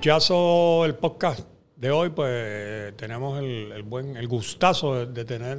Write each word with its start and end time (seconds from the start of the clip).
Luchazo, 0.00 0.86
el 0.86 0.94
podcast 0.94 1.46
de 1.76 1.90
hoy, 1.90 2.08
pues 2.08 2.96
tenemos 2.96 3.38
el, 3.38 3.82
buen, 3.82 4.16
el 4.16 4.28
gustazo 4.28 5.04
de, 5.04 5.24
tener 5.26 5.58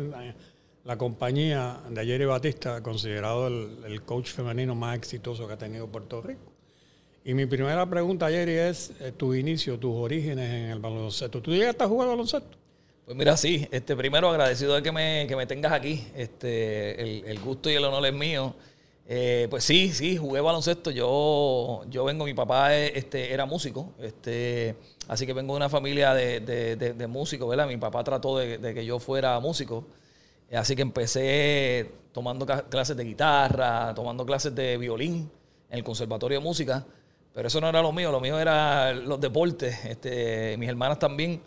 la 0.84 0.98
compañía 0.98 1.80
de 1.92 2.04
Jerry 2.04 2.26
Batista, 2.26 2.82
considerado 2.82 3.46
el, 3.46 4.02
coach 4.02 4.32
femenino 4.32 4.74
más 4.74 4.98
exitoso 4.98 5.46
que 5.46 5.54
ha 5.54 5.58
tenido 5.60 5.86
Puerto 5.86 6.24
Rico. 6.24 6.52
Y 7.24 7.36
mi 7.36 7.46
primera 7.46 7.88
pregunta, 7.88 8.32
Jerry, 8.32 8.54
es 8.54 8.94
eh, 9.00 9.12
tu 9.16 9.36
inicio, 9.36 9.78
tus 9.78 9.96
orígenes 9.96 10.50
en 10.50 10.72
el 10.72 10.80
baloncesto. 10.80 11.40
¿Tú 11.40 11.52
llegaste 11.52 11.84
a 11.84 11.88
jugar 11.88 12.08
baloncesto? 12.08 12.58
Pues 13.06 13.16
mira, 13.16 13.38
sí, 13.38 13.68
este, 13.70 13.96
primero 13.96 14.28
agradecido 14.28 14.74
de 14.74 14.82
que 14.82 14.92
me, 14.92 15.28
que 15.28 15.36
me 15.36 15.46
tengas 15.46 15.72
aquí. 15.72 16.08
Este, 16.16 17.00
el, 17.00 17.26
el 17.28 17.40
gusto 17.42 17.70
y 17.70 17.76
el 17.76 17.86
honor 17.86 18.08
es 18.08 18.14
mío. 18.14 18.56
Eh, 19.08 19.48
pues 19.50 19.64
sí, 19.64 19.92
sí, 19.94 20.18
jugué 20.18 20.42
baloncesto. 20.42 20.92
Yo, 20.92 21.84
yo 21.90 22.06
vengo, 22.06 22.26
mi 22.26 22.34
papá 22.34 22.76
este, 22.76 23.34
era 23.34 23.46
músico, 23.46 23.94
este, 24.00 24.76
así 25.08 25.26
que 25.26 25.34
vengo 25.34 25.54
de 25.54 25.58
una 25.58 25.70
familia 25.70 26.14
de, 26.14 27.08
músicos, 27.10 27.50
¿verdad? 27.50 27.68
Mi 27.68 27.78
papá 27.78 28.04
trató 28.04 28.38
de, 28.38 28.74
que 28.74 28.86
yo 28.86 29.00
fuera 29.00 29.40
músico, 29.40 29.86
así 30.54 30.76
que 30.76 30.82
empecé 30.82 31.92
tomando 32.14 32.46
clases 32.46 32.96
de 32.96 33.04
guitarra, 33.04 33.94
tomando 33.96 34.26
clases 34.26 34.54
de 34.56 34.78
violín 34.78 35.30
en 35.70 35.78
el 35.78 35.84
Conservatorio 35.84 36.40
de 36.40 36.44
Música, 36.44 36.86
pero 37.34 37.48
eso 37.48 37.62
no 37.62 37.70
era 37.70 37.82
lo 37.82 37.92
mío, 37.92 38.12
lo 38.12 38.20
mío 38.20 38.40
era 38.40 38.94
los 38.94 39.20
deportes, 39.20 39.86
este, 39.86 40.58
mis 40.58 40.70
hermanas 40.70 41.00
también. 41.00 41.42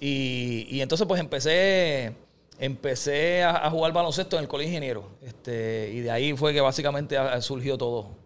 Y, 0.00 0.66
y 0.70 0.80
entonces 0.80 1.06
pues 1.06 1.20
empecé 1.20 2.14
empecé 2.60 3.42
a, 3.42 3.68
jugar 3.70 3.92
baloncesto 3.92 4.36
en 4.36 4.42
el 4.42 4.48
colegio 4.48 4.70
ingeniero. 4.70 5.04
Este, 5.22 5.90
y 5.92 6.00
de 6.00 6.10
ahí 6.10 6.36
fue 6.36 6.52
que 6.52 6.60
básicamente 6.60 7.16
surgió 7.40 7.76
todo. 7.76 8.20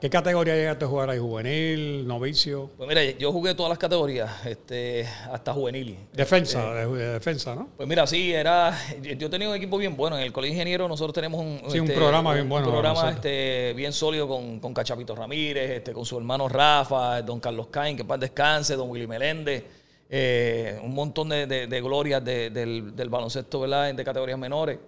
¿Qué 0.00 0.08
categoría 0.08 0.54
llegaste 0.54 0.84
a 0.84 0.88
jugar 0.88 1.10
ahí? 1.10 1.18
¿Juvenil, 1.18 2.06
novicio? 2.06 2.70
Pues 2.76 2.88
mira, 2.88 3.02
yo 3.02 3.32
jugué 3.32 3.52
todas 3.54 3.70
las 3.70 3.78
categorías, 3.78 4.30
este, 4.46 5.08
hasta 5.32 5.52
juvenil. 5.52 5.96
Defensa, 6.12 6.82
este, 6.82 6.94
de, 6.94 7.12
defensa, 7.14 7.56
¿no? 7.56 7.68
Pues 7.76 7.88
mira, 7.88 8.06
sí, 8.06 8.32
era. 8.32 8.78
Yo 9.18 9.28
tenía 9.28 9.48
un 9.48 9.56
equipo 9.56 9.76
bien 9.76 9.96
bueno. 9.96 10.16
En 10.16 10.22
el 10.22 10.32
Colegio 10.32 10.54
Ingeniero 10.54 10.86
nosotros 10.86 11.12
tenemos 11.12 11.40
un, 11.40 11.60
sí, 11.68 11.80
un 11.80 11.86
este, 11.86 11.98
programa 11.98 12.32
bien 12.32 12.48
bueno. 12.48 12.68
Un 12.68 12.74
programa 12.74 13.10
este, 13.10 13.72
bien 13.74 13.92
sólido 13.92 14.28
con, 14.28 14.60
con 14.60 14.72
Cachapito 14.72 15.16
Ramírez, 15.16 15.68
este, 15.68 15.92
con 15.92 16.04
su 16.04 16.16
hermano 16.16 16.48
Rafa, 16.48 17.20
don 17.22 17.40
Carlos 17.40 17.66
Cain, 17.66 17.96
que 17.96 18.04
paz 18.04 18.20
descanse, 18.20 18.76
don 18.76 18.88
Willy 18.88 19.08
Meléndez. 19.08 19.64
Eh, 20.10 20.80
un 20.82 20.94
montón 20.94 21.28
de, 21.28 21.46
de, 21.46 21.80
glorias 21.82 22.24
del, 22.24 23.08
baloncesto 23.10 23.60
¿verdad? 23.60 23.94
de 23.94 24.04
categorías 24.04 24.38
menores. 24.38 24.78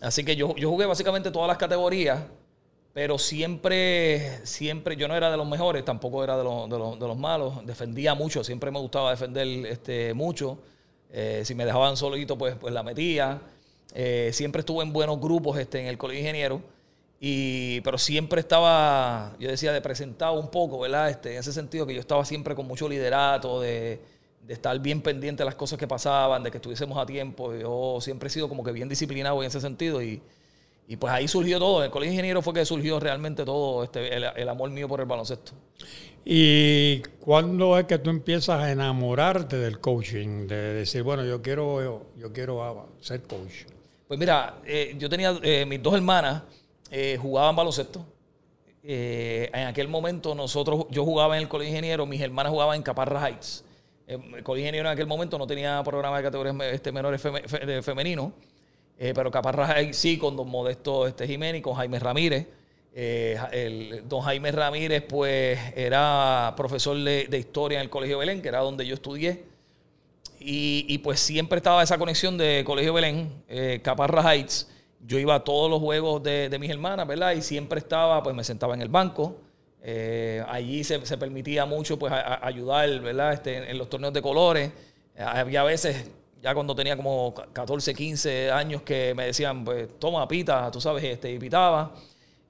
Así 0.00 0.24
que 0.24 0.36
yo, 0.36 0.54
yo 0.56 0.70
jugué 0.70 0.86
básicamente 0.86 1.30
todas 1.30 1.48
las 1.48 1.58
categorías, 1.58 2.20
pero 2.92 3.18
siempre, 3.18 4.44
siempre, 4.44 4.96
yo 4.96 5.06
no 5.06 5.14
era 5.14 5.30
de 5.30 5.36
los 5.36 5.48
mejores, 5.48 5.84
tampoco 5.84 6.24
era 6.24 6.36
de 6.36 6.44
los, 6.44 6.68
de 6.68 7.06
los, 7.06 7.16
malos. 7.16 7.64
Defendía 7.66 8.14
mucho, 8.14 8.42
siempre 8.42 8.70
me 8.70 8.80
gustaba 8.80 9.10
defender 9.10 9.46
este, 9.66 10.14
mucho. 10.14 10.58
Eh, 11.10 11.42
si 11.44 11.54
me 11.54 11.64
dejaban 11.64 11.96
solito, 11.96 12.36
pues, 12.36 12.56
pues 12.56 12.74
la 12.74 12.82
metía. 12.82 13.40
Eh, 13.94 14.30
siempre 14.32 14.60
estuve 14.60 14.82
en 14.84 14.92
buenos 14.92 15.20
grupos 15.20 15.58
este, 15.58 15.80
en 15.80 15.86
el 15.86 15.98
colegio 15.98 16.20
ingeniero. 16.20 16.60
Y, 17.20 17.80
pero 17.80 17.98
siempre 17.98 18.40
estaba, 18.40 19.36
yo 19.40 19.48
decía, 19.48 19.72
de 19.72 19.80
presentado 19.80 20.38
un 20.38 20.50
poco, 20.50 20.78
¿verdad? 20.80 21.10
Este, 21.10 21.32
en 21.32 21.38
ese 21.38 21.52
sentido 21.52 21.86
que 21.86 21.94
yo 21.94 22.00
estaba 22.00 22.24
siempre 22.24 22.54
con 22.54 22.66
mucho 22.66 22.88
liderato, 22.88 23.60
de, 23.60 24.00
de 24.48 24.54
estar 24.54 24.78
bien 24.80 25.02
pendiente 25.02 25.42
de 25.42 25.44
las 25.44 25.56
cosas 25.56 25.78
que 25.78 25.86
pasaban, 25.86 26.42
de 26.42 26.50
que 26.50 26.56
estuviésemos 26.56 26.96
a 26.96 27.04
tiempo. 27.04 27.54
Yo 27.54 27.98
siempre 28.00 28.28
he 28.28 28.30
sido 28.30 28.48
como 28.48 28.64
que 28.64 28.72
bien 28.72 28.88
disciplinado 28.88 29.42
en 29.42 29.46
ese 29.46 29.60
sentido 29.60 30.02
y, 30.02 30.22
pues 30.98 31.12
ahí 31.12 31.28
surgió 31.28 31.58
todo. 31.58 31.80
En 31.80 31.84
el 31.84 31.90
colegio 31.90 32.12
de 32.12 32.14
ingeniero 32.14 32.40
fue 32.40 32.54
que 32.54 32.64
surgió 32.64 32.98
realmente 32.98 33.44
todo 33.44 33.84
este, 33.84 34.16
el, 34.16 34.48
amor 34.48 34.70
mío 34.70 34.88
por 34.88 35.00
el 35.00 35.06
baloncesto. 35.06 35.52
¿Y 36.24 37.00
cuándo 37.20 37.78
es 37.78 37.84
que 37.84 37.98
tú 37.98 38.08
empiezas 38.08 38.62
a 38.62 38.72
enamorarte 38.72 39.58
del 39.58 39.80
coaching? 39.80 40.46
De 40.46 40.72
decir, 40.72 41.02
bueno, 41.02 41.26
yo 41.26 41.42
quiero, 41.42 42.06
yo, 42.16 42.32
quiero 42.32 42.88
ser 43.02 43.20
coach. 43.24 43.66
Pues 44.06 44.18
mira, 44.18 44.60
eh, 44.64 44.96
yo 44.98 45.10
tenía 45.10 45.38
eh, 45.42 45.66
mis 45.66 45.82
dos 45.82 45.92
hermanas 45.92 46.42
eh, 46.90 47.18
jugaban 47.20 47.54
baloncesto. 47.54 48.02
en 48.82 49.66
aquel 49.66 49.88
momento 49.88 50.34
nosotros, 50.34 50.86
yo 50.88 51.04
jugaba 51.04 51.36
en 51.36 51.42
el 51.42 51.48
colegio 51.50 51.70
de 51.72 51.76
ingeniero, 51.76 52.06
mis 52.06 52.22
hermanas 52.22 52.50
jugaban 52.50 52.76
en 52.76 52.82
Caparra 52.82 53.28
Heights. 53.28 53.66
Eh, 54.10 54.42
colegio 54.42 54.70
en 54.70 54.86
aquel 54.86 55.06
momento 55.06 55.36
no 55.36 55.46
tenía 55.46 55.82
programa 55.84 56.16
de 56.16 56.22
categorías 56.22 56.56
este, 56.72 56.90
menores 56.92 57.20
femeninos, 57.82 58.32
eh, 58.98 59.12
pero 59.14 59.30
Caparra 59.30 59.76
sí 59.92 60.16
con 60.16 60.34
don 60.34 60.48
Modesto 60.48 61.06
este, 61.06 61.26
Jiménez 61.26 61.58
y 61.58 61.62
con 61.62 61.74
Jaime 61.74 61.98
Ramírez. 61.98 62.46
Eh, 62.94 63.38
el, 63.52 64.08
don 64.08 64.22
Jaime 64.22 64.50
Ramírez, 64.50 65.04
pues, 65.06 65.58
era 65.76 66.54
profesor 66.56 66.96
de, 66.96 67.38
historia 67.38 67.80
en 67.80 67.82
el 67.82 67.90
Colegio 67.90 68.16
Belén, 68.16 68.40
que 68.40 68.48
era 68.48 68.60
donde 68.60 68.86
yo 68.86 68.94
estudié. 68.94 69.44
Y, 70.40 70.96
pues 70.98 71.20
siempre 71.20 71.58
estaba 71.58 71.82
esa 71.82 71.98
conexión 71.98 72.38
de 72.38 72.62
Colegio 72.64 72.94
Belén, 72.94 73.30
Caparra 73.82 74.32
Heights. 74.32 74.70
Yo 75.04 75.18
iba 75.18 75.34
a 75.34 75.44
todos 75.44 75.68
los 75.68 75.80
juegos 75.80 76.22
de, 76.22 76.48
de 76.48 76.58
mis 76.58 76.70
hermanas, 76.70 77.06
¿verdad? 77.06 77.32
Y 77.32 77.42
siempre 77.42 77.78
estaba, 77.80 78.22
pues 78.22 78.34
me 78.34 78.44
sentaba 78.44 78.74
en 78.74 78.80
el 78.80 78.88
banco 78.88 79.36
eh, 79.82 80.44
allí 80.48 80.82
se, 80.84 80.98
permitía 81.16 81.64
mucho 81.64 81.98
pues, 81.98 82.12
ayudar 82.12 83.00
¿verdad? 83.00 83.32
Este, 83.32 83.70
en, 83.70 83.78
los 83.78 83.88
torneos 83.88 84.12
de 84.12 84.22
colores. 84.22 84.72
Eh, 85.14 85.22
había 85.22 85.62
veces, 85.62 86.10
ya 86.42 86.54
cuando 86.54 86.74
tenía 86.74 86.96
como 86.96 87.34
14, 87.52 87.94
15 87.94 88.50
años, 88.50 88.82
que 88.82 89.14
me 89.14 89.26
decían, 89.26 89.64
pues 89.64 89.98
toma, 89.98 90.26
pita, 90.26 90.70
tú 90.70 90.80
sabes, 90.80 91.04
este, 91.04 91.32
y 91.32 91.38
pitaba. 91.38 91.92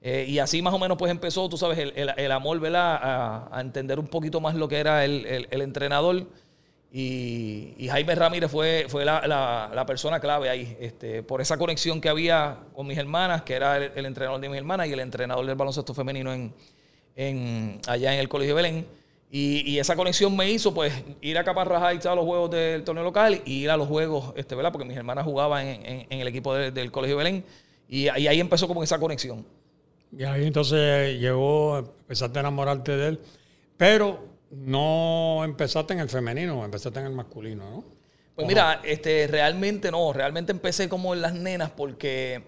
Eh, 0.01 0.25
y 0.29 0.39
así 0.39 0.61
más 0.61 0.73
o 0.73 0.79
menos 0.79 0.97
pues 0.97 1.11
empezó, 1.11 1.49
tú 1.49 1.57
sabes, 1.57 1.77
el, 1.95 2.31
amor, 2.31 2.59
¿verdad? 2.59 3.47
A, 3.51 3.61
entender 3.61 3.99
un 3.99 4.07
poquito 4.07 4.39
más 4.39 4.55
lo 4.55 4.67
que 4.67 4.79
era 4.79 5.05
el, 5.05 5.47
entrenador. 5.51 6.27
Y, 6.91 7.87
Jaime 7.89 8.15
Ramírez 8.15 8.49
fue, 8.49 8.85
fue 8.89 9.05
la, 9.05 9.83
persona 9.85 10.19
clave 10.19 10.49
ahí, 10.49 10.77
este, 10.79 11.21
por 11.21 11.41
esa 11.41 11.57
conexión 11.57 12.01
que 12.01 12.09
había 12.09 12.57
con 12.73 12.87
mis 12.87 12.97
hermanas, 12.97 13.43
que 13.43 13.53
era 13.53 13.77
el, 13.77 14.05
entrenador 14.05 14.39
de 14.41 14.49
mis 14.49 14.57
hermanas 14.57 14.87
y 14.87 14.93
el 14.93 14.99
entrenador 15.01 15.45
del 15.45 15.55
baloncesto 15.55 15.93
femenino 15.93 16.33
en, 16.33 16.53
en, 17.15 17.79
allá 17.87 18.13
en 18.13 18.19
el 18.19 18.29
Colegio 18.29 18.55
Belén. 18.55 18.85
Y, 19.31 19.77
esa 19.77 19.95
conexión 19.95 20.35
me 20.35 20.49
hizo 20.49 20.73
pues 20.73 20.91
ir 21.21 21.37
a 21.37 21.43
Caparraja 21.43 21.93
y 21.93 21.99
a 22.07 22.15
los 22.15 22.25
juegos 22.25 22.49
del 22.49 22.83
torneo 22.83 23.03
local 23.03 23.41
y 23.45 23.63
ir 23.63 23.69
a 23.69 23.77
los 23.77 23.87
juegos, 23.87 24.33
este, 24.35 24.55
¿verdad? 24.55 24.71
Porque 24.71 24.87
mis 24.87 24.97
hermanas 24.97 25.23
jugaban 25.23 25.67
en, 25.67 26.07
el 26.09 26.27
equipo 26.27 26.55
del 26.55 26.91
Colegio 26.91 27.17
Belén. 27.17 27.43
Y, 27.87 28.07
ahí 28.07 28.39
empezó 28.39 28.67
como 28.67 28.83
esa 28.83 28.99
conexión. 28.99 29.45
Y 30.17 30.23
ahí 30.23 30.47
entonces 30.47 31.19
llegó, 31.19 31.77
empezaste 31.77 32.39
a 32.39 32.41
enamorarte 32.41 32.97
de 32.97 33.07
él. 33.09 33.19
Pero 33.77 34.25
no 34.51 35.43
empezaste 35.43 35.93
en 35.93 35.99
el 35.99 36.09
femenino, 36.09 36.65
empezaste 36.65 36.99
en 36.99 37.05
el 37.05 37.13
masculino, 37.13 37.69
¿no? 37.69 37.83
Pues 38.35 38.47
mira, 38.47 38.79
este, 38.83 39.27
realmente 39.27 39.91
no, 39.91 40.13
realmente 40.13 40.53
empecé 40.53 40.87
como 40.87 41.13
en 41.13 41.21
las 41.21 41.33
nenas 41.33 41.71
porque 41.71 42.41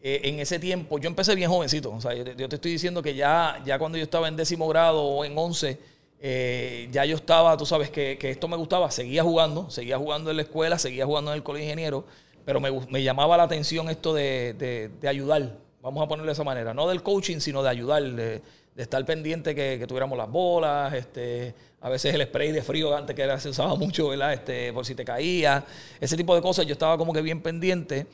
eh, 0.00 0.20
en 0.24 0.38
ese 0.38 0.58
tiempo, 0.58 0.98
yo 0.98 1.08
empecé 1.08 1.34
bien 1.34 1.50
jovencito. 1.50 1.90
O 1.90 2.00
sea, 2.00 2.14
yo, 2.14 2.48
te 2.48 2.54
estoy 2.54 2.72
diciendo 2.72 3.02
que 3.02 3.14
ya, 3.14 3.60
ya 3.64 3.78
cuando 3.78 3.98
yo 3.98 4.04
estaba 4.04 4.28
en 4.28 4.36
décimo 4.36 4.68
grado 4.68 5.02
o 5.02 5.24
en 5.24 5.36
once, 5.36 5.78
eh, 6.20 6.88
ya 6.92 7.04
yo 7.04 7.16
estaba, 7.16 7.56
tú 7.56 7.66
sabes, 7.66 7.90
que, 7.90 8.16
esto 8.20 8.46
me 8.46 8.56
gustaba. 8.56 8.90
Seguía 8.90 9.24
jugando, 9.24 9.70
seguía 9.70 9.98
jugando 9.98 10.30
en 10.30 10.36
la 10.36 10.42
escuela, 10.42 10.78
seguía 10.78 11.04
jugando 11.04 11.32
en 11.32 11.36
el 11.36 11.42
colegio 11.42 11.66
de 11.66 11.72
ingeniero, 11.72 12.04
pero 12.44 12.60
me, 12.60 13.02
llamaba 13.02 13.36
la 13.36 13.42
atención 13.42 13.90
esto 13.90 14.14
de, 14.14 14.90
ayudar. 15.06 15.56
Vamos 15.82 16.04
a 16.04 16.08
ponerlo 16.08 16.28
de 16.28 16.34
esa 16.34 16.44
manera. 16.44 16.74
No 16.74 16.88
del 16.88 17.02
coaching, 17.02 17.40
sino 17.40 17.62
de 17.62 17.68
ayudar, 17.68 18.02
de, 18.02 18.42
estar 18.82 19.04
pendiente 19.04 19.54
que, 19.54 19.84
tuviéramos 19.86 20.16
las 20.16 20.30
bolas, 20.30 20.94
este, 20.94 21.54
a 21.80 21.88
veces 21.88 22.14
el 22.14 22.22
spray 22.22 22.52
de 22.52 22.62
frío 22.62 22.96
antes 22.96 23.14
que 23.14 23.22
era, 23.22 23.38
se 23.40 23.48
usaba 23.48 23.74
mucho, 23.74 24.08
¿verdad? 24.08 24.32
Este, 24.32 24.72
por 24.72 24.86
si 24.86 24.94
te 24.94 25.04
caía, 25.04 25.64
ese 26.00 26.16
tipo 26.16 26.34
de 26.34 26.40
cosas. 26.40 26.64
Yo 26.66 26.72
estaba 26.72 26.96
como 26.96 27.12
que 27.12 27.20
bien 27.20 27.42
pendiente. 27.42 28.06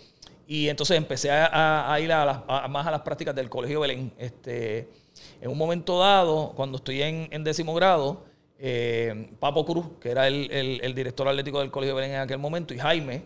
Y 0.46 0.68
entonces 0.68 0.96
empecé 0.96 1.30
a, 1.30 1.96
ir 2.02 2.12
a 2.12 2.68
más 2.68 2.86
a 2.86 2.90
las 2.90 3.00
prácticas 3.00 3.34
del 3.34 3.48
Colegio 3.48 3.80
Belén. 3.80 4.12
Este, 4.18 4.88
en 5.40 5.50
un 5.50 5.56
momento 5.56 5.98
dado, 5.98 6.52
cuando 6.54 6.78
estoy 6.78 7.02
en, 7.02 7.44
décimo 7.44 7.74
grado, 7.74 8.24
eh, 8.58 9.30
Papo 9.38 9.64
Cruz, 9.64 9.86
que 10.00 10.10
era 10.10 10.28
el, 10.28 10.94
director 10.94 11.28
atlético 11.28 11.60
del 11.60 11.70
Colegio 11.70 11.94
Belén 11.94 12.12
en 12.12 12.20
aquel 12.20 12.38
momento, 12.38 12.74
y 12.74 12.78
Jaime, 12.78 13.22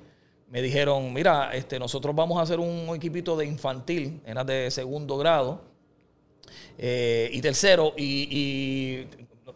me 0.48 0.62
dijeron, 0.62 1.12
mira, 1.12 1.50
este, 1.52 1.78
nosotros 1.78 2.14
vamos 2.14 2.38
a 2.38 2.42
hacer 2.42 2.60
un 2.60 2.94
equipito 2.94 3.36
de 3.36 3.46
infantil, 3.46 4.20
era 4.24 4.44
de 4.44 4.70
segundo 4.70 5.18
grado 5.18 5.67
eh, 6.78 7.28
y 7.32 7.40
tercero, 7.40 7.92
y, 7.96 9.04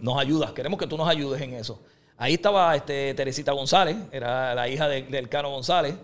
nos 0.01 0.19
ayudas, 0.19 0.53
queremos 0.53 0.79
que 0.79 0.87
tú 0.87 0.97
nos 0.97 1.09
ayudes 1.09 1.41
en 1.41 1.55
eso. 1.55 1.81
Ahí 2.17 2.35
estaba 2.35 2.75
este, 2.75 3.15
Teresita 3.15 3.53
González, 3.53 3.97
era 4.11 4.55
la 4.55 4.69
hija 4.69 4.89
del 4.89 5.29
Cano 5.29 5.51
González. 5.51 5.95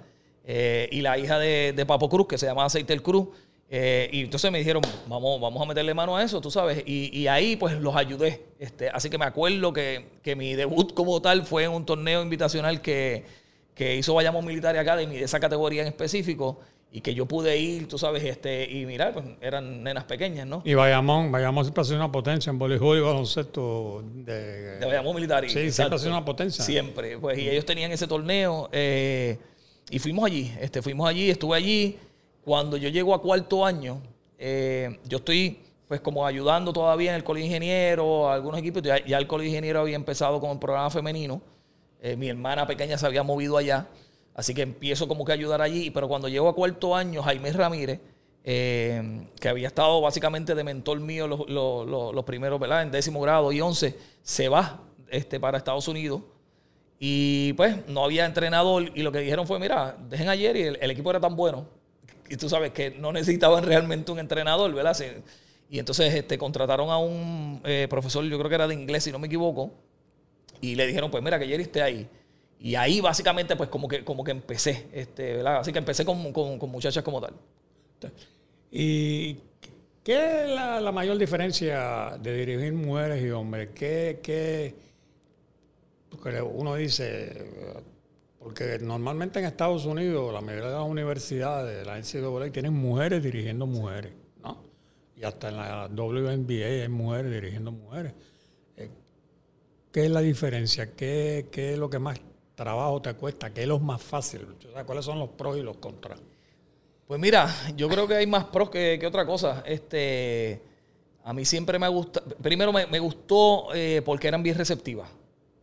Eh, 0.50 0.88
y 0.92 1.02
la 1.02 1.18
hija 1.18 1.38
de, 1.38 1.84
Papo 1.86 2.08
Cruz, 2.08 2.26
que 2.26 2.38
se 2.38 2.46
llama 2.46 2.64
Aceitel 2.64 3.02
Cruz. 3.02 3.28
Eh, 3.70 4.08
y 4.10 4.22
entonces 4.22 4.50
me 4.50 4.56
dijeron, 4.56 4.82
vamos, 5.06 5.38
vamos 5.38 5.62
a 5.62 5.66
meterle 5.66 5.92
mano 5.92 6.16
a 6.16 6.22
eso, 6.22 6.40
tú 6.40 6.50
sabes. 6.50 6.82
Y, 6.86 7.26
ahí 7.26 7.54
pues 7.56 7.78
los 7.78 7.94
ayudé. 7.94 8.46
Este, 8.58 8.88
así 8.88 9.10
que 9.10 9.18
me 9.18 9.26
acuerdo 9.26 9.74
que, 9.74 10.08
mi 10.36 10.54
debut 10.54 10.94
como 10.94 11.20
tal 11.20 11.44
fue 11.44 11.64
en 11.64 11.72
un 11.72 11.84
torneo 11.84 12.22
invitacional 12.22 12.80
que, 12.80 13.24
hizo 13.78 14.14
Bayamón 14.14 14.46
Military 14.46 14.78
Academy 14.78 15.16
de 15.16 15.24
esa 15.24 15.38
categoría 15.38 15.82
en 15.82 15.88
específico. 15.88 16.60
Y 16.90 17.00
que 17.02 17.14
yo 17.14 17.26
pude 17.26 17.58
ir, 17.58 17.86
tú 17.86 17.98
sabes, 17.98 18.24
este, 18.24 18.70
y 18.70 18.86
mirar, 18.86 19.12
pues 19.12 19.24
eran 19.40 19.82
nenas 19.82 20.04
pequeñas, 20.04 20.46
¿no? 20.46 20.62
Y 20.64 20.74
Bayamón, 20.74 21.30
Bayamón 21.30 21.64
siempre 21.64 21.82
ha 21.82 21.84
sido 21.84 21.96
una 21.96 22.10
potencia 22.10 22.50
en 22.50 22.58
voleibol 22.58 22.98
y 22.98 23.00
baloncesto 23.00 24.02
de... 24.04 24.78
De 24.78 24.86
Bayamón 24.86 25.14
Militar. 25.16 25.48
Sí, 25.48 25.70
siempre 25.70 25.96
ha 25.96 25.98
sido 25.98 26.12
una 26.12 26.24
potencia. 26.24 26.64
Siempre, 26.64 27.18
pues, 27.18 27.38
y 27.38 27.48
ellos 27.48 27.66
tenían 27.66 27.92
ese 27.92 28.06
torneo, 28.06 28.68
eh, 28.72 29.38
y 29.90 29.98
fuimos 29.98 30.24
allí, 30.24 30.52
este, 30.60 30.80
fuimos 30.82 31.08
allí, 31.08 31.30
estuve 31.30 31.56
allí. 31.56 31.98
Cuando 32.44 32.76
yo 32.76 32.88
llego 32.88 33.14
a 33.14 33.20
cuarto 33.20 33.64
año, 33.64 34.00
eh, 34.38 34.98
yo 35.06 35.18
estoy 35.18 35.60
pues 35.88 36.02
como 36.02 36.26
ayudando 36.26 36.72
todavía 36.72 37.10
en 37.10 37.16
el 37.16 37.24
colegio 37.24 37.46
ingeniero, 37.46 38.30
algunos 38.30 38.60
equipos, 38.60 38.82
ya, 38.82 38.96
el 38.96 39.26
colegio 39.26 39.48
ingeniero 39.48 39.80
había 39.80 39.96
empezado 39.96 40.38
con 40.38 40.50
el 40.50 40.58
programa 40.58 40.90
femenino, 40.90 41.40
eh, 42.02 42.14
mi 42.14 42.28
hermana 42.28 42.66
pequeña 42.66 42.98
se 42.98 43.06
había 43.06 43.22
movido 43.22 43.56
allá, 43.56 43.88
así 44.38 44.54
que 44.54 44.62
empiezo 44.62 45.08
como 45.08 45.24
que 45.24 45.32
a 45.32 45.34
ayudar 45.34 45.60
allí, 45.60 45.90
pero 45.90 46.06
cuando 46.06 46.28
llego 46.28 46.48
a 46.48 46.54
cuarto 46.54 46.94
año, 46.94 47.24
Jaime 47.24 47.52
Ramírez, 47.52 47.98
eh, 48.44 49.26
que 49.40 49.48
había 49.48 49.66
estado 49.66 50.00
básicamente 50.00 50.54
de 50.54 50.62
mentor 50.62 51.00
mío 51.00 51.26
los, 51.26 52.24
primeros, 52.24 52.60
¿verdad? 52.60 52.82
En 52.82 52.92
décimo 52.92 53.20
grado 53.20 53.50
y 53.50 53.60
once, 53.60 53.98
se 54.22 54.48
va 54.48 54.80
este, 55.10 55.40
para 55.40 55.58
Estados 55.58 55.88
Unidos. 55.88 56.22
Y 57.00 57.52
pues 57.54 57.88
no 57.88 58.04
había 58.04 58.26
entrenador 58.26 58.92
y 58.94 59.02
lo 59.02 59.10
que 59.10 59.18
dijeron 59.18 59.44
fue, 59.44 59.58
mira, 59.58 59.96
dejen 60.08 60.28
ayer 60.28 60.56
y 60.56 60.62
el, 60.62 60.90
equipo 60.92 61.10
era 61.10 61.18
tan 61.18 61.34
bueno. 61.34 61.66
Y 62.28 62.36
tú 62.36 62.48
sabes 62.48 62.70
que 62.70 62.92
no 62.92 63.12
necesitaban 63.12 63.64
realmente 63.64 64.12
un 64.12 64.20
entrenador, 64.20 64.72
¿verdad? 64.72 64.96
Y 65.68 65.80
entonces 65.80 66.14
este, 66.14 66.38
contrataron 66.38 66.90
a 66.90 66.98
un 66.98 67.60
eh, 67.64 67.88
profesor, 67.90 68.24
yo 68.24 68.38
creo 68.38 68.48
que 68.48 68.54
era 68.54 68.68
de 68.68 68.74
inglés, 68.74 69.02
si 69.02 69.10
no 69.10 69.18
me 69.18 69.26
equivoco, 69.26 69.72
y 70.60 70.76
le 70.76 70.86
dijeron, 70.86 71.10
pues 71.10 71.24
mira, 71.24 71.40
que 71.40 71.48
Jerry 71.48 71.64
esté 71.64 71.82
ahí. 71.82 72.08
Y 72.60 72.74
ahí 72.74 73.00
básicamente, 73.00 73.56
pues 73.56 73.68
como 73.68 73.86
que, 73.86 74.04
como 74.04 74.24
que 74.24 74.32
empecé, 74.32 74.88
este, 74.92 75.36
¿verdad? 75.36 75.58
Así 75.60 75.72
que 75.72 75.78
empecé 75.78 76.04
con, 76.04 76.18
muchachas 76.70 77.04
como 77.04 77.20
tal. 77.20 77.34
¿Y 78.70 79.34
qué 80.02 80.44
es 80.44 80.50
la, 80.50 80.92
mayor 80.92 81.18
diferencia 81.18 82.18
de 82.20 82.36
dirigir 82.36 82.72
mujeres 82.72 83.24
y 83.24 83.30
hombres? 83.30 83.70
¿Qué, 83.74 84.20
qué, 84.22 84.74
porque 86.10 86.42
uno 86.42 86.74
dice, 86.74 87.72
porque 88.40 88.78
normalmente 88.80 89.38
en 89.38 89.44
Estados 89.44 89.86
Unidos 89.86 90.32
la 90.32 90.40
mayoría 90.40 90.68
de 90.68 90.74
las 90.74 90.84
universidades, 90.84 91.86
la 91.86 91.98
NCAA, 91.98 92.50
tienen 92.50 92.74
mujeres 92.74 93.22
dirigiendo 93.22 93.66
mujeres 93.66 94.12
y 95.20 95.24
hasta 95.24 95.48
en 95.48 95.56
la 95.56 95.88
WNBA 95.88 96.82
hay 96.82 96.88
mujeres 96.88 97.32
dirigiendo 97.32 97.72
mujeres. 97.72 98.14
Eh, 98.76 98.88
¿Qué 99.90 100.04
es 100.04 100.10
la 100.10 100.20
diferencia? 100.20 100.94
¿Qué, 100.94 101.48
es 101.52 101.78
lo 101.78 101.90
que 101.90 101.98
más 101.98 102.20
trabajo 102.58 103.00
te 103.00 103.14
cuesta? 103.14 103.54
¿Qué 103.54 103.62
es 103.62 103.68
lo 103.68 103.78
más 103.78 104.02
fácil? 104.02 104.46
¿Cuáles 104.84 105.04
son 105.04 105.18
los 105.18 105.30
pros 105.30 105.56
y 105.56 105.62
los 105.62 105.76
contras? 105.76 106.20
Pues 107.06 107.20
mira, 107.20 107.48
yo 107.76 107.88
creo 107.88 108.06
que 108.06 108.16
hay 108.16 108.26
más 108.26 108.44
pros 108.44 108.68
que, 108.68 109.00
otra 109.06 109.24
cosa. 109.24 109.62
Este, 109.64 110.60
a 111.24 111.32
mí 111.32 111.44
siempre 111.44 111.78
me 111.78 111.88
gusta, 111.88 112.20
primero 112.42 112.72
me, 112.72 112.98
gustó 112.98 113.72
eh, 113.74 114.02
porque 114.04 114.28
eran 114.28 114.42
bien 114.42 114.58
receptivas. 114.58 115.08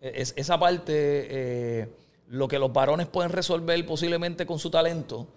E, 0.01 0.21
es, 0.21 0.33
esa 0.37 0.57
parte, 0.57 0.93
eh, 0.95 1.89
lo 2.29 2.47
que 2.47 2.57
los 2.57 2.71
varones 2.71 3.07
pueden 3.07 3.31
resolver 3.31 3.85
posiblemente 3.85 4.45
con 4.45 4.57
su 4.57 4.69
talento, 4.71 5.27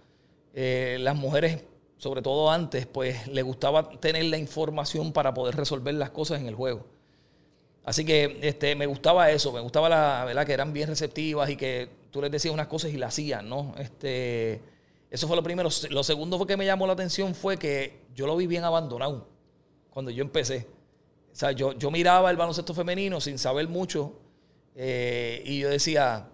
las 0.54 1.14
mujeres 1.14 1.62
sobre 1.98 2.22
todo 2.22 2.50
antes, 2.50 2.86
pues 2.86 3.26
le 3.26 3.42
gustaba 3.42 3.90
tener 3.90 4.24
la 4.26 4.38
información 4.38 5.12
para 5.12 5.34
poder 5.34 5.56
resolver 5.56 5.94
las 5.94 6.10
cosas 6.10 6.40
en 6.40 6.46
el 6.46 6.54
juego. 6.54 6.86
Así 7.88 8.04
que 8.04 8.38
este, 8.42 8.74
me 8.74 8.84
gustaba 8.84 9.30
eso, 9.30 9.50
me 9.50 9.60
gustaba 9.60 9.88
la 9.88 10.22
verdad 10.26 10.44
que 10.44 10.52
eran 10.52 10.74
bien 10.74 10.90
receptivas 10.90 11.48
y 11.48 11.56
que 11.56 11.88
tú 12.10 12.20
les 12.20 12.30
decías 12.30 12.52
unas 12.52 12.66
cosas 12.66 12.92
y 12.92 12.98
las 12.98 13.14
hacían, 13.14 13.48
¿no? 13.48 13.74
Este, 13.78 14.60
eso 15.10 15.26
fue 15.26 15.34
lo 15.34 15.42
primero. 15.42 15.70
Lo 15.88 16.02
segundo 16.02 16.46
que 16.46 16.58
me 16.58 16.66
llamó 16.66 16.86
la 16.86 16.92
atención 16.92 17.34
fue 17.34 17.56
que 17.56 18.02
yo 18.14 18.26
lo 18.26 18.36
vi 18.36 18.46
bien 18.46 18.64
abandonado 18.64 19.26
cuando 19.88 20.10
yo 20.10 20.22
empecé. 20.22 20.66
O 21.32 21.34
sea, 21.34 21.52
yo, 21.52 21.72
yo 21.78 21.90
miraba 21.90 22.30
el 22.30 22.36
baloncesto 22.36 22.74
femenino 22.74 23.22
sin 23.22 23.38
saber 23.38 23.68
mucho 23.68 24.12
eh, 24.76 25.42
y 25.46 25.60
yo 25.60 25.70
decía, 25.70 26.28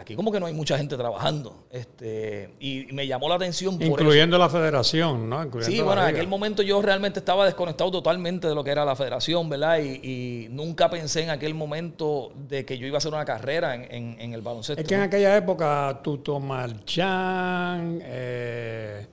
aquí 0.00 0.16
como 0.16 0.32
que 0.32 0.40
no 0.40 0.46
hay 0.46 0.54
mucha 0.54 0.78
gente 0.78 0.96
trabajando. 0.96 1.66
Este, 1.70 2.54
y 2.58 2.86
me 2.92 3.06
llamó 3.06 3.28
la 3.28 3.34
atención. 3.34 3.78
Por 3.78 3.86
Incluyendo 3.86 4.38
la 4.38 4.48
federación, 4.48 5.28
¿no? 5.28 5.42
sí, 5.60 5.80
bueno, 5.82 6.02
en 6.02 6.08
aquel 6.08 6.26
momento 6.26 6.62
yo 6.62 6.80
realmente 6.80 7.18
estaba 7.18 7.44
desconectado 7.44 7.90
totalmente 7.90 8.48
de 8.48 8.54
lo 8.54 8.64
que 8.64 8.70
era 8.70 8.84
la 8.84 8.96
federación, 8.96 9.48
¿verdad? 9.48 9.78
Y, 9.80 10.48
nunca 10.50 10.88
pensé 10.88 11.22
en 11.22 11.30
aquel 11.30 11.54
momento 11.54 12.32
de 12.48 12.64
que 12.64 12.78
yo 12.78 12.86
iba 12.86 12.96
a 12.96 12.98
hacer 12.98 13.12
una 13.12 13.24
carrera 13.24 13.74
en, 13.74 14.32
el 14.32 14.40
baloncesto. 14.42 14.80
Es 14.80 14.88
que 14.88 14.94
en 14.94 15.02
aquella 15.02 15.36
época 15.36 16.00
Tuto 16.02 16.40
Marchán, 16.40 18.00
eh, 18.02 19.06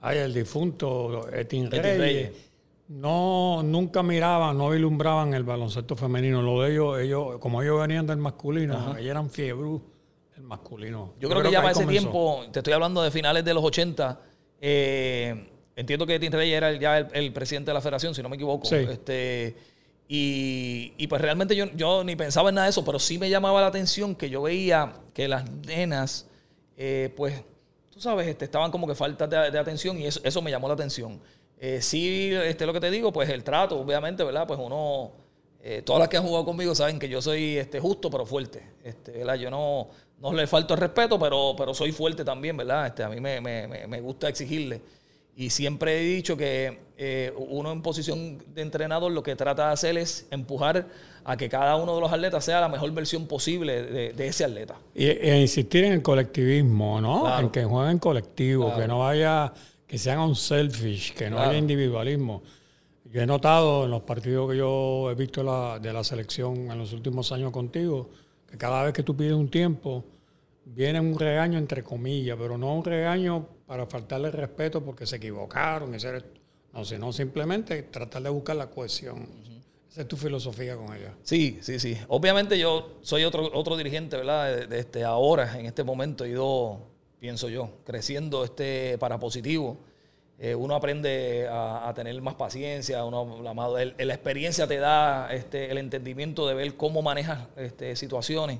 hay 0.00 0.18
el 0.18 0.34
difunto 0.34 1.28
Etin 1.32 1.70
Reyes, 1.70 2.32
no, 2.88 3.62
nunca 3.62 4.02
miraban, 4.02 4.58
no 4.58 4.74
ilumbraban 4.74 5.32
el 5.32 5.44
baloncesto 5.44 5.96
femenino. 5.96 6.42
Lo 6.42 6.62
de 6.62 6.72
ellos, 6.72 7.00
ellos 7.00 7.38
como 7.38 7.62
ellos 7.62 7.80
venían 7.80 8.06
del 8.06 8.18
masculino, 8.18 8.96
ellos 8.98 9.10
eran 9.10 9.30
fiebrú 9.30 9.93
el 10.36 10.42
masculino. 10.42 11.14
Yo, 11.20 11.28
creo, 11.28 11.42
que, 11.42 11.50
ya 11.50 11.60
para 11.60 11.72
ese 11.72 11.86
tiempo, 11.86 12.44
te 12.52 12.60
estoy 12.60 12.72
hablando 12.72 13.02
de 13.02 13.10
finales 13.10 13.44
de 13.44 13.54
los 13.54 13.62
80, 13.62 14.20
eh, 14.60 15.48
entiendo 15.76 16.06
que 16.06 16.18
Tim 16.18 16.32
Reyes 16.32 16.56
era 16.56 16.72
ya 16.72 16.98
el, 16.98 17.32
presidente 17.32 17.70
de 17.70 17.74
la 17.74 17.80
federación, 17.80 18.14
si 18.14 18.22
no 18.22 18.28
me 18.28 18.36
equivoco. 18.36 18.72
Este, 18.74 19.54
y, 20.08 21.06
pues 21.06 21.20
realmente 21.20 21.54
yo, 21.54 21.66
yo 21.74 22.02
ni 22.04 22.16
pensaba 22.16 22.48
en 22.48 22.56
nada 22.56 22.66
de 22.66 22.70
eso, 22.70 22.84
pero 22.84 22.98
sí 22.98 23.18
me 23.18 23.30
llamaba 23.30 23.60
la 23.60 23.68
atención 23.68 24.14
que 24.14 24.28
yo 24.28 24.42
veía 24.42 24.94
que 25.12 25.28
las 25.28 25.48
nenas, 25.50 26.26
eh, 26.76 27.12
pues, 27.16 27.42
tú 27.90 28.00
sabes, 28.00 28.26
este, 28.26 28.46
estaban 28.46 28.70
como 28.70 28.86
que 28.86 28.94
falta 28.94 29.26
de, 29.26 29.58
atención 29.58 29.98
y 29.98 30.06
eso, 30.06 30.20
eso, 30.24 30.42
me 30.42 30.50
llamó 30.50 30.68
la 30.68 30.74
atención. 30.74 31.20
Eh, 31.58 31.80
sí, 31.80 32.32
este, 32.32 32.66
lo 32.66 32.72
que 32.72 32.80
te 32.80 32.90
digo, 32.90 33.12
pues 33.12 33.28
el 33.28 33.44
trato, 33.44 33.78
obviamente, 33.78 34.24
¿verdad? 34.24 34.46
Pues 34.46 34.58
uno, 34.60 35.12
todas 35.84 36.00
las 36.00 36.08
que 36.08 36.16
han 36.16 36.24
jugado 36.24 36.44
conmigo 36.44 36.74
saben 36.74 36.98
que 36.98 37.08
yo 37.08 37.22
soy 37.22 37.56
este, 37.56 37.80
justo 37.80 38.10
pero 38.10 38.26
fuerte, 38.26 38.62
este, 38.82 39.12
¿verdad? 39.12 39.36
Yo 39.36 39.50
no, 39.50 39.88
no 40.24 40.32
le 40.32 40.46
falto 40.46 40.72
el 40.72 40.80
respeto, 40.80 41.18
pero, 41.18 41.54
pero 41.56 41.74
soy 41.74 41.92
fuerte 41.92 42.24
también, 42.24 42.56
¿verdad? 42.56 42.86
Este, 42.86 43.02
a 43.02 43.10
mí 43.10 43.20
me, 43.20 44.00
gusta 44.00 44.26
exigirle. 44.26 44.80
Y 45.36 45.50
siempre 45.50 46.00
he 46.00 46.04
dicho 46.04 46.34
que 46.34 46.78
eh, 46.96 47.30
uno 47.36 47.72
en 47.72 47.82
posición 47.82 48.42
de 48.54 48.62
entrenador 48.62 49.12
lo 49.12 49.22
que 49.22 49.36
trata 49.36 49.66
de 49.66 49.72
hacer 49.74 49.98
es 49.98 50.26
empujar 50.30 50.86
a 51.24 51.36
que 51.36 51.48
cada 51.50 51.76
uno 51.76 51.94
de 51.94 52.00
los 52.00 52.10
atletas 52.10 52.42
sea 52.42 52.60
la 52.60 52.68
mejor 52.68 52.90
versión 52.92 53.26
posible 53.26 53.82
de, 53.82 54.26
ese 54.26 54.44
atleta. 54.44 54.76
Y, 54.94 55.06
e 55.06 55.40
insistir 55.40 55.84
en 55.84 55.92
el 55.92 56.02
colectivismo, 56.02 57.02
¿no? 57.02 57.38
En 57.38 57.50
que 57.50 57.64
jueguen 57.64 57.98
colectivo, 57.98 58.74
que 58.76 58.88
no 58.88 59.00
vaya, 59.00 59.52
que 59.86 59.98
sean 59.98 60.20
un 60.20 60.36
selfish, 60.36 61.12
que 61.12 61.28
no 61.28 61.38
haya 61.38 61.58
individualismo. 61.58 62.42
Yo 63.12 63.20
he 63.20 63.26
notado 63.26 63.84
en 63.84 63.90
los 63.90 64.02
partidos 64.02 64.50
que 64.50 64.56
yo 64.56 65.10
he 65.10 65.14
visto 65.16 65.42
de 65.80 65.92
la 65.92 66.02
selección 66.02 66.70
en 66.70 66.78
los 66.78 66.94
últimos 66.94 67.30
años 67.30 67.52
contigo, 67.52 68.08
cada 68.56 68.84
vez 68.84 68.92
que 68.92 69.02
tú 69.02 69.16
pides 69.16 69.34
un 69.34 69.48
tiempo, 69.48 70.04
viene 70.64 71.00
un 71.00 71.18
regaño 71.18 71.58
entre 71.58 71.82
comillas, 71.82 72.36
pero 72.38 72.56
no 72.58 72.74
un 72.74 72.84
regaño 72.84 73.46
para 73.66 73.86
faltarle 73.86 74.30
respeto 74.30 74.84
porque 74.84 75.06
se 75.06 75.16
equivocaron, 75.16 75.96
no, 76.72 76.84
sino 76.84 77.12
simplemente 77.12 77.82
tratar 77.84 78.22
de 78.22 78.30
buscar 78.30 78.56
la 78.56 78.68
cohesión. 78.68 79.28
Esa 79.88 80.02
es 80.02 80.08
tu 80.08 80.16
filosofía 80.16 80.76
con 80.76 80.94
ella. 80.94 81.14
Sí, 81.22 81.58
sí, 81.62 81.78
sí. 81.78 81.96
Obviamente 82.08 82.58
yo 82.58 82.98
soy 83.02 83.22
otro, 83.22 83.48
otro 83.52 83.76
dirigente, 83.76 84.16
¿verdad? 84.16 84.66
De, 84.66 84.78
este, 84.80 85.04
ahora, 85.04 85.56
en 85.56 85.66
este 85.66 85.84
momento, 85.84 86.24
he 86.24 86.30
ido, 86.30 86.80
pienso 87.20 87.48
yo, 87.48 87.70
creciendo 87.84 88.42
este 88.42 88.98
para 88.98 89.20
positivo. 89.20 89.78
Eh, 90.36 90.52
uno 90.56 90.74
aprende 90.74 91.46
a, 91.48 91.92
tener 91.94 92.20
más 92.20 92.34
paciencia, 92.34 93.04
uno, 93.04 93.40
la, 93.40 93.54
la, 93.54 94.14
experiencia 94.14 94.66
te 94.66 94.78
da 94.78 95.32
este, 95.32 95.70
el 95.70 95.78
entendimiento 95.78 96.48
de 96.48 96.54
ver 96.54 96.74
cómo 96.74 97.00
manejas 97.00 97.46
este, 97.56 97.94
situaciones. 97.94 98.58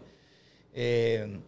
Eh, 0.72 1.40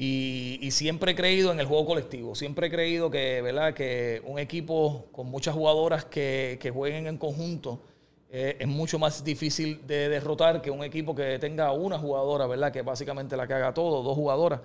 y, 0.00 0.70
siempre 0.70 1.10
he 1.10 1.14
creído 1.16 1.50
en 1.50 1.58
el 1.58 1.66
juego 1.66 1.84
colectivo, 1.84 2.36
siempre 2.36 2.68
he 2.68 2.70
creído 2.70 3.10
que, 3.10 3.42
¿verdad? 3.42 3.74
que 3.74 4.22
un 4.24 4.38
equipo 4.38 5.06
con 5.10 5.26
muchas 5.26 5.56
jugadoras 5.56 6.04
que, 6.04 6.70
jueguen 6.72 7.08
en 7.08 7.18
conjunto 7.18 7.80
eh, 8.30 8.56
es 8.60 8.68
mucho 8.68 9.00
más 9.00 9.24
difícil 9.24 9.84
de 9.88 10.08
derrotar 10.08 10.62
que 10.62 10.70
un 10.70 10.84
equipo 10.84 11.16
que 11.16 11.40
tenga 11.40 11.72
una 11.72 11.98
jugadora, 11.98 12.46
¿verdad? 12.46 12.70
que 12.70 12.82
básicamente 12.82 13.36
la 13.36 13.48
que 13.48 13.54
haga 13.54 13.74
todo, 13.74 14.04
dos 14.04 14.14
jugadoras. 14.14 14.60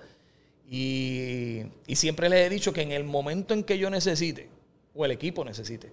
Y, 0.70 1.62
y 1.88 1.96
siempre 1.96 2.28
les 2.28 2.46
he 2.46 2.48
dicho 2.48 2.72
que 2.72 2.82
en 2.82 2.92
el 2.92 3.02
momento 3.02 3.54
en 3.54 3.64
que 3.64 3.76
yo 3.76 3.90
necesite, 3.90 4.48
o 4.94 5.04
el 5.04 5.10
equipo 5.10 5.44
necesite 5.44 5.90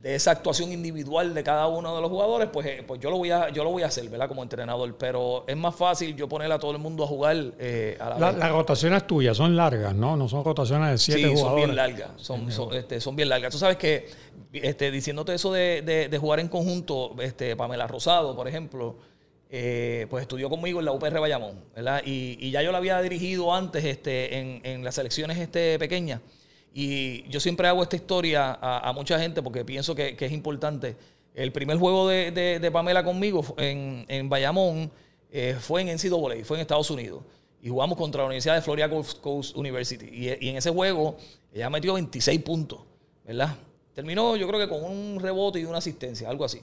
de 0.00 0.14
esa 0.16 0.32
actuación 0.32 0.72
individual 0.72 1.32
de 1.32 1.44
cada 1.44 1.68
uno 1.68 1.94
de 1.94 2.00
los 2.00 2.10
jugadores, 2.10 2.48
pues, 2.52 2.66
eh, 2.66 2.84
pues 2.86 3.00
yo 3.00 3.10
lo 3.10 3.18
voy 3.18 3.30
a 3.30 3.50
yo 3.50 3.62
lo 3.62 3.70
voy 3.70 3.82
a 3.82 3.86
hacer, 3.86 4.08
¿verdad? 4.08 4.28
Como 4.28 4.42
entrenador, 4.42 4.96
pero 4.96 5.44
es 5.46 5.56
más 5.56 5.74
fácil 5.74 6.16
yo 6.16 6.28
poner 6.28 6.50
a 6.50 6.58
todo 6.58 6.72
el 6.72 6.78
mundo 6.78 7.04
a 7.04 7.06
jugar 7.06 7.36
eh, 7.58 7.96
a 8.00 8.18
la, 8.18 8.32
Las 8.32 8.50
rotaciones 8.50 9.06
tuyas 9.06 9.36
son 9.36 9.54
largas, 9.54 9.94
¿no? 9.94 10.16
No 10.16 10.28
son 10.28 10.44
rotaciones 10.44 10.90
de 10.90 10.98
siete 10.98 11.30
sí, 11.30 11.36
son 11.36 11.56
bien 11.56 11.76
largas, 11.76 12.10
son, 12.16 12.48
este, 12.72 13.00
son, 13.00 13.14
bien 13.14 13.28
largas. 13.28 13.52
Tú 13.52 13.58
sabes 13.58 13.76
que, 13.76 14.08
este, 14.52 14.90
diciéndote 14.90 15.34
eso 15.34 15.52
de, 15.52 16.18
jugar 16.20 16.40
en 16.40 16.48
conjunto, 16.48 17.14
este, 17.20 17.54
Pamela 17.54 17.86
Rosado, 17.86 18.34
por 18.34 18.48
ejemplo, 18.48 18.96
eh, 19.50 20.06
pues 20.10 20.22
estudió 20.22 20.48
conmigo 20.48 20.80
en 20.80 20.86
la 20.86 20.92
UPR 20.92 21.20
Bayamón, 21.20 21.64
¿verdad? 21.76 22.02
Y, 22.04 22.50
ya 22.50 22.62
yo 22.62 22.72
la 22.72 22.78
había 22.78 23.00
dirigido 23.02 23.54
antes 23.54 23.84
este, 23.84 24.38
en, 24.38 24.60
en 24.64 24.82
las 24.82 24.96
selecciones 24.96 25.38
este, 25.38 25.78
pequeñas. 25.78 26.20
Y 26.74 27.28
yo 27.28 27.40
siempre 27.40 27.68
hago 27.68 27.82
esta 27.82 27.96
historia 27.96 28.58
a, 28.60 28.92
mucha 28.94 29.18
gente 29.18 29.42
porque 29.42 29.64
pienso 29.64 29.94
que, 29.94 30.16
es 30.18 30.32
importante. 30.32 30.96
El 31.34 31.52
primer 31.52 31.76
juego 31.78 32.08
de, 32.08 32.70
Pamela 32.72 33.04
conmigo 33.04 33.44
en, 33.58 34.04
en 34.08 34.28
Bayamón 34.28 34.90
eh, 35.30 35.56
fue 35.58 35.80
en 35.80 35.88
NCAA, 35.88 36.44
fue 36.44 36.58
en 36.58 36.60
Estados 36.60 36.90
Unidos. 36.90 37.22
Y 37.62 37.68
jugamos 37.68 37.96
contra 37.96 38.20
la 38.20 38.26
Universidad 38.26 38.54
de 38.56 38.60
Florida 38.60 38.86
Gulf 38.86 39.14
Coast 39.14 39.56
University. 39.56 40.06
Y, 40.12 40.48
en 40.48 40.56
ese 40.56 40.70
juego 40.70 41.16
ella 41.52 41.70
metió 41.70 41.94
26 41.94 42.42
puntos, 42.42 42.80
¿verdad? 43.24 43.56
Terminó 43.94 44.36
yo 44.36 44.46
creo 44.48 44.60
que 44.60 44.68
con 44.68 44.84
un 44.84 45.20
rebote 45.20 45.60
y 45.60 45.64
una 45.64 45.78
asistencia, 45.78 46.28
algo 46.28 46.44
así. 46.44 46.60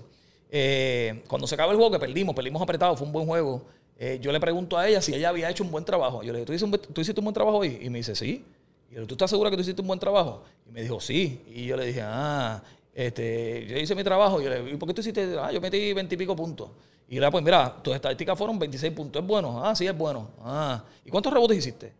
Eh, 0.52 1.24
cuando 1.28 1.48
se 1.48 1.56
acaba 1.56 1.72
el 1.72 1.78
juego, 1.78 1.92
que 1.92 2.00
perdimos, 2.00 2.36
perdimos 2.36 2.62
apretado, 2.62 2.96
fue 2.96 3.08
un 3.08 3.14
buen 3.14 3.26
juego. 3.26 3.64
Eh, 3.98 4.20
yo 4.22 4.32
le 4.32 4.40
pregunto 4.40 4.78
a 4.78 4.88
ella 4.88 5.02
si 5.02 5.14
ella 5.14 5.30
había 5.30 5.50
hecho 5.50 5.64
un 5.64 5.72
buen 5.72 5.86
trabajo. 5.86 6.22
Yo 6.22 6.32
le 6.32 6.40
digo, 6.40 6.46
¿tú 6.78 7.02
hiciste 7.02 7.20
un, 7.20 7.26
buen 7.26 7.34
trabajo 7.34 7.58
hoy? 7.58 7.80
Y 7.82 7.90
me 7.90 8.00
dice, 8.00 8.16
sí. 8.16 8.44
Y 8.90 8.96
yo, 8.96 9.06
¿tú 9.08 9.14
estás 9.14 9.30
segura 9.30 9.50
que 9.50 9.56
tú 9.56 9.62
hiciste 9.62 9.82
un 9.82 9.88
buen 9.88 10.00
trabajo? 10.00 10.44
Y 10.68 10.72
me 10.72 10.82
dijo, 10.82 11.00
sí. 11.00 11.42
Y 11.48 11.66
yo 11.66 11.78
le 11.78 11.86
dije, 11.86 12.02
ah, 12.04 12.62
este, 12.94 13.66
yo 13.68 13.78
hice 13.78 13.96
mi 13.96 14.04
trabajo. 14.04 14.42
Y 14.42 14.46
yo 14.46 14.50
le 14.50 14.72
¿y 14.72 14.78
por 14.78 14.88
qué 14.88 14.94
tú 14.94 15.02
hiciste? 15.02 15.38
Ah, 15.40 15.52
yo 15.52 15.62
metí 15.62 15.94
veintipico 15.94 16.36
puntos. 16.36 16.70
Y 17.08 17.20
le 17.20 17.32
pues 17.32 17.44
mira, 17.44 17.76
tus 17.82 17.96
estadísticas 17.96 18.38
fueron 18.38 18.60
26 18.60 18.94
puntos. 18.94 19.22
¿Es 19.22 19.28
bueno? 19.28 19.66
Ah, 19.66 19.76
sí, 19.76 19.88
es 19.88 19.98
bueno. 19.98 20.30
Ah, 20.42 20.84
¿y 21.04 21.10
cuántos 21.10 21.34
rebotes 21.34 21.58
hiciste? 21.58 21.92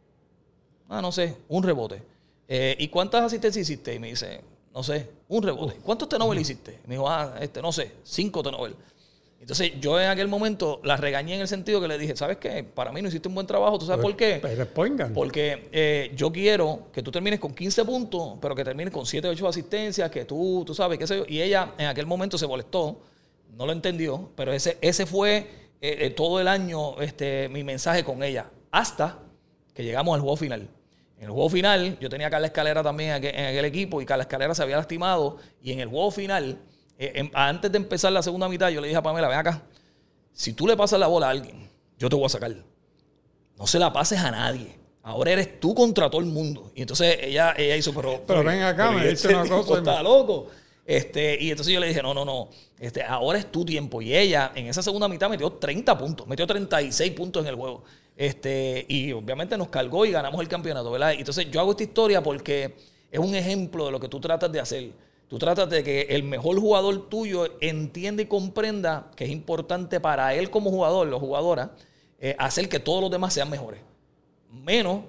Ah, 0.88 1.02
no 1.02 1.12
sé, 1.12 1.36
un 1.48 1.64
rebote. 1.64 2.02
Eh, 2.48 2.76
¿Y 2.80 2.88
cuántas 2.90 3.24
asistencias 3.24 3.68
hiciste? 3.68 3.94
Y 3.94 4.00
me 4.00 4.08
dice, 4.10 4.42
no 4.74 4.84
sé, 4.84 5.10
un 5.28 5.44
rebote. 5.44 5.78
¿Cuántos 5.84 6.10
tenovel 6.10 6.40
hiciste? 6.40 6.80
Me 6.86 6.96
dijo, 6.96 7.10
ah, 7.10 7.36
este, 7.40 7.62
no 7.62 7.72
sé, 7.72 7.92
cinco 8.04 8.44
tenovel. 8.44 8.76
Entonces 9.40 9.72
yo 9.80 10.00
en 10.00 10.10
aquel 10.10 10.28
momento 10.28 10.82
la 10.84 10.98
regañé 10.98 11.36
en 11.36 11.42
el 11.42 11.48
sentido 11.48 11.80
que 11.80 11.88
le 11.88 11.98
dije, 11.98 12.16
¿sabes 12.16 12.38
qué? 12.38 12.64
Para 12.64 12.92
mí 12.92 13.02
no 13.02 13.08
hiciste 13.08 13.30
un 13.30 13.36
buen 13.36 13.48
trabajo, 13.48 13.80
¿tú 13.80 13.86
sabes 13.86 14.02
por 14.02 14.16
qué? 14.16 14.40
Porque 15.14 15.70
eh, 15.72 16.12
yo 16.16 16.32
quiero 16.32 16.88
que 16.92 17.02
tú 17.02 17.10
termines 17.10 17.40
con 17.40 17.54
15 17.54 17.86
puntos, 17.86 18.34
pero 18.42 18.54
que 18.54 18.66
termines 18.66 18.94
con 18.94 19.06
7, 19.06 19.30
8 19.30 19.48
asistencias, 19.48 20.12
que 20.12 20.26
tú, 20.26 20.64
tú 20.68 20.76
sabes, 20.76 21.00
qué 21.00 21.08
sé 21.08 21.18
yo. 21.18 21.24
Y 21.28 21.42
ella 21.42 21.74
en 21.78 21.88
aquel 21.88 22.06
momento 22.06 22.38
se 22.38 22.48
molestó, 22.48 23.02
no 23.56 23.66
lo 23.66 23.72
entendió, 23.72 24.30
pero 24.36 24.52
ese, 24.52 24.78
ese 24.82 25.06
fue 25.06 25.38
eh, 25.38 25.48
eh, 25.82 26.10
todo 26.10 26.42
el 26.42 26.48
año 26.50 27.00
este, 27.00 27.48
mi 27.48 27.64
mensaje 27.64 28.04
con 28.04 28.22
ella, 28.24 28.48
hasta 28.72 29.20
que 29.74 29.86
llegamos 29.86 30.16
al 30.16 30.22
juego 30.22 30.36
final. 30.36 30.70
En 31.18 31.26
el 31.26 31.32
juego 31.32 31.50
final, 31.50 31.98
yo 32.00 32.10
tenía 32.10 32.28
a 32.28 32.30
Carla 32.30 32.48
Escalera 32.48 32.84
también 32.84 33.24
en 33.24 33.46
aquel 33.46 33.66
equipo 33.66 34.02
y 34.02 34.06
Carla 34.06 34.24
Escalera 34.24 34.54
se 34.54 34.64
había 34.64 34.78
lastimado. 34.78 35.38
Y 35.62 35.72
en 35.74 35.80
el 35.80 35.88
juego 35.88 36.12
final, 36.12 36.60
eh, 37.00 37.14
em, 37.16 37.32
antes 37.34 37.72
de 37.72 37.78
empezar 37.78 38.12
la 38.12 38.22
segunda 38.22 38.50
mitad, 38.50 38.70
yo 38.70 38.82
le 38.82 38.90
dije 38.90 38.98
a 38.98 39.02
Pamela, 39.02 39.30
ven 39.30 39.40
acá, 39.40 39.64
si 40.34 40.54
tú 40.54 40.68
le 40.68 40.76
pasas 40.76 41.00
la 41.00 41.08
bola 41.08 41.28
a 41.28 41.30
alguien, 41.32 41.70
yo 41.98 42.10
te 42.10 42.16
voy 42.16 42.26
a 42.26 42.30
sacar. 42.30 42.54
No 43.58 43.66
se 43.66 43.80
la 43.80 43.92
pases 43.92 44.20
a 44.20 44.32
nadie. 44.32 44.78
Ahora 45.02 45.32
eres 45.32 45.60
tú 45.60 45.74
contra 45.74 46.10
todo 46.10 46.22
el 46.22 46.28
mundo. 46.28 46.72
Y 46.76 46.82
entonces 46.82 47.18
ella, 47.22 47.54
ella 47.58 47.76
hizo, 47.76 47.94
pero... 47.94 48.22
Pero 48.28 48.44
ven 48.44 48.62
acá, 48.62 48.92
me 48.92 49.08
dice 49.08 49.34
una 49.34 49.48
cosa. 49.48 49.78
Está 49.80 50.04
loco. 50.04 50.48
Este, 50.86 51.38
y 51.40 51.52
entonces 51.52 51.74
yo 51.74 51.80
le 51.80 51.88
dije, 51.88 52.02
no, 52.02 52.14
no, 52.16 52.26
no, 52.26 52.50
este, 52.80 53.04
ahora 53.04 53.38
es 53.38 53.52
tu 53.52 53.64
tiempo. 53.64 54.02
Y 54.02 54.16
ella 54.16 54.52
en 54.56 54.68
esa 54.68 54.82
segunda 54.82 55.08
mitad 55.08 55.30
metió 55.30 55.52
30 55.52 55.98
puntos, 55.98 56.26
metió 56.28 56.48
36 56.48 57.12
puntos 57.12 57.44
en 57.44 57.50
el 57.50 57.56
juego. 57.56 57.84
Este, 58.18 58.86
y 58.90 59.12
obviamente 59.12 59.56
nos 59.58 59.70
cargó 59.70 60.06
y 60.06 60.12
ganamos 60.12 60.42
el 60.42 60.48
campeonato, 60.48 60.90
¿verdad? 60.92 61.14
Entonces 61.14 61.50
yo 61.52 61.60
hago 61.60 61.72
esta 61.72 61.84
historia 61.84 62.24
porque 62.24 62.76
es 63.12 63.20
un 63.20 63.36
ejemplo 63.36 63.86
de 63.86 63.92
lo 63.92 64.00
que 64.00 64.08
tú 64.08 64.20
tratas 64.20 64.52
de 64.52 64.60
hacer. 64.60 64.90
Tú 65.30 65.38
tratas 65.38 65.70
de 65.70 65.84
que 65.84 66.08
el 66.10 66.24
mejor 66.24 66.60
jugador 66.60 67.08
tuyo 67.08 67.46
entienda 67.62 68.24
y 68.24 68.26
comprenda 68.26 69.12
que 69.16 69.26
es 69.26 69.30
importante 69.30 70.00
para 70.00 70.34
él 70.34 70.50
como 70.50 70.72
jugador, 70.72 71.08
la 71.08 71.20
jugadora, 71.20 71.72
eh, 72.20 72.36
hacer 72.40 72.68
que 72.68 72.80
todos 72.80 73.00
los 73.00 73.12
demás 73.12 73.32
sean 73.32 73.48
mejores. 73.48 73.80
Menos 74.52 75.02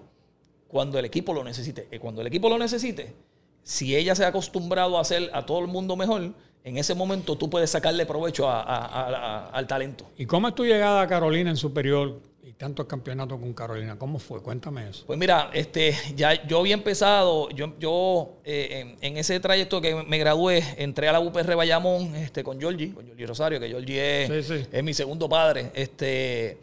cuando 0.69 0.99
el 0.99 1.07
equipo 1.07 1.33
lo 1.33 1.43
necesite. 1.43 1.89
Y 1.91 1.99
cuando 1.99 2.21
el 2.21 2.27
equipo 2.27 2.51
lo 2.51 2.59
necesite, 2.59 3.15
si 3.63 3.97
ella 3.97 4.15
se 4.15 4.27
ha 4.27 4.29
acostumbrado 4.29 4.99
a 4.99 5.01
hacer 5.01 5.31
a 5.33 5.47
todo 5.47 5.61
el 5.61 5.69
mundo 5.69 5.97
mejor, 5.97 6.35
en 6.65 6.77
ese 6.77 6.95
momento 6.95 7.37
tú 7.37 7.49
puedes 7.49 7.71
sacarle 7.71 8.05
provecho 8.05 8.47
al 8.47 9.67
talento. 9.67 10.05
¿Y 10.19 10.27
cómo 10.27 10.49
es 10.49 10.55
tu 10.55 10.67
llegada 10.67 11.01
a 11.01 11.07
Carolina 11.07 11.49
en 11.49 11.57
superior? 11.57 12.21
Tantos 12.61 12.85
campeonatos 12.85 13.41
con 13.41 13.55
Carolina. 13.55 13.99
¿Cómo 13.99 14.19
fue? 14.19 14.43
Cuéntame 14.43 14.91
eso. 14.91 15.05
Pues 15.07 15.19
mira, 15.19 15.51
este, 15.55 15.97
ya 16.15 16.47
yo 16.47 16.59
había 16.59 16.75
empezado, 16.75 17.49
yo, 17.49 17.73
yo 17.81 18.35
eh, 18.45 18.97
en, 19.01 19.17
ese 19.17 19.41
trayecto 19.41 19.81
que 19.81 19.95
me 19.95 20.19
gradué, 20.19 20.63
entré 20.77 21.09
a 21.09 21.13
la 21.13 21.21
UPR 21.21 21.57
Bayamón 21.57 22.15
este, 22.17 22.45
con 22.45 22.61
Giorgi, 22.61 22.91
con 22.91 23.07
Giorgi 23.07 23.25
Rosario, 23.25 23.59
que 23.59 23.69
Giorgi 23.69 23.99
es, 23.99 24.51
es 24.71 24.85
mi 24.85 24.93
segundo 24.93 25.27
padre. 25.27 25.71
Este, 25.73 26.59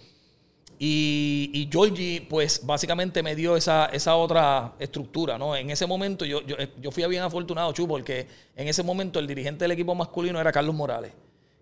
y, 0.77 1.49
y 1.51 1.67
Giorgi, 1.71 2.19
pues 2.19 2.61
básicamente 2.63 3.23
me 3.23 3.35
dio 3.35 3.57
esa, 3.57 3.87
esa 3.87 4.17
otra 4.17 4.75
estructura, 4.77 5.39
¿no? 5.39 5.55
En 5.55 5.71
ese 5.71 5.87
momento 5.87 6.25
yo, 6.25 6.45
yo, 6.45 6.57
yo 6.79 6.91
fui 6.91 7.03
bien 7.07 7.23
afortunado, 7.23 7.73
Chu, 7.73 7.87
porque 7.87 8.27
en 8.55 8.67
ese 8.67 8.83
momento 8.83 9.17
el 9.17 9.25
dirigente 9.25 9.63
del 9.63 9.71
equipo 9.71 9.95
masculino 9.95 10.39
era 10.39 10.51
Carlos 10.51 10.75
Morales. 10.75 11.11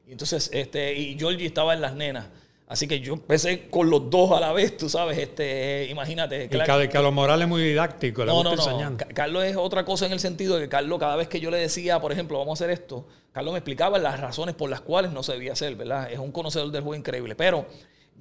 Y 0.06 0.12
entonces, 0.12 0.50
este, 0.51 0.94
y 0.94 1.18
Giorgi 1.18 1.46
estaba 1.46 1.74
en 1.74 1.80
las 1.80 1.96
nenas. 1.96 2.25
Así 2.67 2.88
que 2.88 3.00
yo 3.00 3.13
empecé 3.13 3.69
con 3.69 3.91
los 3.91 4.10
dos 4.10 4.31
a 4.31 4.39
la 4.39 4.51
vez, 4.51 4.75
tú 4.75 4.89
sabes, 4.89 5.19
este, 5.19 5.88
imagínate. 5.88 6.50
Y 6.51 6.57
Carlos 6.57 7.13
Morales 7.13 7.43
es 7.43 7.50
muy 7.50 7.62
didáctico, 7.62 8.25
no, 8.25 8.43
no, 8.43 8.55
no. 8.55 8.98
Carlos 9.13 9.43
es 9.43 9.55
otra 9.55 9.86
cosa 9.86 10.07
en 10.07 10.13
el 10.13 10.19
sentido 10.19 10.55
de 10.55 10.63
que 10.63 10.69
Carlos, 10.69 11.00
cada 11.00 11.15
vez 11.15 11.27
que 11.27 11.39
yo 11.39 11.51
le 11.51 11.57
decía, 11.57 12.01
por 12.01 12.12
ejemplo, 12.12 12.39
vamos 12.39 12.60
a 12.60 12.65
hacer 12.65 12.74
esto, 12.74 13.05
Carlos 13.31 13.51
me 13.51 13.60
explicaba 13.60 14.00
las 14.00 14.19
razones 14.19 14.55
por 14.55 14.72
las 14.72 14.81
cuales 14.81 15.12
no 15.12 15.22
se 15.22 15.34
debía 15.34 15.53
hacer, 15.53 15.75
¿verdad? 15.75 16.12
Es 16.12 16.17
un 16.17 16.31
conocedor 16.31 16.72
del 16.72 16.81
juego 16.81 16.95
increíble. 16.95 17.36
Pero 17.36 17.67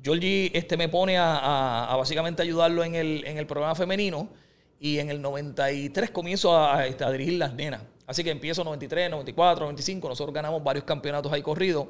Georgie 0.03 0.51
este, 0.53 0.77
me 0.77 0.91
pone 0.91 1.17
a, 1.17 1.95
básicamente 1.97 2.43
ayudarlo 2.43 2.85
en 2.85 2.97
el, 2.97 3.25
en 3.27 3.39
el 3.39 3.47
programa 3.47 3.75
femenino 3.75 4.29
y 4.79 4.99
en 4.99 5.09
el 5.09 5.23
93 5.23 6.11
comienzo 6.11 6.55
a, 6.55 6.87
este, 6.87 7.03
a 7.03 7.11
dirigir 7.11 7.39
las 7.39 7.55
nenas. 7.55 7.81
Así 8.07 8.23
que 8.23 8.31
empiezo 8.31 8.63
93, 8.63 9.09
94, 9.09 9.65
95, 9.65 10.07
nosotros 10.07 10.35
ganamos 10.35 10.63
varios 10.63 10.85
campeonatos 10.85 11.33
ahí 11.33 11.41
corridos 11.41 11.87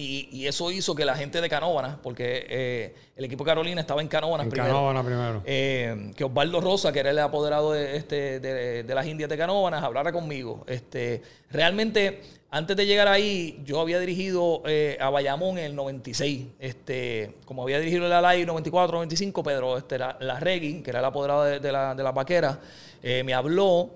y, 0.00 0.46
eso 0.46 0.70
hizo 0.70 0.94
que 0.94 1.04
la 1.04 1.16
gente 1.16 1.40
de 1.40 1.48
Canóvana, 1.48 1.98
porque 2.02 2.46
eh, 2.48 2.94
el 3.16 3.24
equipo 3.24 3.42
de 3.42 3.48
Carolina 3.48 3.80
estaba 3.80 4.00
en 4.00 4.06
Canóvana 4.06 4.48
primero. 4.48 5.04
primero. 5.04 5.42
Eh, 5.44 6.12
que 6.14 6.22
Osvaldo 6.22 6.60
Rosa, 6.60 6.92
que 6.92 7.00
era 7.00 7.10
el 7.10 7.18
apoderado 7.18 7.72
de, 7.72 7.96
este, 7.96 8.38
de, 8.38 8.94
las 8.94 9.06
Indias 9.06 9.28
de 9.28 9.36
Canóvanas, 9.36 9.82
hablara 9.82 10.12
conmigo. 10.12 10.64
Este, 10.68 11.20
realmente, 11.50 12.22
antes 12.50 12.76
de 12.76 12.86
llegar 12.86 13.08
ahí, 13.08 13.60
yo 13.64 13.80
había 13.80 13.98
dirigido 13.98 14.62
eh, 14.66 14.96
a 15.00 15.10
Bayamón 15.10 15.58
en 15.58 15.64
el 15.64 15.74
96. 15.74 16.46
Este, 16.60 17.34
como 17.44 17.64
había 17.64 17.80
dirigido 17.80 18.06
el 18.06 18.12
Alay 18.12 18.46
94, 18.46 18.98
95, 18.98 19.42
Pedro 19.42 19.78
este, 19.78 19.98
la, 19.98 20.16
la 20.20 20.38
Regui, 20.38 20.82
que 20.82 20.90
era 20.90 21.00
el 21.00 21.06
apoderado 21.06 21.42
de, 21.42 21.72
la, 21.72 21.96
de 21.96 22.02
la 22.04 22.12
vaquera, 22.12 22.60
me 23.02 23.34
habló 23.34 23.90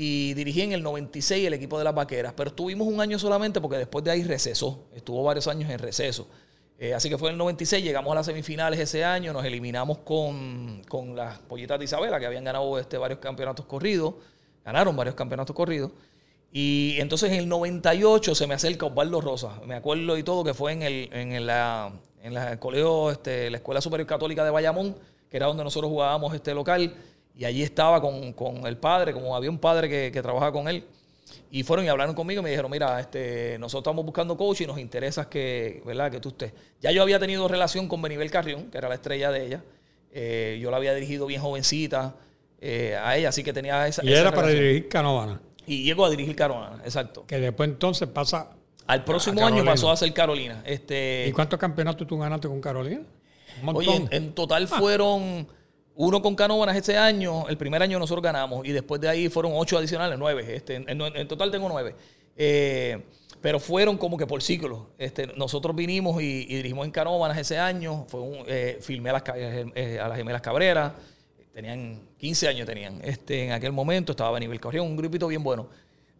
y 0.00 0.32
dirigí 0.34 0.62
en 0.62 0.70
el 0.70 0.82
96 0.84 1.44
el 1.44 1.54
equipo 1.54 1.76
de 1.76 1.82
las 1.82 1.92
vaqueras, 1.92 2.32
pero 2.36 2.50
estuvimos 2.50 2.86
un 2.86 3.00
año 3.00 3.18
solamente 3.18 3.60
porque 3.60 3.78
después 3.78 4.04
de 4.04 4.12
ahí 4.12 4.22
recesó, 4.22 4.86
estuvo 4.94 5.24
varios 5.24 5.48
años 5.48 5.68
en 5.68 5.80
receso. 5.80 6.28
Eh, 6.78 6.94
así 6.94 7.10
que 7.10 7.18
fue 7.18 7.30
en 7.30 7.32
el 7.32 7.38
96, 7.38 7.82
llegamos 7.82 8.12
a 8.12 8.14
las 8.14 8.26
semifinales 8.26 8.78
ese 8.78 9.04
año, 9.04 9.32
nos 9.32 9.44
eliminamos 9.44 9.98
con, 9.98 10.82
las 11.16 11.40
pollitas 11.40 11.80
de 11.80 11.86
Isabela, 11.86 12.20
que 12.20 12.26
habían 12.26 12.44
ganado 12.44 12.78
este, 12.78 12.96
varios 12.96 13.18
campeonatos 13.18 13.66
corridos, 13.66 14.14
ganaron 14.64 14.94
varios 14.94 15.16
campeonatos 15.16 15.56
corridos. 15.56 15.90
Y 16.52 16.94
entonces 16.98 17.32
en 17.32 17.40
el 17.40 17.48
98 17.48 18.36
se 18.36 18.46
me 18.46 18.54
acerca 18.54 18.86
Osvaldo 18.86 19.20
Rosa, 19.20 19.60
me 19.66 19.74
acuerdo 19.74 20.16
y 20.16 20.22
todo 20.22 20.44
que 20.44 20.54
fue 20.54 20.74
en 20.74 20.82
el, 20.84 21.08
en 21.12 21.44
la, 21.44 21.92
en 22.22 22.34
la 22.34 22.60
colegio, 22.60 23.10
este, 23.10 23.50
la 23.50 23.56
Escuela 23.56 23.80
Superior 23.80 24.06
Católica 24.06 24.44
de 24.44 24.50
Bayamón, 24.50 24.94
que 25.28 25.36
era 25.38 25.46
donde 25.46 25.64
nosotros 25.64 25.90
jugábamos 25.90 26.32
este 26.34 26.54
local. 26.54 26.94
Y 27.38 27.44
allí 27.44 27.62
estaba 27.62 28.00
con, 28.00 28.66
el 28.66 28.76
padre, 28.76 29.12
como 29.14 29.34
había 29.34 29.48
un 29.48 29.58
padre 29.58 29.88
que, 29.88 30.10
que 30.12 30.20
trabajaba 30.20 30.52
con 30.52 30.68
él. 30.68 30.84
Y 31.50 31.62
fueron 31.62 31.86
y 31.86 31.88
hablaron 31.88 32.14
conmigo 32.14 32.40
y 32.40 32.44
me 32.44 32.50
dijeron, 32.50 32.70
mira, 32.70 33.00
este, 33.00 33.56
nosotros 33.58 33.82
estamos 33.82 34.04
buscando 34.04 34.36
coach 34.36 34.62
y 34.62 34.66
nos 34.66 34.78
interesa 34.78 35.28
que, 35.28 35.82
¿verdad? 35.86 36.10
que 36.10 36.20
tú 36.20 36.30
estés. 36.30 36.52
Ya 36.80 36.90
yo 36.90 37.00
había 37.02 37.18
tenido 37.18 37.48
relación 37.48 37.88
con 37.88 38.02
Benibel 38.02 38.30
Carrión, 38.30 38.70
que 38.70 38.76
era 38.76 38.88
la 38.88 38.96
estrella 38.96 39.30
de 39.30 39.46
ella. 39.46 39.64
Eh, 40.12 40.58
yo 40.60 40.70
la 40.70 40.76
había 40.76 40.94
dirigido 40.94 41.26
bien 41.26 41.40
jovencita 41.40 42.16
eh, 42.60 42.98
a 43.00 43.16
ella, 43.16 43.30
así 43.30 43.42
que 43.42 43.52
tenía 43.52 43.86
esa. 43.86 44.04
Y 44.04 44.12
era 44.12 44.32
para 44.32 44.48
dirigir 44.48 44.88
Canovana. 44.88 45.40
Y 45.66 45.84
llegó 45.84 46.04
a 46.04 46.10
dirigir 46.10 46.34
Canovana, 46.34 46.82
exacto. 46.84 47.24
Que 47.26 47.38
después 47.38 47.68
entonces 47.68 48.08
pasa. 48.08 48.50
Al 48.86 49.04
próximo 49.04 49.46
año 49.46 49.64
pasó 49.64 49.90
a 49.90 49.96
ser 49.96 50.12
Carolina. 50.12 50.62
Este, 50.66 51.26
¿Y 51.28 51.32
cuántos 51.32 51.58
campeonatos 51.58 52.06
tú 52.06 52.18
ganaste 52.18 52.48
con 52.48 52.60
Carolina? 52.60 53.02
Un 53.60 53.64
montón. 53.64 53.86
Oye, 53.86 54.16
en, 54.16 54.32
total 54.34 54.66
fueron. 54.66 55.46
Uno 56.00 56.22
con 56.22 56.36
Canóvanas 56.36 56.76
ese 56.76 56.96
año, 56.96 57.48
el 57.48 57.56
primer 57.56 57.82
año 57.82 57.98
nosotros 57.98 58.22
ganamos 58.22 58.64
y 58.64 58.70
después 58.70 59.00
de 59.00 59.08
ahí 59.08 59.28
fueron 59.28 59.50
ocho 59.56 59.76
adicionales, 59.76 60.16
nueve. 60.16 60.54
Este, 60.54 60.76
en, 60.76 61.26
total 61.26 61.50
tengo 61.50 61.68
nueve. 61.68 61.96
Eh, 62.36 63.02
pero 63.40 63.58
fueron 63.58 63.98
como 63.98 64.16
que 64.16 64.24
por 64.24 64.40
ciclos. 64.40 64.82
Este, 64.96 65.26
nosotros 65.26 65.74
vinimos 65.74 66.22
y, 66.22 66.44
dirigimos 66.44 66.86
en 66.86 66.92
Canóvanas 66.92 67.36
ese 67.36 67.58
año. 67.58 68.06
Fue 68.06 68.20
un, 68.20 68.44
eh, 68.46 68.78
filmé 68.80 69.10
a 69.10 69.14
las, 69.14 69.24
eh, 69.34 69.96
las 69.98 70.16
gemelas 70.16 70.40
Cabrera. 70.40 70.94
Tenían 71.52 72.00
15 72.16 72.46
años 72.46 72.64
tenían. 72.64 73.00
Este, 73.02 73.46
en 73.46 73.50
aquel 73.50 73.72
momento 73.72 74.12
estaba 74.12 74.36
a 74.36 74.38
nivel 74.38 74.60
Corrión, 74.60 74.86
un 74.86 74.96
grupito 74.96 75.26
bien 75.26 75.42
bueno. 75.42 75.66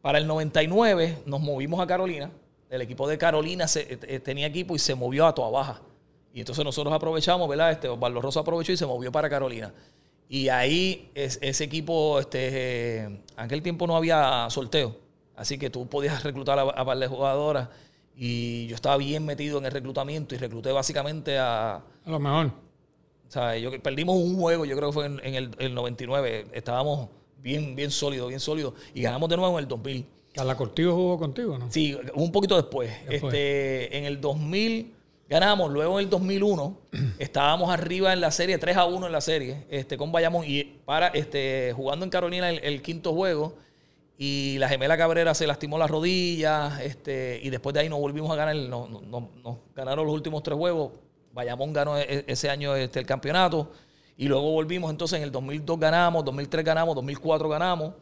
Para 0.02 0.18
el 0.18 0.26
99 0.26 1.18
nos 1.24 1.40
movimos 1.40 1.78
a 1.78 1.86
Carolina. 1.86 2.32
El 2.68 2.82
equipo 2.82 3.08
de 3.08 3.16
Carolina 3.16 3.66
tenía 4.24 4.48
equipo 4.48 4.74
y 4.74 4.80
se 4.80 4.96
movió 4.96 5.24
a 5.24 5.32
Toa 5.36 5.50
Baja. 5.50 5.82
Y 6.38 6.42
entonces 6.42 6.64
nosotros 6.64 6.94
aprovechamos, 6.94 7.48
¿verdad? 7.48 7.72
Este 7.72 7.88
Osvaldo 7.88 8.22
Rosa 8.22 8.38
aprovechó 8.38 8.70
y 8.70 8.76
se 8.76 8.86
movió 8.86 9.10
para 9.10 9.28
Carolina. 9.28 9.74
Y 10.28 10.48
ahí 10.50 11.10
ese 11.12 11.64
equipo, 11.64 12.20
este, 12.20 13.00
en 13.00 13.24
aquel 13.36 13.60
tiempo 13.60 13.88
no 13.88 13.96
había 13.96 14.48
sorteo, 14.48 14.94
así 15.34 15.58
que 15.58 15.68
tú 15.68 15.88
podías 15.88 16.22
reclutar 16.22 16.56
a, 16.60 16.62
a 16.62 16.84
par 16.84 16.96
de 16.96 17.08
jugadoras 17.08 17.70
y 18.14 18.68
yo 18.68 18.76
estaba 18.76 18.96
bien 18.98 19.26
metido 19.26 19.58
en 19.58 19.64
el 19.64 19.72
reclutamiento 19.72 20.36
y 20.36 20.38
recluté 20.38 20.70
básicamente 20.70 21.38
a... 21.38 21.74
A 21.74 21.82
lo 22.04 22.20
mejor. 22.20 22.46
O 22.46 23.30
sea, 23.30 23.58
yo, 23.58 23.72
perdimos 23.82 24.14
un 24.14 24.36
juego, 24.36 24.64
yo 24.64 24.76
creo 24.76 24.90
que 24.90 24.94
fue 24.94 25.06
en, 25.06 25.34
el, 25.34 25.50
el, 25.58 25.74
99, 25.74 26.46
estábamos 26.52 27.08
bien, 27.42 27.74
bien 27.74 27.90
sólidos, 27.90 28.28
bien 28.28 28.38
sólidos 28.38 28.74
y 28.94 29.02
ganamos 29.02 29.28
de 29.28 29.38
nuevo 29.38 29.58
en 29.58 29.64
el 29.64 29.68
2000. 29.68 30.06
¿Carla 30.34 30.56
Cortijo 30.56 30.94
jugó 30.94 31.18
contigo, 31.18 31.58
no? 31.58 31.68
Sí, 31.72 31.98
un 32.14 32.30
poquito 32.30 32.54
después. 32.54 32.92
Este, 33.08 33.98
en 33.98 34.04
el 34.04 34.20
2000 34.20 34.97
ganamos, 35.28 35.70
luego 35.70 35.98
en 35.98 36.04
el 36.04 36.10
2001 36.10 36.78
estábamos 37.18 37.70
arriba 37.70 38.12
en 38.12 38.20
la 38.20 38.30
serie, 38.30 38.58
3 38.58 38.76
a 38.76 38.86
1 38.86 39.06
en 39.06 39.12
la 39.12 39.20
serie, 39.20 39.66
este, 39.70 39.96
con 39.96 40.10
Bayamón 40.10 40.44
y 40.46 40.64
para, 40.64 41.08
este, 41.08 41.72
jugando 41.76 42.04
en 42.04 42.10
Carolina 42.10 42.50
el, 42.50 42.82
quinto 42.82 43.12
juego. 43.14 43.56
Y 44.20 44.58
la 44.58 44.68
gemela 44.68 44.96
Cabrera 44.98 45.32
se 45.32 45.46
lastimó 45.46 45.78
las 45.78 45.88
rodillas, 45.88 46.80
este, 46.80 47.38
y 47.40 47.50
después 47.50 47.72
de 47.74 47.80
ahí 47.80 47.88
no 47.88 47.98
volvimos 47.98 48.32
a 48.32 48.34
ganar, 48.34 48.56
nos 48.56 48.90
no, 48.90 49.30
no, 49.44 49.60
ganaron 49.76 50.06
los 50.06 50.14
últimos 50.14 50.42
tres 50.42 50.58
juegos. 50.58 50.90
Bayamón 51.32 51.72
ganó 51.72 51.96
e, 51.96 52.02
e, 52.02 52.24
ese 52.26 52.50
año 52.50 52.74
este, 52.74 52.98
el 52.98 53.06
campeonato. 53.06 53.70
Y 54.16 54.26
luego 54.26 54.50
volvimos, 54.50 54.90
entonces 54.90 55.18
en 55.18 55.22
el 55.22 55.30
2002 55.30 55.78
ganamos, 55.78 56.24
2003 56.24 56.64
ganamos, 56.64 56.96
2004 56.96 57.48
ganamos. 57.48 57.94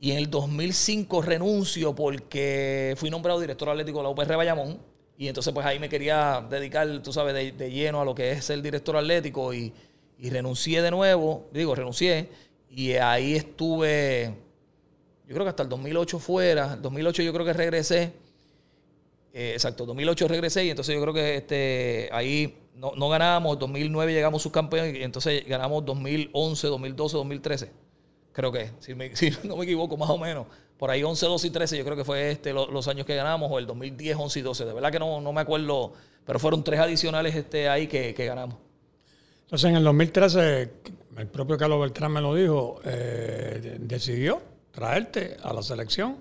Y 0.00 0.10
en 0.10 0.18
el 0.18 0.28
2005 0.28 1.22
renuncio 1.22 1.94
porque 1.94 2.94
fui 2.96 3.08
nombrado 3.08 3.38
director 3.38 3.68
atlético 3.68 3.98
de 3.98 4.02
la 4.02 4.10
UPR 4.10 4.36
Bayamón. 4.36 4.95
Y 5.18 5.28
entonces 5.28 5.52
pues 5.52 5.64
ahí 5.64 5.78
me 5.78 5.88
quería 5.88 6.44
dedicar, 6.48 7.02
tú 7.02 7.12
sabes, 7.12 7.34
de, 7.34 7.70
lleno 7.70 8.00
a 8.00 8.04
lo 8.04 8.14
que 8.14 8.32
es 8.32 8.44
ser 8.44 8.60
director 8.60 8.96
atlético 8.96 9.54
y, 9.54 9.72
renuncié 10.18 10.82
de 10.82 10.90
nuevo, 10.90 11.48
digo, 11.52 11.74
renuncié. 11.74 12.28
Y 12.70 12.92
ahí 12.94 13.34
estuve, 13.34 14.34
yo 15.26 15.34
creo 15.34 15.44
que 15.44 15.50
hasta 15.50 15.62
el 15.62 15.68
2008 15.68 16.18
fuera, 16.18 16.74
el 16.74 16.82
2008 16.82 17.22
yo 17.22 17.32
creo 17.32 17.46
que 17.46 17.52
regresé. 17.52 18.12
Eh, 19.32 19.52
exacto, 19.52 19.84
2008 19.84 20.28
regresé 20.28 20.64
y 20.64 20.70
entonces 20.70 20.94
yo 20.94 21.00
creo 21.02 21.12
que 21.12 21.36
este, 21.36 22.08
ahí 22.12 22.56
no, 22.74 22.92
no 22.96 23.08
ganamos, 23.10 23.58
2009 23.58 24.12
llegamos 24.12 24.42
subcampeón 24.42 24.96
y 24.96 25.02
entonces 25.02 25.46
ganamos 25.46 25.84
2011, 25.84 26.66
2012, 26.68 27.16
2013 27.16 27.85
creo 28.36 28.52
que, 28.52 28.70
si, 28.80 29.30
no 29.44 29.56
me 29.56 29.64
equivoco, 29.64 29.96
más 29.96 30.10
o 30.10 30.18
menos. 30.18 30.46
Por 30.76 30.90
ahí 30.90 31.02
11, 31.02 31.24
12 31.24 31.46
y 31.46 31.50
13, 31.50 31.78
yo 31.78 31.84
creo 31.84 31.96
que 31.96 32.04
fue 32.04 32.30
este 32.30 32.52
los 32.52 32.86
años 32.86 33.06
que 33.06 33.16
ganamos, 33.16 33.50
o 33.50 33.58
el 33.58 33.66
2010, 33.66 34.14
11 34.18 34.38
y 34.38 34.42
12. 34.42 34.64
De 34.66 34.74
verdad 34.74 34.92
que 34.92 34.98
no, 34.98 35.22
no 35.22 35.32
me 35.32 35.40
acuerdo, 35.40 35.94
pero 36.26 36.38
fueron 36.38 36.62
tres 36.62 36.78
adicionales 36.78 37.34
este, 37.34 37.70
ahí 37.70 37.86
que, 37.86 38.12
ganamos. 38.12 38.58
Entonces, 39.44 39.70
en 39.70 39.76
el 39.76 39.84
2013, 39.84 40.70
el 41.16 41.26
propio 41.28 41.56
Carlos 41.56 41.80
Beltrán 41.80 42.12
me 42.12 42.20
lo 42.20 42.34
dijo, 42.34 42.78
eh, 42.84 43.78
decidió 43.80 44.42
traerte 44.70 45.38
a 45.42 45.54
la 45.54 45.62
selección, 45.62 46.16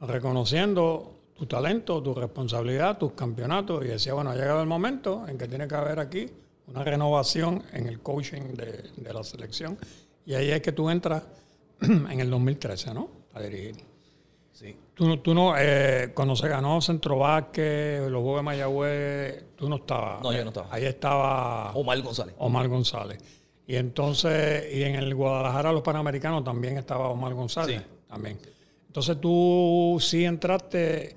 reconociendo 0.00 1.18
tu 1.34 1.44
talento, 1.44 2.02
tu 2.02 2.14
responsabilidad, 2.14 2.96
tus 2.96 3.12
campeonatos, 3.12 3.84
y 3.84 3.88
decía, 3.88 4.14
bueno, 4.14 4.30
ha 4.30 4.36
llegado 4.36 4.62
el 4.62 4.68
momento 4.68 5.26
en 5.28 5.36
que 5.36 5.48
tiene 5.48 5.68
que 5.68 5.74
haber 5.74 5.98
aquí 5.98 6.30
una 6.68 6.82
renovación 6.82 7.62
en 7.74 7.88
el 7.88 8.00
coaching 8.00 8.54
de, 8.54 8.90
de 8.96 9.12
la 9.12 9.22
selección. 9.22 9.76
Y 10.24 10.32
ahí 10.32 10.50
es 10.50 10.62
que 10.62 10.72
tú 10.72 10.88
entras 10.88 11.24
en 12.10 12.20
el 12.20 12.30
2013, 12.30 12.94
¿no? 12.94 13.08
A 13.34 13.40
dirigir. 13.40 13.76
Sí. 14.52 14.76
Tú, 14.94 15.16
tú 15.18 15.34
no, 15.34 15.54
eh, 15.58 16.12
cuando 16.14 16.36
se 16.36 16.48
ganó 16.48 16.80
Centro 16.80 17.18
Vázquez, 17.18 18.00
los 18.10 18.22
Juegos 18.22 18.40
de 18.40 18.42
Mayagüez, 18.42 19.44
tú 19.56 19.68
no 19.68 19.76
estabas. 19.76 20.22
No, 20.22 20.32
yo 20.32 20.42
no 20.42 20.48
estaba. 20.48 20.68
Ahí 20.70 20.84
estaba. 20.84 21.72
Omar 21.72 22.00
González. 22.02 22.34
Omar 22.38 22.68
González. 22.68 23.18
Y 23.66 23.76
entonces, 23.76 24.74
y 24.74 24.82
en 24.82 24.96
el 24.96 25.14
Guadalajara, 25.14 25.72
los 25.72 25.82
Panamericanos, 25.82 26.44
también 26.44 26.76
estaba 26.76 27.08
Omar 27.08 27.32
González. 27.34 27.80
Sí. 27.80 27.86
También. 28.08 28.38
Entonces 28.88 29.18
tú 29.18 29.96
sí 30.00 30.24
entraste, 30.26 31.16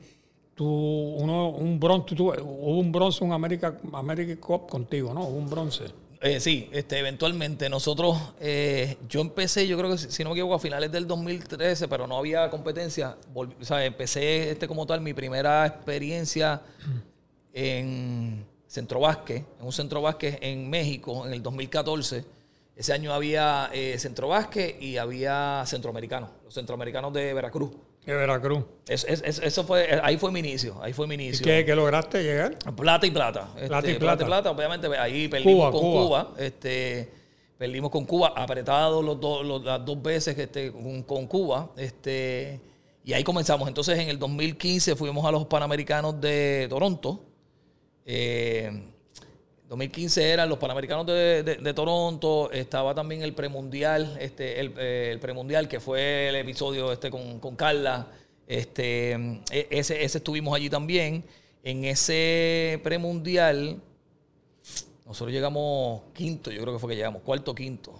tú, 0.53 0.65
uno, 0.65 1.49
un 1.49 1.77
bronce, 1.77 2.15
tú, 2.15 2.29
hubo 2.29 2.79
un 2.79 2.89
bronce, 2.89 3.21
un 3.21 3.33
América, 3.33 3.77
America 3.91 4.39
Cup 4.39 4.69
contigo, 4.69 5.13
¿no? 5.13 5.25
Hubo 5.25 5.37
un 5.37 5.49
bronce. 5.49 6.04
Eh, 6.25 6.39
sí, 6.39 6.67
este, 6.71 6.97
eventualmente 6.97 7.69
nosotros, 7.69 8.17
eh, 8.39 8.97
yo 9.07 9.21
empecé, 9.21 9.67
yo 9.67 9.77
creo 9.77 9.91
que 9.91 9.99
si 9.99 10.23
no 10.23 10.31
me 10.31 10.33
equivoco, 10.33 10.55
a 10.55 10.59
finales 10.59 10.91
del 10.91 11.05
2013, 11.05 11.87
pero 11.87 12.07
no 12.07 12.17
había 12.17 12.49
competencia. 12.49 13.15
o 13.35 13.63
sea, 13.63 13.85
empecé 13.85 14.49
este 14.49 14.67
como 14.67 14.87
tal 14.87 15.01
mi 15.01 15.13
primera 15.13 15.67
experiencia 15.67 16.63
en 17.53 18.43
centro 18.65 19.01
en 19.37 19.45
un 19.59 19.71
centro 19.71 20.01
en 20.19 20.67
México 20.67 21.27
en 21.27 21.33
el 21.33 21.43
2014. 21.43 22.25
Ese 22.75 22.91
año 22.91 23.13
había 23.13 23.69
eh, 23.71 23.99
centro 23.99 24.31
y 24.81 24.97
había 24.97 25.63
centroamericanos, 25.67 26.31
los 26.43 26.55
centroamericanos 26.55 27.13
de 27.13 27.35
Veracruz. 27.35 27.69
De 28.05 28.13
Veracruz. 28.13 28.63
eso 28.87 29.63
fue, 29.63 29.99
ahí 30.03 30.17
fue 30.17 30.31
mi 30.31 30.39
inicio, 30.39 30.77
ahí 30.81 30.93
fue 30.93 31.07
mi 31.07 31.15
inicio. 31.15 31.43
¿Y 31.43 31.65
qué, 31.65 31.75
lograste 31.75 32.21
llegar? 32.21 32.55
Plata 32.75 33.07
y 33.07 33.11
plata. 33.11 33.49
Plata 33.67 33.87
y 33.87 33.91
este, 33.91 33.99
plata. 33.99 34.25
plata, 34.25 34.51
obviamente 34.51 34.87
ahí 34.97 35.27
perdimos 35.27 35.71
con 35.71 35.81
Cuba. 35.81 36.33
este, 36.37 37.09
perdimos 37.57 37.89
con 37.89 38.05
Cuba, 38.05 38.33
apretado 38.35 39.01
los 39.01 39.63
las 39.63 39.83
dos 39.83 40.01
veces 40.01 40.37
este, 40.37 40.71
con, 40.71 41.25
Cuba. 41.25 41.71
Este, 41.77 42.59
y 43.03 43.13
ahí 43.13 43.23
comenzamos. 43.23 43.67
Entonces 43.67 43.97
en 43.97 44.09
el 44.09 44.19
2015 44.19 44.95
fuimos 44.95 45.25
a 45.25 45.31
los 45.31 45.45
Panamericanos 45.45 46.21
de 46.21 46.67
Toronto. 46.69 47.23
Eh, 48.05 48.94
2015 49.75 50.31
eran 50.31 50.47
los 50.47 50.57
Panamericanos 50.57 51.05
de, 51.05 51.73
Toronto, 51.75 52.49
estaba 52.51 52.95
también 52.95 53.21
el 53.23 53.33
premundial, 53.33 54.17
este, 54.21 54.61
eh, 54.61 55.11
el, 55.11 55.19
premundial 55.19 55.67
que 55.67 55.81
fue 55.81 56.29
el 56.29 56.35
episodio 56.37 56.93
este 56.93 57.11
con, 57.11 57.55
Carla, 57.57 58.07
este, 58.47 59.11
e, 59.51 59.67
ese, 59.69 60.03
ese 60.03 60.17
estuvimos 60.19 60.55
allí 60.55 60.69
también. 60.69 61.25
En 61.61 61.83
ese 61.83 62.79
premundial, 62.83 63.81
nosotros 65.05 65.33
llegamos 65.33 66.03
quinto, 66.13 66.51
yo 66.51 66.61
creo 66.61 66.73
que 66.73 66.79
fue 66.79 66.91
que 66.91 66.95
llegamos, 66.95 67.21
cuarto, 67.21 67.53
quinto, 67.53 67.93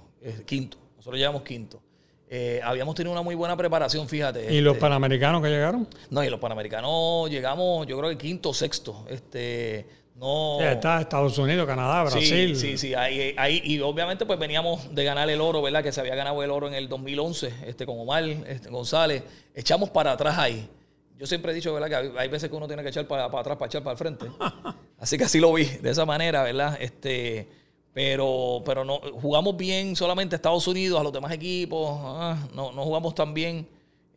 quinto, 0.45 0.77
nosotros 0.95 1.19
llegamos 1.19 1.43
quinto. 1.43 1.81
Eh, 2.29 2.61
habíamos 2.63 2.95
tenido 2.95 3.11
una 3.11 3.21
muy 3.21 3.35
buena 3.35 3.55
preparación, 3.57 4.07
fíjate. 4.07 4.53
¿Y 4.53 4.61
los 4.61 4.75
este, 4.75 4.81
panamericanos 4.81 5.43
que 5.43 5.49
llegaron? 5.49 5.87
No, 6.09 6.23
y 6.23 6.29
los 6.29 6.39
panamericanos 6.39 7.29
llegamos, 7.29 7.85
yo 7.85 7.97
creo 7.97 8.09
que 8.09 8.17
quinto 8.17 8.49
o 8.49 8.53
sexto. 8.53 9.05
Este, 9.09 10.04
no. 10.15 10.61
está 10.61 11.01
Estados 11.01 11.37
Unidos, 11.37 11.67
Canadá, 11.67 12.03
Brasil. 12.03 12.55
Sí, 12.55 12.55
sí, 12.55 12.77
sí. 12.77 12.93
Ahí, 12.93 13.35
ahí, 13.37 13.61
y 13.63 13.81
obviamente, 13.81 14.25
pues 14.25 14.39
veníamos 14.39 14.93
de 14.95 15.03
ganar 15.03 15.29
el 15.29 15.41
oro, 15.41 15.61
¿verdad? 15.61 15.83
Que 15.83 15.91
se 15.91 15.99
había 15.99 16.15
ganado 16.15 16.41
el 16.41 16.51
oro 16.51 16.67
en 16.67 16.73
el 16.73 16.87
2011 16.87 17.53
este, 17.65 17.85
con 17.85 17.99
Omar 17.99 18.23
este, 18.23 18.69
González. 18.69 19.23
Echamos 19.53 19.89
para 19.89 20.13
atrás 20.13 20.37
ahí. 20.37 20.69
Yo 21.17 21.27
siempre 21.27 21.51
he 21.51 21.55
dicho, 21.55 21.73
¿verdad? 21.73 21.89
Que 21.89 22.19
hay 22.19 22.29
veces 22.29 22.49
que 22.49 22.55
uno 22.55 22.67
tiene 22.67 22.81
que 22.81 22.89
echar 22.89 23.07
para, 23.07 23.25
atrás 23.25 23.57
para 23.57 23.67
echar 23.67 23.83
para 23.83 23.91
el 23.91 23.97
frente. 23.97 24.25
Así 24.99 25.17
que 25.17 25.25
así 25.25 25.39
lo 25.39 25.51
vi, 25.53 25.65
de 25.65 25.89
esa 25.89 26.05
manera, 26.05 26.43
¿verdad? 26.43 26.77
Este. 26.79 27.47
Pero, 27.93 28.61
pero 28.65 28.83
no, 28.83 28.99
jugamos 29.21 29.55
bien 29.55 29.95
solamente 29.95 30.35
a 30.35 30.37
Estados 30.37 30.67
Unidos, 30.67 30.99
a 30.99 31.03
los 31.03 31.13
demás 31.13 31.31
equipos. 31.31 31.97
Ah, 32.01 32.37
no, 32.53 32.73
no 32.73 32.83
jugamos 32.83 33.15
tan 33.15 33.33
bien. 33.33 33.67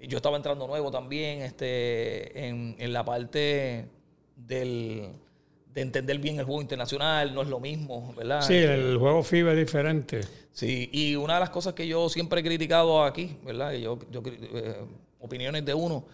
Yo 0.00 0.16
estaba 0.16 0.36
entrando 0.36 0.66
nuevo 0.66 0.90
también 0.90 1.42
este, 1.42 2.48
en, 2.48 2.74
en 2.78 2.92
la 2.92 3.04
parte 3.04 3.88
del 4.34 5.12
de 5.78 5.82
entender 5.82 6.18
bien 6.18 6.38
el 6.40 6.44
juego 6.44 6.60
internacional, 6.60 7.32
no 7.32 7.42
es 7.42 7.48
lo 7.48 7.60
mismo, 7.60 8.12
¿verdad? 8.16 8.42
Sí, 8.42 8.54
el 8.54 8.98
juego 8.98 9.22
FIBA 9.22 9.52
es 9.52 9.58
diferente. 9.58 10.20
Sí, 10.50 10.90
y 10.92 11.14
una 11.14 11.34
de 11.34 11.40
las 11.40 11.50
cosas 11.50 11.74
que 11.74 11.86
yo 11.86 12.08
siempre 12.08 12.40
he 12.40 12.44
criticado 12.44 13.04
aquí, 13.04 13.36
¿verdad? 13.44 13.72
Yo, 13.74 13.96
yo 14.10 14.20
eh, 14.26 14.76
opiniones 15.20 15.64
de 15.64 15.74
uno, 15.74 16.04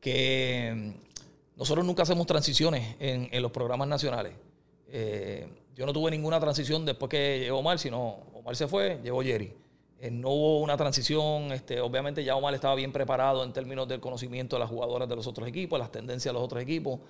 que 0.00 0.72
mm, 0.74 1.58
nosotros 1.58 1.84
nunca 1.84 2.02
hacemos 2.02 2.26
transiciones 2.26 2.96
en, 2.98 3.28
en 3.30 3.42
los 3.42 3.52
programas 3.52 3.88
nacionales. 3.88 4.32
Eh, 4.88 5.46
yo 5.76 5.84
no 5.84 5.92
tuve 5.92 6.10
ninguna 6.10 6.40
transición 6.40 6.86
después 6.86 7.10
que 7.10 7.40
llegó 7.40 7.58
Omar, 7.58 7.78
sino 7.78 8.20
Omar 8.32 8.56
se 8.56 8.68
fue, 8.68 9.00
llegó 9.02 9.22
Jerry. 9.22 9.52
Eh, 10.00 10.10
no 10.10 10.30
hubo 10.30 10.60
una 10.60 10.78
transición, 10.78 11.52
este, 11.52 11.78
obviamente 11.78 12.24
ya 12.24 12.36
Omar 12.36 12.54
estaba 12.54 12.74
bien 12.74 12.90
preparado 12.90 13.44
en 13.44 13.52
términos 13.52 13.86
del 13.86 14.00
conocimiento 14.00 14.56
de 14.56 14.60
las 14.60 14.70
jugadoras 14.70 15.06
de 15.06 15.16
los 15.16 15.26
otros 15.26 15.46
equipos, 15.46 15.78
las 15.78 15.92
tendencias 15.92 16.32
de 16.32 16.38
los 16.38 16.42
otros 16.42 16.62
equipos 16.62 17.00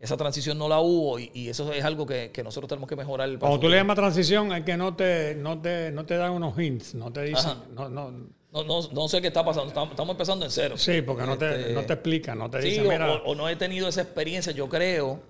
esa 0.00 0.16
transición 0.16 0.56
no 0.56 0.66
la 0.66 0.80
hubo 0.80 1.18
y, 1.18 1.48
eso 1.48 1.70
es 1.72 1.84
algo 1.84 2.06
que, 2.06 2.32
nosotros 2.42 2.68
tenemos 2.68 2.88
que 2.88 2.96
mejorar. 2.96 3.38
Cuando 3.38 3.60
tú 3.60 3.68
le 3.68 3.76
llamas 3.76 3.96
transición 3.96 4.52
es 4.52 4.64
que 4.64 4.76
no 4.76 4.96
te, 4.96 5.34
no 5.34 5.60
te, 5.60 5.92
no 5.92 6.06
te 6.06 6.16
dan 6.16 6.32
unos 6.32 6.58
hints, 6.58 6.94
no 6.94 7.12
te 7.12 7.22
dicen, 7.22 7.52
no, 7.74 7.90
no, 7.90 8.10
no, 8.50 8.64
no, 8.64 9.08
sé 9.08 9.20
qué 9.20 9.28
está 9.28 9.44
pasando, 9.44 9.68
estamos, 9.68 10.08
empezando 10.08 10.46
en 10.46 10.50
cero. 10.50 10.78
Sí, 10.78 11.02
porque 11.02 11.26
no, 11.26 11.36
te, 11.36 11.60
este, 11.60 11.72
no 11.74 11.82
te 11.82 11.92
explican, 11.92 12.38
no 12.38 12.50
te 12.50 12.60
dicen, 12.60 12.88
mira... 12.88 13.12
O, 13.24 13.34
no 13.34 13.46
he 13.48 13.56
tenido 13.56 13.88
esa 13.88 14.00
experiencia, 14.00 14.52
yo 14.52 14.70
creo, 14.70 15.20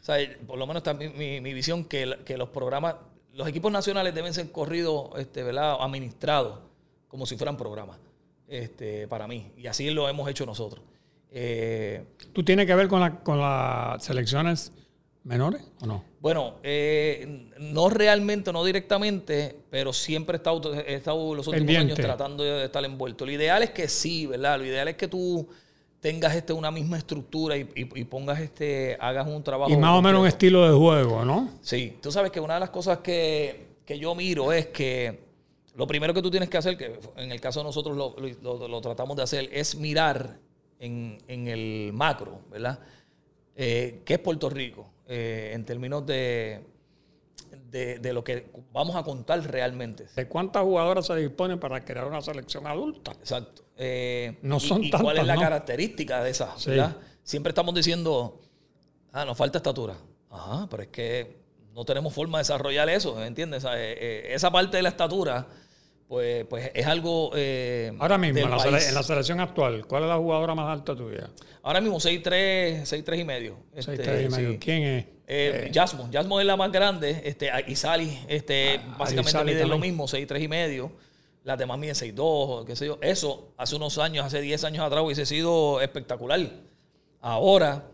o 0.00 0.02
sea, 0.02 0.16
por 0.44 0.58
lo 0.58 0.66
menos 0.66 0.80
está 0.80 0.92
mi, 0.92 1.40
mi, 1.40 1.54
visión, 1.54 1.84
que, 1.84 2.18
que, 2.24 2.36
los 2.36 2.48
programas, 2.48 2.96
los 3.32 3.46
equipos 3.46 3.70
nacionales 3.70 4.12
deben 4.12 4.34
ser 4.34 4.50
corridos, 4.50 5.10
este, 5.18 5.44
¿verdad? 5.44 5.76
administrados 5.80 6.58
como 7.06 7.26
si 7.26 7.36
fueran 7.36 7.56
programas, 7.56 7.98
este, 8.48 9.06
para 9.06 9.28
mí, 9.28 9.52
y 9.56 9.68
así 9.68 9.88
lo 9.90 10.08
hemos 10.08 10.28
hecho 10.28 10.44
nosotros. 10.44 10.84
Eh, 11.38 12.02
¿Tú 12.32 12.42
tienes 12.42 12.64
que 12.66 12.74
ver 12.74 12.88
con, 12.88 12.98
la, 13.00 13.20
con 13.20 13.38
las 13.38 14.02
selecciones 14.02 14.72
menores 15.24 15.62
o 15.82 15.86
no? 15.86 16.02
Bueno, 16.20 16.54
eh, 16.62 17.50
no 17.60 17.90
realmente, 17.90 18.52
no 18.54 18.64
directamente, 18.64 19.54
pero 19.70 19.92
siempre 19.92 20.36
he 20.36 20.38
estado, 20.38 20.74
he 20.74 20.94
estado 20.94 21.34
los 21.34 21.46
últimos 21.46 21.66
Pendiente. 21.66 21.92
años 21.92 21.98
tratando 22.06 22.42
de 22.42 22.64
estar 22.64 22.82
envuelto. 22.86 23.26
Lo 23.26 23.32
ideal 23.32 23.62
es 23.62 23.70
que 23.70 23.86
sí, 23.86 24.26
¿verdad? 24.26 24.58
Lo 24.58 24.64
ideal 24.64 24.88
es 24.88 24.96
que 24.96 25.08
tú 25.08 25.46
tengas 26.00 26.34
este, 26.34 26.54
una 26.54 26.70
misma 26.70 26.96
estructura 26.96 27.54
y, 27.56 27.68
y- 27.74 28.00
y 28.00 28.04
pongas 28.04 28.40
este, 28.40 28.96
hagas 28.98 29.26
un 29.26 29.42
trabajo. 29.42 29.70
Y 29.70 29.76
más 29.76 29.98
o 29.98 30.00
menos 30.00 30.22
un 30.22 30.26
estilo 30.28 30.66
de 30.66 30.74
juego, 30.74 31.22
¿no? 31.24 31.50
Sí, 31.60 31.98
tú 32.02 32.10
sabes 32.10 32.30
que 32.32 32.40
una 32.40 32.54
de 32.54 32.60
las 32.60 32.70
cosas 32.70 32.98
que, 33.00 33.76
que 33.84 33.98
yo 33.98 34.14
miro 34.14 34.52
es 34.52 34.68
que 34.68 35.20
lo 35.74 35.86
primero 35.86 36.14
que 36.14 36.22
tú 36.22 36.30
tienes 36.30 36.48
que 36.48 36.56
hacer, 36.56 36.78
que 36.78 36.98
en 37.16 37.30
el 37.30 37.40
caso 37.42 37.60
de 37.60 37.64
nosotros 37.64 37.94
lo, 37.94 38.16
lo- 38.18 38.56
lo- 38.58 38.68
lo 38.68 38.80
tratamos 38.80 39.16
de 39.18 39.22
hacer, 39.22 39.50
es 39.52 39.74
mirar 39.76 40.38
en, 40.78 41.18
en 41.28 41.48
el 41.48 41.90
macro, 41.92 42.40
¿verdad? 42.50 42.78
Eh, 43.54 44.02
¿Qué 44.04 44.14
es 44.14 44.20
Puerto 44.20 44.48
Rico? 44.50 44.90
Eh, 45.08 45.52
en 45.54 45.64
términos 45.64 46.04
de, 46.06 46.64
de, 47.70 47.98
de 47.98 48.12
lo 48.12 48.22
que 48.24 48.50
vamos 48.72 48.96
a 48.96 49.02
contar 49.02 49.40
realmente. 49.50 50.06
¿De 50.14 50.26
cuántas 50.28 50.62
jugadoras 50.62 51.06
se 51.06 51.14
disponen 51.16 51.58
para 51.58 51.84
crear 51.84 52.06
una 52.06 52.20
selección 52.20 52.66
adulta? 52.66 53.12
Exacto. 53.12 53.62
Eh, 53.76 54.38
No 54.42 54.56
y- 54.56 54.60
son 54.60 54.84
y, 54.84 54.90
¿Cuál 54.90 55.02
es 55.02 55.06
tantas, 55.14 55.26
la 55.26 55.34
¿no? 55.34 55.40
característica 55.40 56.22
de 56.22 56.30
esa? 56.30 56.58
Sí. 56.58 56.70
¿verdad? 56.70 56.96
Siempre 57.22 57.50
estamos 57.50 57.74
diciendo, 57.74 58.40
ah, 59.12 59.24
nos 59.24 59.36
falta 59.36 59.58
estatura. 59.58 59.96
Ajá, 60.30 60.66
pero 60.70 60.82
es 60.82 60.88
que 60.88 61.36
no 61.72 61.84
tenemos 61.84 62.12
forma 62.12 62.38
de 62.38 62.40
desarrollar 62.42 62.88
eso, 62.88 63.22
¿entiendes? 63.24 63.64
O 63.64 63.68
sea, 63.68 63.78
eh, 63.80 63.92
eh, 63.98 64.34
esa 64.34 64.50
parte 64.50 64.76
de 64.76 64.82
la 64.82 64.88
estatura, 64.90 65.46
pues, 66.08 66.44
pues 66.46 66.70
es 66.74 66.86
algo. 66.86 67.32
eh, 67.34 67.92
Ahora 67.98 68.18
mismo, 68.18 68.38
en 68.40 68.50
la, 68.50 68.88
en 68.88 68.94
la 68.94 69.02
selección 69.02 69.40
actual, 69.40 69.86
¿cuál 69.86 70.04
es 70.04 70.08
la 70.08 70.16
jugadora 70.16 70.54
más 70.54 70.72
alta 70.72 70.94
tuya? 70.96 71.30
Ahora 71.62 71.80
mismo 71.80 71.96
6'3, 71.98 72.82
6'3 72.82 73.18
y 73.20 73.24
medio. 73.24 73.56
Seis, 73.74 73.88
Este, 73.88 74.02
tres 74.04 74.26
y 74.26 74.28
medio. 74.34 74.50
sí. 74.52 74.58
¿Quién 74.58 74.82
es? 74.84 75.04
Eh, 75.28 75.70
Jasmine. 75.74 76.08
Jasmine 76.12 76.40
es 76.42 76.46
la 76.46 76.56
más 76.56 76.70
grande. 76.70 77.22
Este, 77.24 77.50
y 77.66 77.74
Sally, 77.74 78.18
este, 78.28 78.80
básicamente 78.96 79.32
Sally 79.32 79.52
mide 79.52 79.64
lo 79.64 79.70
también. 79.74 79.92
mismo, 79.96 80.06
6'3 80.06 80.40
y 80.42 80.48
medio. 80.48 80.92
Las 81.42 81.58
demás 81.58 81.78
miden 81.78 81.94
6'2, 81.96 82.64
qué 82.64 82.76
sé 82.76 82.86
yo. 82.86 82.98
Eso 83.02 83.52
hace 83.56 83.74
unos 83.76 83.98
años, 83.98 84.24
hace 84.26 84.40
10 84.40 84.62
años 84.64 84.84
atrás 84.84 85.02
hubiese 85.04 85.26
sido 85.26 85.80
espectacular. 85.80 86.40
Ahora, 87.20 87.88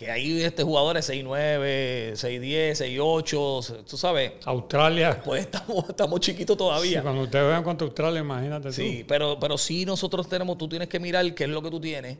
que 0.00 0.10
hay 0.10 0.40
este 0.42 0.62
jugadores 0.62 1.10
6'9, 1.10 2.12
6'10, 2.16 2.74
6'8, 2.74 3.84
tú 3.84 3.98
sabes, 3.98 4.32
Australia. 4.46 5.20
pues 5.22 5.42
estamos, 5.42 5.90
estamos 5.90 6.20
chiquitos 6.20 6.54
Sí, 6.54 6.58
todavía. 6.58 7.02
cuando 7.02 7.22
ustedes 7.24 7.46
vean 7.46 7.62
contra 7.62 7.84
Australia, 7.86 8.20
imagínate 8.20 8.72
Sí, 8.72 9.00
tú. 9.02 9.06
pero, 9.06 9.38
pero 9.38 9.58
sí 9.58 9.84
nosotros 9.84 10.26
tenemos, 10.26 10.56
tú 10.56 10.68
tienes 10.70 10.88
que 10.88 10.98
mirar 10.98 11.34
qué 11.34 11.44
es 11.44 11.50
lo 11.50 11.60
que 11.60 11.70
tú 11.70 11.78
tienes 11.78 12.16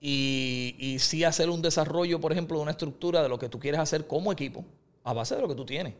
y, 0.00 0.74
y 0.78 0.98
sí 1.00 1.22
hacer 1.22 1.50
un 1.50 1.60
desarrollo, 1.60 2.18
por 2.18 2.32
ejemplo, 2.32 2.56
de 2.56 2.62
una 2.62 2.70
estructura 2.70 3.22
de 3.22 3.28
lo 3.28 3.38
que 3.38 3.50
tú 3.50 3.58
quieres 3.58 3.78
hacer 3.80 4.06
como 4.06 4.32
equipo 4.32 4.64
a 5.04 5.12
base 5.12 5.34
de 5.36 5.42
lo 5.42 5.48
que 5.48 5.54
tú 5.54 5.66
tienes. 5.66 5.92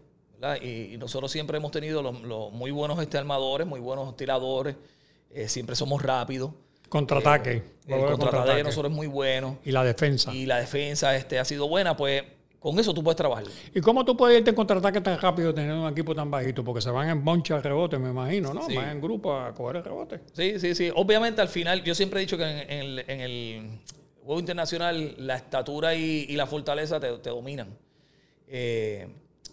Y, 0.63 0.95
y 0.95 0.97
nosotros 0.99 1.31
siempre 1.31 1.59
hemos 1.59 1.73
tenido 1.73 2.01
los, 2.01 2.23
los 2.23 2.53
muy 2.53 2.71
buenos 2.71 2.99
este, 3.03 3.19
armadores, 3.19 3.67
muy 3.67 3.81
buenos 3.81 4.17
tiradores, 4.17 4.77
eh, 5.31 5.47
siempre 5.49 5.77
somos 5.77 6.01
rápidos. 6.01 6.53
Contraataque. 6.89 7.63
El 7.87 7.95
juego 7.95 8.11
de 8.11 8.19
contraataque 8.19 8.57
de 8.59 8.65
nosotros 8.65 8.91
es 8.91 8.97
muy 8.97 9.07
bueno 9.07 9.59
Y 9.65 9.73
la 9.73 9.83
defensa. 9.85 10.35
y 10.35 10.47
la 10.47 10.59
defensa 10.59 11.17
este, 11.17 11.39
ha 11.39 11.45
sido 11.45 11.69
buena, 11.69 11.97
pues 11.97 12.23
con 12.59 12.79
eso 12.79 12.93
tú 12.93 13.03
puedes 13.05 13.17
trabajar. 13.17 13.45
¿Y 13.75 13.81
cómo 13.81 14.05
tú 14.05 14.17
puedes 14.17 14.37
irte 14.39 14.51
en 14.51 14.57
contraataque 14.57 15.01
tan 15.01 15.19
rápido 15.21 15.55
teniendo 15.55 15.83
un 15.85 15.93
equipo 15.93 16.15
tan 16.15 16.31
bajito? 16.31 16.65
Porque 16.65 16.81
se 16.83 16.91
van 16.91 17.09
en 17.09 17.25
boncha 17.25 17.55
de 17.57 17.63
rebote, 17.63 17.99
me 17.99 18.11
imagino, 18.11 18.53
¿no? 18.53 18.67
Sí. 18.67 18.75
Van 18.75 18.91
en 18.91 19.01
grupo 19.01 19.33
a 19.35 19.55
coger 19.55 19.77
el 19.77 19.85
rebote. 19.85 20.21
Sí, 20.33 20.59
sí, 20.59 20.75
sí. 20.75 20.91
Obviamente 20.95 21.41
al 21.41 21.49
final, 21.49 21.83
yo 21.85 21.95
siempre 21.95 22.21
he 22.21 22.23
dicho 22.23 22.37
que 22.37 22.45
en, 22.45 22.59
en 22.71 22.81
el, 22.81 22.99
en 23.07 23.21
el 23.21 23.71
juego 24.25 24.41
internacional 24.41 25.15
la 25.19 25.37
estatura 25.37 25.95
y, 25.95 26.27
y 26.29 26.37
la 26.37 26.47
fortaleza 26.47 26.99
te, 27.01 27.17
te 27.19 27.31
dominan. 27.31 27.69
Eh, 28.49 29.07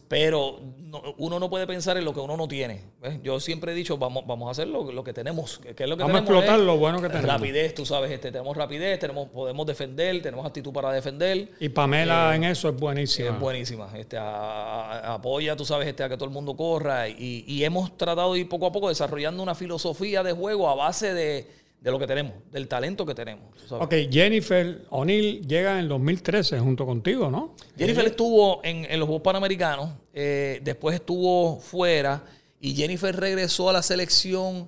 pero 0.07 0.59
no- 0.77 1.01
uno 1.17 1.39
no 1.39 1.49
puede 1.49 1.65
pensar 1.65 1.97
en 1.97 2.05
lo 2.05 2.13
que 2.13 2.19
uno 2.19 2.37
no 2.37 2.47
tiene. 2.47 2.81
¿ves? 3.01 3.19
Yo 3.23 3.39
siempre 3.39 3.71
he 3.71 3.75
dicho, 3.75 3.97
vamos, 3.97 4.25
vamos 4.27 4.47
a 4.47 4.51
hacer 4.51 4.67
lo, 4.67 4.91
lo 4.91 5.03
que 5.03 5.13
tenemos. 5.13 5.57
que 5.59 5.69
es 5.83 5.89
lo 5.89 5.97
que 5.97 6.03
Vamos 6.03 6.17
a 6.17 6.19
tenemos 6.21 6.43
explotar 6.43 6.59
es 6.59 6.65
lo 6.65 6.77
bueno 6.77 7.01
que 7.01 7.09
tenemos. 7.09 7.31
Rapidez, 7.31 7.73
tú 7.73 7.85
sabes, 7.85 8.11
este, 8.11 8.31
tenemos 8.31 8.55
rapidez, 8.55 8.99
tenemos, 8.99 9.29
podemos 9.29 9.65
defender, 9.65 10.21
tenemos 10.21 10.45
actitud 10.45 10.71
para 10.71 10.91
defender. 10.91 11.51
Y 11.59 11.69
Pamela 11.69 12.35
en 12.35 12.43
eso 12.43 12.69
es 12.69 12.75
buenísima. 12.75 13.29
Es 13.29 13.39
buenísima. 13.39 13.89
Este, 13.97 14.17
a- 14.17 14.91
a- 14.91 15.13
apoya, 15.15 15.55
tú 15.55 15.65
sabes, 15.65 15.87
este, 15.87 16.03
a 16.03 16.09
que 16.09 16.15
todo 16.15 16.25
el 16.25 16.31
mundo 16.33 16.55
corra. 16.55 17.09
Y, 17.09 17.43
y 17.47 17.63
hemos 17.63 17.97
tratado 17.97 18.33
de 18.33 18.41
ir 18.41 18.49
poco 18.49 18.67
a 18.67 18.71
poco 18.71 18.89
desarrollando 18.89 19.41
una 19.41 19.55
filosofía 19.55 20.21
de 20.23 20.33
juego 20.33 20.69
a 20.69 20.75
base 20.75 21.13
de, 21.13 21.64
de 21.85 21.91
lo 21.91 21.99
que 21.99 22.07
tenemos, 22.07 22.33
del 22.51 22.67
talento 22.67 23.05
que 23.05 23.13
tenemos. 23.13 23.43
sabes. 23.69 23.85
Ok, 23.85 23.93
Jennifer 24.11 24.85
O'Neill 24.89 25.47
llega 25.47 25.73
en 25.73 25.77
el 25.77 25.87
2013 25.87 26.59
junto 26.59 26.83
contigo, 26.85 27.29
¿no? 27.29 27.55
Jennifer 27.77 28.05
estuvo 28.07 28.59
en, 28.63 28.85
en 28.89 28.99
los 28.99 29.05
Juegos 29.05 29.21
Panamericanos, 29.21 29.91
eh, 30.11 30.59
después 30.63 30.95
estuvo 30.95 31.59
fuera 31.59 32.23
y 32.59 32.73
Jennifer 32.75 33.15
regresó 33.15 33.69
a 33.69 33.73
la 33.73 33.83
selección 33.83 34.67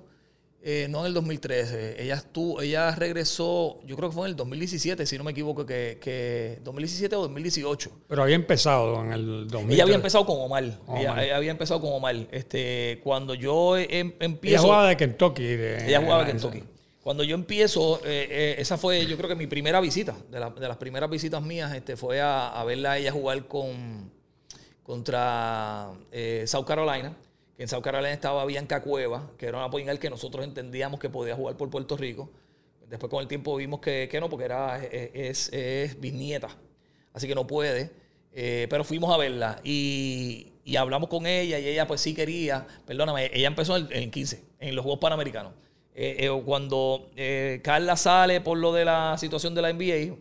eh, 0.62 0.86
no 0.90 1.00
en 1.00 1.06
el 1.06 1.14
2013. 1.14 2.02
Ella 2.02 2.14
estuvo, 2.14 2.60
ella 2.60 2.94
regresó, 2.94 3.78
yo 3.86 3.96
creo 3.96 4.10
que 4.10 4.14
fue 4.14 4.26
en 4.26 4.30
el 4.30 4.36
2017, 4.36 5.06
si 5.06 5.16
no 5.18 5.24
me 5.24 5.30
equivoco, 5.32 5.64
que, 5.66 5.98
que 6.00 6.58
2017 6.62 7.16
o 7.16 7.22
2018. 7.22 7.90
Pero 8.08 8.22
había 8.22 8.34
empezado 8.36 9.02
en 9.04 9.12
el 9.12 9.26
2013. 9.48 9.74
Ella 9.74 9.82
había 9.84 9.94
empezado 9.96 10.24
con 10.26 10.36
Omar. 10.40 10.64
Omar. 10.86 11.00
Ella, 11.00 11.24
ella 11.24 11.36
había 11.36 11.50
empezado 11.52 11.80
con 11.80 11.92
Omar. 11.92 12.14
Este, 12.30 13.00
cuando 13.02 13.34
yo 13.34 13.76
em- 13.76 13.88
Ella 13.88 14.14
empiezo. 14.20 14.62
jugaba 14.64 14.88
de 14.88 14.96
Kentucky. 14.96 15.42
de- 15.44 15.88
Ella 15.88 16.00
jugaba 16.00 16.22
esa- 16.22 16.32
Kentucky. 16.32 16.62
Cuando 17.08 17.24
yo 17.24 17.36
empiezo, 17.36 18.02
eh, 18.04 18.28
eh, 18.30 18.56
esa 18.58 18.76
fue 18.76 19.06
yo 19.06 19.16
creo 19.16 19.30
que 19.30 19.34
mi 19.34 19.46
primera 19.46 19.80
visita, 19.80 20.14
de, 20.30 20.40
la- 20.40 20.50
de 20.50 20.68
las 20.68 20.76
primeras 20.76 21.08
visitas 21.08 21.40
mías, 21.42 21.74
este, 21.74 21.96
fue 21.96 22.20
a, 22.20 22.62
verla 22.66 22.92
a 22.92 22.98
ella 22.98 23.12
jugar 23.12 23.46
con 23.48 24.12
contra 24.82 25.90
eh, 26.12 26.44
South 26.46 26.66
Carolina, 26.66 27.16
que 27.56 27.62
en 27.62 27.68
South 27.70 27.80
Carolina 27.80 28.12
estaba 28.12 28.44
Bianca 28.44 28.82
Cueva, 28.82 29.30
que 29.38 29.46
era 29.46 29.56
una 29.56 29.70
point 29.70 29.86
guard 29.86 29.98
que 29.98 30.10
nosotros 30.10 30.44
entendíamos 30.44 31.00
que 31.00 31.08
podía 31.08 31.34
jugar 31.34 31.56
por 31.56 31.70
Puerto 31.70 31.96
Rico. 31.96 32.28
Después 32.90 33.08
con 33.08 33.22
el 33.22 33.26
tiempo 33.26 33.56
vimos 33.56 33.80
que, 33.80 34.14
no, 34.20 34.28
porque 34.28 34.44
era, 34.44 34.84
es, 34.84 35.50
bisnieta, 35.98 36.50
así 37.14 37.26
que 37.26 37.34
no 37.34 37.46
puede. 37.46 37.90
Eh, 38.34 38.66
pero 38.68 38.84
fuimos 38.84 39.14
a 39.14 39.16
verla 39.16 39.62
y, 39.64 40.52
y 40.62 40.76
hablamos 40.76 41.08
con 41.08 41.26
ella 41.26 41.58
y 41.58 41.68
ella 41.68 41.86
pues 41.86 42.02
sí 42.02 42.12
quería, 42.12 42.66
perdóname, 42.84 43.30
ella 43.32 43.48
empezó 43.48 43.78
en, 43.78 43.88
en 43.92 44.10
15, 44.10 44.44
en 44.60 44.76
los 44.76 44.82
Juegos 44.82 45.00
Panamericanos. 45.00 45.54
Eh, 46.00 46.26
eh, 46.26 46.42
cuando 46.44 47.10
eh, 47.16 47.58
Carla 47.60 47.96
sale 47.96 48.40
por 48.40 48.56
lo 48.56 48.72
de 48.72 48.84
la 48.84 49.16
situación 49.18 49.52
de 49.52 49.62
la 49.62 49.72
NBA, 49.72 50.14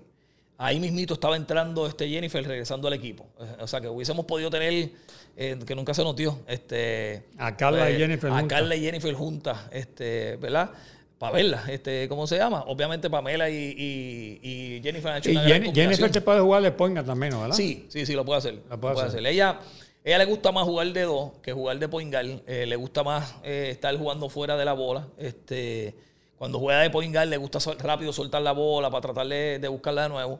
ahí 0.57 0.79
mismito 0.79 1.13
estaba 1.13 1.35
entrando 1.35 1.85
este 1.85 2.09
Jennifer 2.09 2.43
regresando 2.47 2.87
al 2.87 2.95
equipo. 2.95 3.27
O 3.59 3.67
sea 3.67 3.79
que 3.79 3.87
hubiésemos 3.87 4.25
podido 4.25 4.49
tener, 4.49 4.89
que 5.35 5.75
nunca 5.75 5.93
se 5.93 6.03
nos 6.03 6.15
dio, 6.15 6.39
este, 6.47 7.25
A 7.37 7.55
Carla 7.55 7.91
y 7.91 7.93
pues, 7.93 7.97
Jennifer 7.99 8.31
A. 8.31 8.47
Carla 8.47 8.75
y 8.75 8.81
Jennifer 8.81 9.13
juntas, 9.13 9.59
este, 9.69 10.37
¿verdad? 10.37 10.71
Para 11.19 11.33
verla, 11.33 11.63
este, 11.67 12.09
¿cómo 12.09 12.25
se 12.25 12.37
llama? 12.37 12.63
Obviamente 12.65 13.07
Pamela 13.07 13.47
y, 13.47 13.55
y, 13.55 14.39
y 14.41 14.81
Jennifer 14.81 15.11
han 15.11 15.17
hecho 15.19 15.29
Y 15.29 15.35
una. 15.37 15.71
Jennifer 15.73 16.11
se 16.11 16.21
puede 16.21 16.39
jugar 16.39 16.63
de 16.63 16.71
point 16.71 16.95
guard 16.95 17.05
también. 17.05 17.39
¿verdad? 17.39 17.55
Sí, 17.55 17.85
sí, 17.89 18.03
sí, 18.07 18.13
lo 18.13 18.25
puede 18.25 18.39
hacer. 18.39 18.55
Lo 18.55 18.61
Lo 18.71 18.79
puede 18.81 18.95
puede, 18.95 19.07
hacer. 19.09 19.19
hacer. 19.19 19.31
Ella, 19.31 19.59
ella 20.07 20.19
le 20.19 20.25
gusta 20.25 20.51
más 20.51 20.63
jugar 20.63 20.87
de 20.87 21.01
dos 21.03 21.31
que 21.41 21.51
jugar 21.53 21.77
de 21.79 21.87
point 21.89 22.11
guard. 22.13 22.41
Eh, 22.47 22.65
le 22.65 22.75
gusta 22.75 23.03
más 23.03 23.35
eh, 23.43 23.69
estar 23.71 23.95
jugando 23.97 24.29
fuera 24.29 24.55
de 24.55 24.65
la 24.65 24.73
bola. 24.73 25.07
Este, 25.17 25.95
cuando 26.37 26.59
juega 26.59 26.81
de 26.81 26.89
point 26.89 27.13
guard 27.13 27.27
le 27.29 27.37
gusta 27.37 27.59
sol- 27.59 27.77
rápido 27.79 28.13
soltar 28.13 28.41
la 28.41 28.53
bola 28.53 28.89
para 28.89 29.01
tratar 29.01 29.27
de, 29.27 29.59
de 29.59 29.67
buscarla 29.67 30.03
de 30.03 30.09
nuevo. 30.09 30.39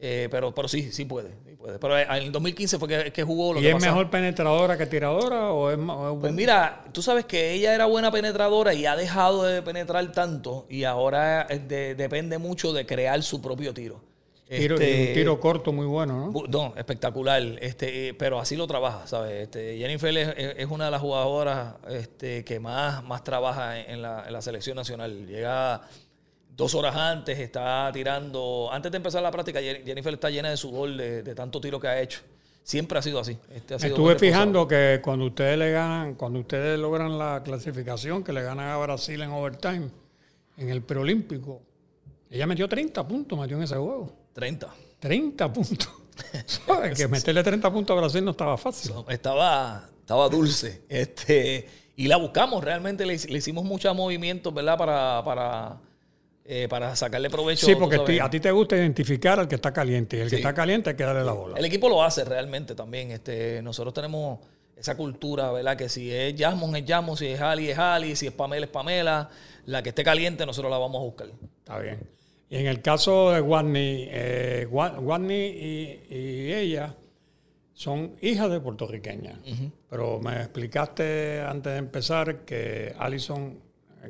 Eh, 0.00 0.28
pero, 0.30 0.52
pero 0.54 0.66
sí, 0.68 0.90
sí 0.90 1.04
puede, 1.04 1.30
sí 1.46 1.54
puede. 1.56 1.78
Pero 1.78 1.96
en 1.98 2.10
el 2.10 2.32
2015 2.32 2.78
fue 2.78 2.88
que, 2.88 3.12
que 3.12 3.22
jugó 3.22 3.54
lo 3.54 3.60
¿Y 3.60 3.62
que 3.62 3.70
es 3.70 3.80
mejor 3.80 4.10
penetradora 4.10 4.76
que 4.76 4.86
tiradora 4.86 5.52
o 5.52 5.70
es 5.70 5.78
más... 5.78 5.96
o 5.96 6.14
es- 6.14 6.20
Pues 6.20 6.32
mira, 6.32 6.84
tú 6.92 7.00
sabes 7.00 7.24
que 7.24 7.52
ella 7.52 7.72
era 7.74 7.86
buena 7.86 8.10
penetradora 8.10 8.74
y 8.74 8.84
ha 8.84 8.96
dejado 8.96 9.44
de 9.44 9.62
penetrar 9.62 10.10
tanto 10.12 10.66
y 10.68 10.84
ahora 10.84 11.44
de- 11.46 11.94
depende 11.94 12.36
mucho 12.38 12.72
de 12.72 12.84
crear 12.84 13.22
su 13.22 13.40
propio 13.40 13.72
tiro. 13.72 14.00
Tiro, 14.58 14.74
Este, 14.76 15.08
un 15.08 15.14
tiro 15.14 15.40
corto 15.40 15.72
muy 15.72 15.86
bueno, 15.86 16.30
¿no? 16.32 16.42
No, 16.48 16.74
espectacular. 16.76 17.42
Este, 17.60 18.08
eh, 18.08 18.14
pero 18.14 18.38
así 18.40 18.56
lo 18.56 18.66
trabaja, 18.66 19.06
¿sabes? 19.06 19.42
Este, 19.42 19.76
Jennifer 19.78 20.16
es, 20.16 20.66
una 20.70 20.86
de 20.86 20.90
las 20.90 21.00
jugadoras 21.00 21.74
este, 21.88 22.44
que 22.44 22.60
más, 22.60 23.02
más 23.04 23.22
trabaja 23.24 23.80
en 23.80 24.02
la, 24.02 24.24
en 24.26 24.32
la 24.32 24.42
selección 24.42 24.76
nacional. 24.76 25.26
Llega 25.26 25.82
dos 26.56 26.74
horas 26.74 26.94
antes, 26.96 27.38
está 27.38 27.90
tirando. 27.92 28.68
Antes 28.72 28.90
de 28.92 28.96
empezar 28.96 29.22
la 29.22 29.30
práctica, 29.30 29.60
Jen- 29.60 29.84
Jennifer 29.84 30.14
está 30.14 30.30
llena 30.30 30.50
de 30.50 30.56
sudor 30.56 30.96
de, 30.96 31.22
de 31.22 31.34
tanto 31.34 31.60
tiro 31.60 31.78
que 31.80 31.88
ha 31.88 32.00
hecho. 32.00 32.20
Siempre 32.62 32.98
ha 32.98 33.02
sido 33.02 33.18
así. 33.20 33.36
Este 33.54 33.74
ha 33.74 33.76
Me 33.76 33.82
sido 33.82 33.94
estuve 33.96 34.18
fijando 34.18 34.66
que 34.66 35.00
cuando 35.04 35.26
ustedes 35.26 35.58
le 35.58 35.70
ganan, 35.70 36.14
cuando 36.14 36.38
ustedes 36.38 36.78
logran 36.78 37.18
la 37.18 37.42
clasificación, 37.44 38.24
que 38.24 38.32
le 38.32 38.42
ganan 38.42 38.70
a 38.70 38.76
Brasil 38.78 39.20
en 39.20 39.30
overtime, 39.30 39.90
en 40.56 40.70
el 40.70 40.80
preolímpico, 40.82 41.60
ella 42.30 42.46
metió 42.46 42.66
30 42.68 43.06
puntos, 43.06 43.38
metió 43.38 43.56
en 43.58 43.64
ese 43.64 43.74
juego. 43.76 44.10
30. 44.34 44.68
30 45.00 45.52
puntos. 45.52 45.88
Que 46.96 47.08
meterle 47.08 47.42
30 47.42 47.72
puntos 47.72 47.96
a 47.96 48.00
Brasil 48.00 48.24
no 48.24 48.30
estaba 48.30 48.56
fácil. 48.56 48.92
Estaba, 49.08 49.88
estaba 49.98 50.28
dulce. 50.28 50.82
Este, 50.88 51.66
y 51.96 52.06
la 52.06 52.16
buscamos, 52.16 52.62
realmente 52.62 53.04
le, 53.04 53.16
le 53.16 53.38
hicimos 53.38 53.64
muchos 53.64 53.94
movimientos, 53.96 54.54
¿verdad? 54.54 54.78
Para, 54.78 55.22
para, 55.24 55.80
eh, 56.44 56.68
para 56.68 56.94
sacarle 56.94 57.30
provecho. 57.30 57.66
Sí, 57.66 57.74
porque 57.74 58.20
a 58.20 58.30
ti 58.30 58.38
te 58.38 58.50
gusta 58.50 58.76
identificar 58.76 59.40
al 59.40 59.48
que 59.48 59.56
está 59.56 59.72
caliente 59.72 60.16
y 60.18 60.20
el 60.20 60.30
que 60.30 60.36
está 60.36 60.54
caliente 60.54 60.90
hay 60.90 60.96
que 60.96 61.04
darle 61.04 61.24
la 61.24 61.32
bola. 61.32 61.58
El 61.58 61.64
equipo 61.64 61.88
lo 61.88 62.02
hace 62.02 62.24
realmente 62.24 62.74
también. 62.74 63.10
Este, 63.10 63.62
nosotros 63.62 63.94
tenemos 63.94 64.40
esa 64.76 64.96
cultura, 64.96 65.50
¿verdad? 65.52 65.76
Que 65.76 65.88
si 65.88 66.12
es 66.12 66.34
Jasmine 66.38 66.80
es 66.80 66.84
Jasmine, 66.86 67.16
si 67.16 67.26
es 67.26 67.40
Ali 67.40 67.70
es 67.70 67.78
Ali, 67.78 68.16
si 68.16 68.26
es 68.26 68.32
Pamela 68.32 68.66
es 68.66 68.72
Pamela. 68.72 69.30
La 69.66 69.82
que 69.82 69.88
esté 69.90 70.04
caliente 70.04 70.44
nosotros 70.44 70.70
la 70.70 70.78
vamos 70.78 71.00
a 71.00 71.04
buscar. 71.04 71.28
Está 71.58 71.78
bien. 71.78 72.13
Y 72.50 72.56
en 72.56 72.66
el 72.66 72.82
caso 72.82 73.30
de 73.30 73.40
Watney, 73.40 74.08
eh, 74.10 74.68
y, 76.10 76.52
ella 76.52 76.94
son 77.72 78.16
hijas 78.20 78.50
de 78.50 78.60
puertorriqueñas. 78.60 79.38
Pero 79.90 80.20
me 80.20 80.36
explicaste 80.36 81.40
antes 81.40 81.72
de 81.72 81.78
empezar 81.78 82.44
que 82.44 82.94
Alison 82.98 83.58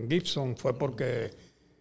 Gibson 0.09 0.57
fue 0.57 0.77
porque 0.77 1.31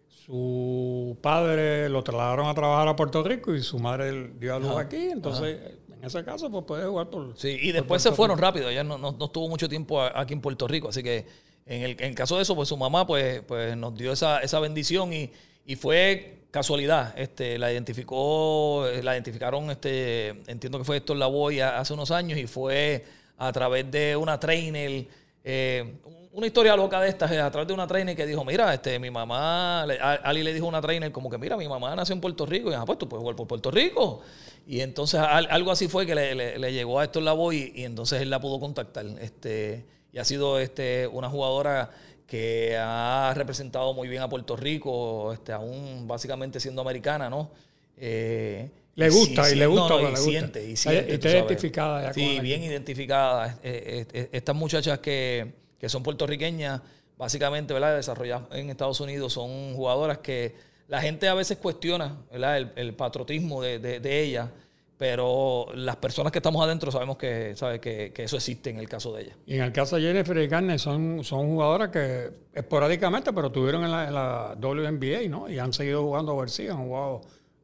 su 0.08 1.18
padre 1.20 1.88
lo 1.88 2.02
trasladaron 2.02 2.46
a 2.46 2.54
trabajar 2.54 2.88
a 2.88 2.96
Puerto 2.96 3.22
Rico 3.22 3.54
y 3.54 3.62
su 3.62 3.78
madre 3.78 4.30
dio 4.38 4.54
a 4.54 4.58
luz 4.58 4.76
aquí. 4.76 5.10
Entonces, 5.10 5.58
en 5.88 6.04
ese 6.04 6.24
caso, 6.24 6.50
pues 6.50 6.64
puede 6.64 6.86
jugar 6.86 7.10
por. 7.10 7.36
Sí, 7.36 7.58
y 7.60 7.72
después 7.72 8.02
se 8.02 8.12
fueron 8.12 8.38
rápido. 8.38 8.70
Ella 8.70 8.84
no, 8.84 8.96
no, 8.96 9.10
estuvo 9.10 9.48
mucho 9.48 9.68
tiempo 9.68 10.00
aquí 10.00 10.32
en 10.32 10.40
Puerto 10.40 10.66
Rico. 10.66 10.88
Así 10.88 11.02
que 11.02 11.26
en 11.66 11.82
el, 11.82 11.96
en 11.98 12.14
caso 12.14 12.36
de 12.36 12.42
eso, 12.42 12.54
pues 12.54 12.68
su 12.68 12.76
mamá 12.76 13.06
pues, 13.06 13.42
pues 13.42 13.76
nos 13.76 13.94
dio 13.96 14.12
esa, 14.12 14.40
esa 14.40 14.60
bendición 14.60 15.12
y, 15.12 15.30
y 15.66 15.76
fue 15.76 16.43
casualidad, 16.54 17.12
este, 17.18 17.58
la 17.58 17.72
identificó, 17.72 18.86
la 19.02 19.14
identificaron, 19.14 19.72
este, 19.72 20.28
entiendo 20.46 20.78
que 20.78 20.84
fue 20.84 21.02
la 21.04 21.14
Lavoy 21.16 21.58
hace 21.58 21.92
unos 21.92 22.12
años 22.12 22.38
y 22.38 22.46
fue 22.46 23.04
a 23.36 23.50
través 23.50 23.90
de 23.90 24.14
una 24.14 24.38
trainer, 24.38 25.04
eh, 25.42 25.94
una 26.30 26.46
historia 26.46 26.76
loca 26.76 27.00
de 27.00 27.08
estas, 27.08 27.32
a 27.32 27.50
través 27.50 27.66
de 27.66 27.74
una 27.74 27.88
trainer 27.88 28.14
que 28.14 28.24
dijo, 28.24 28.44
mira, 28.44 28.72
este, 28.72 29.00
mi 29.00 29.10
mamá, 29.10 29.82
Ali 29.82 30.44
le 30.44 30.54
dijo 30.54 30.68
una 30.68 30.80
trainer 30.80 31.10
como 31.10 31.28
que, 31.28 31.38
mira, 31.38 31.56
mi 31.56 31.68
mamá 31.68 31.96
nació 31.96 32.14
en 32.14 32.20
Puerto 32.20 32.46
Rico, 32.46 32.70
y 32.70 32.74
ah, 32.74 32.84
pues 32.86 33.00
tú 33.00 33.08
puedes 33.08 33.22
jugar 33.22 33.34
por 33.34 33.48
Puerto 33.48 33.72
Rico. 33.72 34.20
Y 34.64 34.78
entonces 34.78 35.20
algo 35.20 35.72
así 35.72 35.88
fue 35.88 36.06
que 36.06 36.14
le, 36.14 36.72
llegó 36.72 37.00
a 37.00 37.10
la 37.12 37.20
Lavoy 37.20 37.72
y, 37.74 37.80
y, 37.80 37.84
entonces 37.84 38.22
él 38.22 38.30
la 38.30 38.40
pudo 38.40 38.60
contactar. 38.60 39.04
Este, 39.20 39.84
y 40.12 40.18
ha 40.18 40.24
sido 40.24 40.60
este, 40.60 41.08
una 41.08 41.28
jugadora 41.28 41.90
que 42.34 42.76
ha 42.76 43.32
representado 43.36 43.94
muy 43.94 44.08
bien 44.08 44.20
a 44.20 44.28
Puerto 44.28 44.56
Rico, 44.56 45.32
este, 45.32 45.52
aún 45.52 46.08
básicamente 46.08 46.58
siendo 46.58 46.82
americana, 46.82 47.30
¿no? 47.30 47.52
Eh, 47.96 48.68
le 48.96 49.08
gusta 49.08 49.48
y 49.52 49.54
le 49.54 49.66
gusta. 49.66 50.02
y, 50.02 50.16
Siente, 50.16 50.68
y 50.68 50.76
siente. 50.76 51.14
está 51.14 51.30
identificada. 51.30 52.02
Ya 52.02 52.12
sí, 52.12 52.40
bien 52.40 52.64
identificada. 52.64 53.60
Eh, 53.62 54.04
eh, 54.12 54.30
estas 54.32 54.56
muchachas 54.56 54.98
que, 54.98 55.52
son 55.86 56.02
puertorriqueñas, 56.02 56.80
básicamente, 57.16 57.72
¿verdad? 57.72 57.94
Desarrolladas 57.94 58.48
en 58.50 58.68
Estados 58.68 58.98
Unidos, 58.98 59.32
son 59.32 59.76
jugadoras 59.76 60.18
que 60.18 60.56
la 60.88 61.00
gente 61.00 61.28
a 61.28 61.34
veces 61.34 61.58
cuestiona, 61.58 62.16
¿verdad? 62.32 62.72
El, 62.74 62.94
patriotismo 62.94 63.62
de, 63.62 63.78
de, 63.78 64.00
de 64.00 64.22
ellas 64.22 64.48
pero 64.96 65.66
las 65.74 65.96
personas 65.96 66.32
que 66.32 66.38
estamos 66.38 66.64
adentro 66.64 66.92
sabemos 66.92 67.16
que, 67.16 67.56
sabe, 67.56 67.80
que, 67.80 68.12
eso 68.16 68.36
existe 68.36 68.70
en 68.70 68.78
el 68.78 68.88
caso 68.88 69.12
de 69.12 69.22
ella. 69.22 69.36
Y 69.46 69.56
en 69.56 69.62
el 69.62 69.72
caso 69.72 69.96
de 69.96 70.02
Jennifer 70.02 70.36
y 70.38 70.46
Garner 70.46 70.78
son, 70.78 71.24
son 71.24 71.48
jugadoras 71.48 71.88
que 71.90 72.30
esporádicamente, 72.52 73.32
pero 73.32 73.50
tuvieron 73.50 73.84
en 73.84 73.90
la, 73.90 74.56
WNBA, 74.60 75.28
¿no? 75.28 75.48
Y 75.48 75.58
han 75.58 75.72
seguido 75.72 76.02
jugando 76.02 76.34
overseas, 76.34 76.76
han 76.76 76.86
jugado 76.86 77.22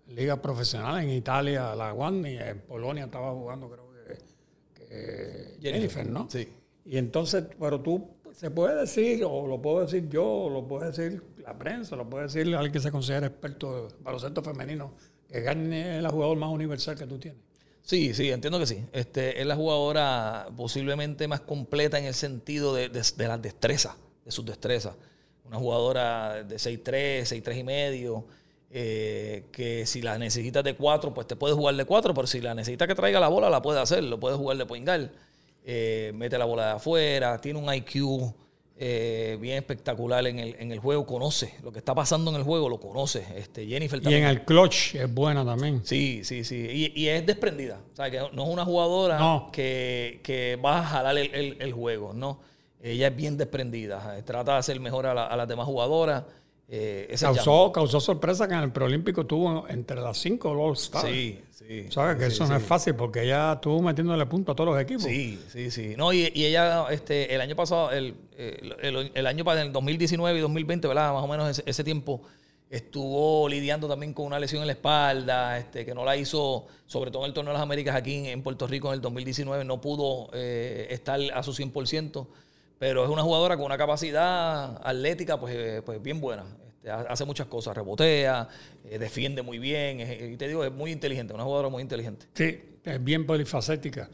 ligas 0.08 0.38
profesionales 0.40 1.04
en 1.04 1.10
Italia, 1.10 1.74
la 1.76 1.92
One, 1.92 2.32
y 2.32 2.36
en 2.36 2.60
Polonia 2.60 3.04
estaba 3.04 3.32
jugando, 3.32 3.70
creo 3.70 3.90
que, 4.88 5.56
Jennifer, 5.60 6.08
¿no? 6.08 6.28
Sí. 6.28 6.48
Y 6.84 6.98
entonces, 6.98 7.44
pero 7.60 7.80
tú, 7.80 8.08
se 8.32 8.50
puede 8.50 8.74
decir, 8.74 9.24
o 9.24 9.46
lo 9.46 9.62
puedo 9.62 9.82
decir 9.82 10.08
yo, 10.08 10.26
o 10.26 10.50
lo 10.50 10.66
puede 10.66 10.86
decir 10.86 11.22
la 11.38 11.56
prensa, 11.56 11.94
lo 11.94 12.08
puede 12.08 12.24
decir 12.24 12.52
alguien 12.54 12.72
que 12.72 12.80
se 12.80 12.90
considera 12.90 13.26
experto 13.26 13.88
de 13.88 13.94
baloncesto 14.00 14.42
femenino, 14.42 14.92
que 15.30 15.40
Garner 15.40 15.96
es 15.96 16.02
la 16.02 16.10
jugadora 16.10 16.40
más 16.40 16.50
universal 16.50 16.96
que 16.96 17.06
tú 17.06 17.18
tienes. 17.18 17.40
Sí, 17.82 18.14
sí, 18.14 18.30
entiendo 18.30 18.58
que 18.58 18.66
sí. 18.66 18.84
Este, 18.92 19.40
es 19.40 19.46
la 19.46 19.56
jugadora 19.56 20.48
posiblemente 20.56 21.26
más 21.28 21.40
completa 21.40 21.98
en 21.98 22.04
el 22.04 22.14
sentido 22.14 22.74
de, 22.74 22.88
las 22.88 23.42
destrezas, 23.42 23.94
de 24.24 24.30
sus 24.30 24.44
destrezas. 24.44 24.94
Una 25.44 25.58
jugadora 25.58 26.44
de 26.44 26.56
6'3, 26.56 27.22
6'3 27.22 27.58
y 27.58 27.64
medio, 27.64 28.26
eh, 28.70 29.46
que 29.50 29.86
si 29.86 30.02
la 30.02 30.18
necesitas 30.18 30.62
de 30.62 30.76
4, 30.76 31.12
pues 31.12 31.26
te 31.26 31.36
puede 31.36 31.54
jugar 31.54 31.74
de 31.74 31.84
4, 31.84 32.14
pero 32.14 32.26
si 32.26 32.40
la 32.40 32.54
necesitas 32.54 32.86
que 32.86 32.94
traiga 32.94 33.18
la 33.18 33.28
bola, 33.28 33.50
la 33.50 33.62
puede 33.62 33.80
hacer, 33.80 34.04
lo 34.04 34.20
puede 34.20 34.36
jugar 34.36 34.56
de 34.56 34.66
point 34.66 34.88
eh, 35.64 36.12
mete 36.14 36.38
la 36.38 36.44
bola 36.44 36.66
de 36.66 36.72
afuera, 36.72 37.38
tiene 37.40 37.58
un 37.58 37.72
IQ 37.72 38.32
eh, 38.82 39.36
bien 39.38 39.58
espectacular 39.58 40.26
en 40.26 40.38
el, 40.38 40.56
en 40.58 40.72
el 40.72 40.78
juego, 40.78 41.04
conoce 41.04 41.52
lo 41.62 41.70
que 41.70 41.80
está 41.80 41.94
pasando 41.94 42.30
en 42.30 42.38
el 42.38 42.44
juego, 42.44 42.66
lo 42.66 42.80
conoce. 42.80 43.26
Este, 43.36 43.66
Jennifer 43.66 44.00
también. 44.00 44.22
Y 44.22 44.24
en 44.24 44.30
el 44.30 44.42
clutch 44.46 44.94
es 44.94 45.12
buena 45.12 45.44
también. 45.44 45.82
Sí, 45.84 46.24
sí, 46.24 46.44
sí. 46.44 46.90
Y, 46.94 47.08
es 47.08 47.26
desprendida. 47.26 47.78
O 47.92 47.96
sea, 47.96 48.10
que 48.10 48.18
no 48.32 48.42
es 48.44 48.48
una 48.48 48.64
jugadora 48.64 49.48
Que, 49.52 50.20
que, 50.22 50.56
va 50.56 50.78
a 50.78 50.82
jalar 50.82 51.18
el, 51.18 51.72
juego, 51.74 52.14
¿no? 52.14 52.40
Ella 52.82 53.08
es 53.08 53.16
bien 53.16 53.36
desprendida. 53.36 54.16
Trata 54.24 54.52
de 54.52 54.58
hacer 54.60 54.80
mejor 54.80 55.06
a, 55.06 55.26
a 55.26 55.36
las 55.36 55.46
demás 55.46 55.66
jugadoras. 55.66 56.24
Eh, 56.72 57.16
causó, 57.18 57.72
causó, 57.72 57.98
sorpresa 57.98 58.46
que 58.46 58.54
en 58.54 58.60
el 58.60 58.70
preolímpico 58.70 59.26
tuvo 59.26 59.66
entre 59.68 60.00
las 60.00 60.18
cinco 60.18 60.50
All 60.50 60.74
Stars. 60.74 61.08
Sí, 61.08 61.40
sí. 61.50 61.86
¿Sabes? 61.90 62.16
Que 62.16 62.26
eso 62.26 62.46
no 62.46 62.54
es 62.54 62.62
fácil 62.62 62.94
porque 62.94 63.24
ella 63.24 63.54
estuvo 63.54 63.82
metiéndole 63.82 64.24
punto 64.26 64.52
a 64.52 64.54
todos 64.54 64.70
los 64.70 64.80
equipos. 64.80 65.02
Sí, 65.02 65.40
sí, 65.48 65.72
sí. 65.72 65.94
No, 65.96 66.12
y, 66.12 66.26
ella, 66.32 66.86
este, 66.90 67.34
el 67.34 67.40
año 67.40 67.56
pasado, 67.56 67.90
el, 67.90 68.14
el, 68.38 69.10
el 69.12 69.26
año 69.26 69.44
pasado, 69.44 69.62
en 69.62 69.66
el 69.66 69.72
2019 69.72 70.38
y 70.38 70.42
2020, 70.42 70.86
¿verdad? 70.86 71.12
Más 71.12 71.24
o 71.24 71.26
menos 71.26 71.60
ese, 71.66 71.82
tiempo, 71.82 72.22
estuvo 72.68 73.48
lidiando 73.48 73.88
también 73.88 74.14
con 74.14 74.26
una 74.26 74.38
lesión 74.38 74.60
en 74.60 74.68
la 74.68 74.74
espalda, 74.74 75.58
este, 75.58 75.84
que 75.84 75.92
no 75.92 76.04
la 76.04 76.16
hizo, 76.16 76.68
sobre 76.86 77.10
todo 77.10 77.24
en 77.24 77.30
el 77.30 77.34
torneo 77.34 77.52
de 77.52 77.54
las 77.54 77.64
Américas 77.64 77.96
aquí 77.96 78.28
en 78.28 78.44
Puerto 78.44 78.68
Rico 78.68 78.90
en 78.90 78.94
el 78.94 79.00
2019, 79.00 79.64
no 79.64 79.80
pudo 79.80 80.30
eh, 80.34 80.86
estar 80.90 81.18
a 81.34 81.42
su 81.42 81.50
100% 81.50 82.28
pero 82.80 83.04
es 83.04 83.10
una 83.10 83.20
jugadora 83.20 83.58
con 83.58 83.66
una 83.66 83.76
capacidad 83.76 84.80
atlética 84.82 85.38
pues, 85.38 85.54
eh, 85.54 85.82
pues 85.84 86.02
bien 86.02 86.18
buena. 86.18 86.46
Este, 86.66 86.90
hace 86.90 87.26
muchas 87.26 87.46
cosas, 87.46 87.76
rebotea, 87.76 88.48
eh, 88.84 88.98
defiende 88.98 89.42
muy 89.42 89.58
bien, 89.58 90.00
y 90.00 90.36
te 90.38 90.48
digo, 90.48 90.64
es 90.64 90.72
muy 90.72 90.90
inteligente, 90.90 91.34
una 91.34 91.44
jugadora 91.44 91.68
muy 91.68 91.82
inteligente. 91.82 92.26
Sí, 92.32 92.58
es 92.82 93.04
bien 93.04 93.26
polifacética. 93.26 94.08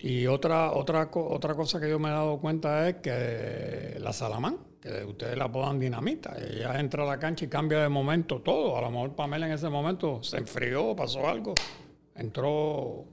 Y 0.00 0.28
otra, 0.28 0.70
otra, 0.70 1.10
otra 1.12 1.54
cosa 1.54 1.80
que 1.80 1.90
yo 1.90 1.98
me 1.98 2.08
he 2.08 2.12
dado 2.12 2.38
cuenta 2.38 2.88
es 2.88 2.96
que 2.98 3.96
la 3.98 4.12
Salamán, 4.12 4.58
que 4.80 5.02
ustedes 5.04 5.36
la 5.36 5.46
apodan 5.46 5.80
dinamita, 5.80 6.36
ella 6.38 6.78
entra 6.78 7.02
a 7.02 7.06
la 7.06 7.18
cancha 7.18 7.46
y 7.46 7.48
cambia 7.48 7.80
de 7.80 7.88
momento 7.88 8.42
todo. 8.42 8.78
A 8.78 8.80
lo 8.80 8.92
mejor 8.92 9.16
Pamela 9.16 9.46
en 9.46 9.54
ese 9.54 9.68
momento 9.68 10.22
se 10.22 10.36
enfrió, 10.36 10.94
pasó 10.94 11.26
algo, 11.26 11.54
entró 12.14 13.06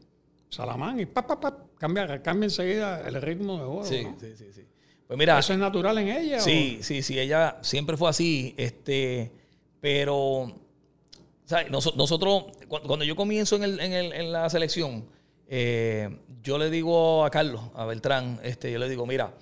Salamán 0.47 0.99
y 0.99 1.07
pa, 1.07 1.25
pa, 1.25 1.39
pa, 1.39 1.57
cambia, 1.79 2.21
cambia 2.21 2.45
enseguida 2.45 3.01
el 3.07 3.19
ritmo 3.19 3.57
de 3.57 3.65
juego. 3.65 3.83
Sí, 3.83 4.05
sí, 4.19 4.35
sí, 4.35 4.53
sí. 4.53 4.67
Pues 5.11 5.19
mira. 5.19 5.37
¿Eso 5.39 5.51
es 5.51 5.59
natural 5.59 5.97
en 5.97 6.07
ella? 6.07 6.39
Sí, 6.39 6.79
sí, 6.83 7.01
sí. 7.01 7.19
Ella 7.19 7.57
siempre 7.59 7.97
fue 7.97 8.09
así. 8.09 8.55
Este, 8.55 9.29
pero. 9.81 10.55
Nosotros, 11.69 12.45
cuando 12.69 13.03
yo 13.03 13.17
comienzo 13.17 13.57
en, 13.57 13.63
el, 13.63 13.79
en, 13.81 13.91
el, 13.91 14.13
en 14.13 14.31
la 14.31 14.49
selección, 14.49 15.03
eh, 15.49 16.17
yo 16.41 16.57
le 16.57 16.69
digo 16.69 17.25
a 17.25 17.29
Carlos, 17.29 17.61
a 17.75 17.85
Beltrán, 17.85 18.39
este, 18.41 18.71
yo 18.71 18.79
le 18.79 18.87
digo, 18.87 19.05
mira, 19.05 19.33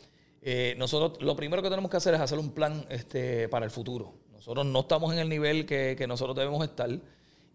eh, 0.41 0.73
nosotros 0.79 1.21
lo 1.21 1.35
primero 1.35 1.61
que 1.61 1.69
tenemos 1.69 1.91
que 1.91 1.97
hacer 1.97 2.15
es 2.15 2.19
hacer 2.19 2.39
un 2.39 2.49
plan 2.49 2.83
este, 2.89 3.47
para 3.47 3.63
el 3.63 3.69
futuro. 3.69 4.15
Nosotros 4.33 4.65
no 4.65 4.79
estamos 4.79 5.13
en 5.13 5.19
el 5.19 5.29
nivel 5.29 5.67
que, 5.67 5.93
que 5.95 6.07
nosotros 6.07 6.35
debemos 6.35 6.63
estar 6.63 6.89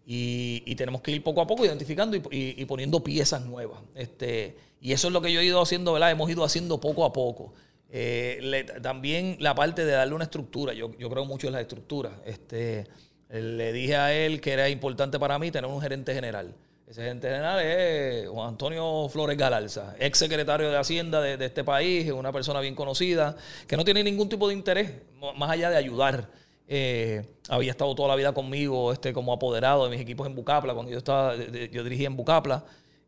y, 0.05 0.63
y, 0.65 0.75
tenemos 0.75 1.01
que 1.01 1.11
ir 1.11 1.21
poco 1.21 1.41
a 1.41 1.47
poco 1.47 1.65
identificando 1.65 2.15
y, 2.15 2.21
y, 2.31 2.61
y, 2.61 2.63
poniendo 2.63 3.03
piezas 3.03 3.45
nuevas. 3.45 3.81
Este, 3.93 4.55
y 4.79 4.93
eso 4.93 5.07
es 5.07 5.13
lo 5.13 5.19
que 5.19 5.33
yo 5.33 5.41
he 5.41 5.45
ido 5.45 5.61
haciendo, 5.61 5.91
¿verdad? 5.91 6.11
Hemos 6.11 6.29
ido 6.29 6.45
haciendo 6.45 6.79
poco 6.79 7.03
a 7.03 7.11
poco. 7.11 7.51
Eh, 7.97 8.65
también 8.81 9.37
la 9.39 9.55
parte 9.55 9.85
de 9.85 9.93
darle 9.93 10.13
una 10.13 10.25
estructura, 10.25 10.73
yo, 10.73 10.91
creo 10.91 11.23
mucho 11.23 11.47
en 11.47 11.53
la 11.53 11.61
estructura. 11.61 12.11
Este, 12.25 12.85
le 13.29 13.71
dije 13.71 13.95
a 13.95 14.13
él 14.13 14.41
que 14.41 14.51
era 14.51 14.67
importante 14.67 15.17
para 15.17 15.39
mí 15.39 15.49
tener 15.49 15.71
un 15.71 15.79
gerente 15.79 16.13
general. 16.13 16.53
Ese 16.85 17.03
gerente 17.03 17.29
general 17.29 17.61
es 17.61 18.27
Juan 18.27 18.49
Antonio 18.49 19.07
Flores 19.07 19.37
Galarza, 19.37 19.95
ex 19.97 20.19
secretario 20.19 20.69
de 20.69 20.77
Hacienda 20.77 21.21
de, 21.21 21.45
este 21.45 21.63
país, 21.63 22.11
una 22.11 22.33
persona 22.33 22.59
bien 22.59 22.75
conocida, 22.75 23.37
que 23.65 23.77
no 23.77 23.85
tiene 23.85 24.03
ningún 24.03 24.27
tipo 24.27 24.49
de 24.49 24.55
interés, 24.55 24.91
más 25.37 25.49
allá 25.49 25.69
de 25.69 25.77
ayudar. 25.77 26.27
Eh, 26.67 27.25
había 27.47 27.71
estado 27.71 27.95
toda 27.95 28.09
la 28.09 28.17
vida 28.17 28.33
conmigo 28.33 28.91
este, 28.91 29.13
como 29.13 29.31
apoderado 29.31 29.85
de 29.85 29.91
mis 29.91 30.01
equipos 30.01 30.27
en 30.27 30.35
Bucapla, 30.35 30.73
cuando 30.73 30.91
yo 30.91 30.97
estaba, 30.97 31.33
yo 31.37 31.83
dirigía 31.85 32.07
en 32.07 32.17
Bucapla. 32.17 32.65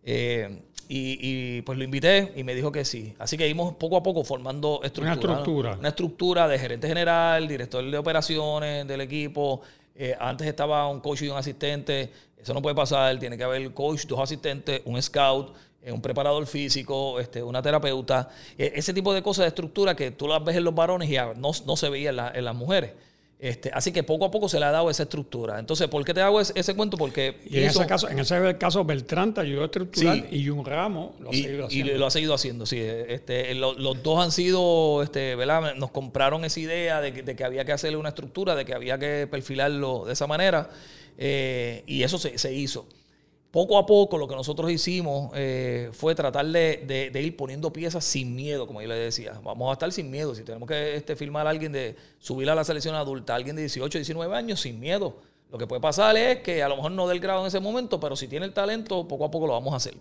Eh, 0.09 0.61
y, 0.89 1.61
pues 1.63 1.77
lo 1.77 1.83
invité 1.83 2.31
y 2.37 2.45
me 2.45 2.55
dijo 2.55 2.71
que 2.71 2.85
sí. 2.85 3.13
Así 3.19 3.37
que 3.37 3.45
íbamos 3.45 3.75
poco 3.75 3.97
a 3.97 4.03
poco 4.03 4.23
formando 4.23 4.79
estructura. 4.81 5.13
Una 5.13 5.39
estructura. 5.41 5.77
Una 5.77 5.89
estructura 5.89 6.47
de 6.47 6.57
gerente 6.57 6.87
general, 6.87 7.45
director 7.45 7.83
de 7.83 7.97
operaciones 7.97 8.87
del 8.87 9.01
equipo. 9.01 9.61
Eh, 9.93 10.15
antes 10.17 10.47
estaba 10.47 10.87
un 10.87 11.01
coach 11.01 11.23
y 11.23 11.27
un 11.27 11.35
asistente. 11.35 12.09
Eso 12.41 12.53
no 12.53 12.61
puede 12.61 12.73
pasar. 12.73 13.19
Tiene 13.19 13.37
que 13.37 13.43
haber 13.43 13.73
coach, 13.73 14.05
dos 14.05 14.21
asistentes, 14.21 14.81
un 14.85 15.01
scout, 15.01 15.53
eh, 15.81 15.91
un 15.91 16.01
preparador 16.01 16.47
físico, 16.47 17.19
este, 17.19 17.43
una 17.43 17.61
terapeuta. 17.61 18.29
Ese 18.57 18.93
tipo 18.93 19.13
de 19.13 19.21
cosas 19.21 19.43
de 19.43 19.49
estructura 19.49 19.93
que 19.93 20.11
tú 20.11 20.25
las 20.25 20.41
ves 20.41 20.55
en 20.55 20.63
los 20.63 20.73
varones 20.73 21.09
y 21.09 21.17
no, 21.35 21.51
no 21.65 21.75
se 21.75 21.89
veía 21.89 22.11
en, 22.33 22.45
las 22.45 22.55
mujeres. 22.55 22.93
Este, 23.39 23.69
así 23.71 23.91
que 23.91 24.01
poco 24.01 24.25
a 24.25 24.31
poco 24.31 24.49
se 24.49 24.59
le 24.59 24.65
ha 24.65 24.71
dado 24.71 24.89
esa 24.89 25.03
estructura. 25.03 25.59
Entonces, 25.59 25.87
¿por 25.87 26.03
qué 26.03 26.13
te 26.13 26.21
hago 26.21 26.41
ese, 26.41 26.75
cuento? 26.75 26.97
Porque. 26.97 27.37
Y 27.45 27.59
en 27.59 27.65
ese 27.65 27.85
caso, 27.85 28.09
en 28.09 28.17
ese 28.17 28.57
caso, 28.57 28.83
Beltrán 28.83 29.33
te 29.33 29.41
ayudó 29.41 29.61
a 29.61 29.65
estructurar 29.65 30.25
y 30.31 30.49
un 30.49 30.65
ramo 30.65 31.15
lo 31.19 31.29
ha 31.29 31.33
seguido 31.33 31.67
haciendo. 31.67 31.93
Y 31.93 31.97
lo 31.97 32.05
ha 32.07 32.11
seguido 32.11 32.33
haciendo, 32.33 32.65
sí. 32.65 32.79
Este, 32.79 33.53
los 33.53 34.01
dos 34.01 34.23
han 34.23 34.31
sido, 34.31 35.03
este, 35.03 35.35
¿verdad? 35.35 35.75
Nos 35.75 35.91
compraron 35.91 36.45
esa 36.45 36.59
idea 36.59 36.99
de 36.99 37.13
que, 37.13 37.43
había 37.43 37.63
que 37.63 37.73
hacerle 37.73 37.97
una 37.97 38.09
estructura, 38.09 38.55
de 38.55 38.65
que 38.65 38.73
había 38.73 38.97
que 38.97 39.27
perfilarlo 39.29 40.05
de 40.05 40.13
esa 40.13 40.25
manera. 40.25 40.71
Eh, 41.19 41.83
y 41.85 42.03
eso 42.03 42.17
se, 42.17 42.39
se 42.39 42.53
hizo 42.53 42.87
poco 43.51 43.77
a 43.77 43.85
poco 43.85 44.17
lo 44.17 44.27
que 44.27 44.35
nosotros 44.35 44.69
hicimos 44.71 45.31
eh, 45.33 45.89
fue 45.93 46.13
tratar 46.15 46.45
de, 46.45 47.11
ir 47.13 47.37
poniendo 47.37 47.71
piezas 47.71 48.03
sin 48.03 48.35
miedo, 48.35 48.67
como 48.67 48.81
yo 48.81 48.87
le 48.87 48.95
decía. 48.95 49.39
Vamos 49.43 49.69
a 49.69 49.73
estar 49.73 49.91
sin 49.91 50.11
miedo. 50.11 50.35
Si 50.35 50.43
tenemos 50.43 50.67
que 50.67 50.95
este, 50.95 51.15
filmar 51.15 51.47
a 51.47 51.51
alguien 51.51 51.71
de 51.71 51.95
subir 52.19 52.49
a 52.49 52.55
la 52.55 52.63
selección 52.63 52.95
adulta, 52.95 53.35
alguien 53.35 53.55
de 53.55 53.63
18, 53.63 53.99
19 53.99 54.35
años, 54.35 54.59
sin 54.59 54.79
miedo. 54.79 55.17
Lo 55.49 55.57
que 55.57 55.65
puede 55.65 55.81
pasar 55.81 56.17
es 56.17 56.39
que 56.39 56.61
a 56.61 56.67
lo 56.67 56.75
mejor 56.75 56.91
no 56.91 57.07
dé 57.07 57.13
el 57.13 57.21
grado 57.21 57.41
en 57.41 57.47
ese 57.47 57.59
momento, 57.59 57.99
pero 57.99 58.15
si 58.15 58.27
tiene 58.27 58.45
el 58.45 58.53
talento, 58.53 59.07
poco 59.07 59.25
a 59.25 59.31
poco 59.31 59.47
lo 59.47 59.53
vamos 59.53 59.73
a 59.73 59.77
hacer. 59.77 59.93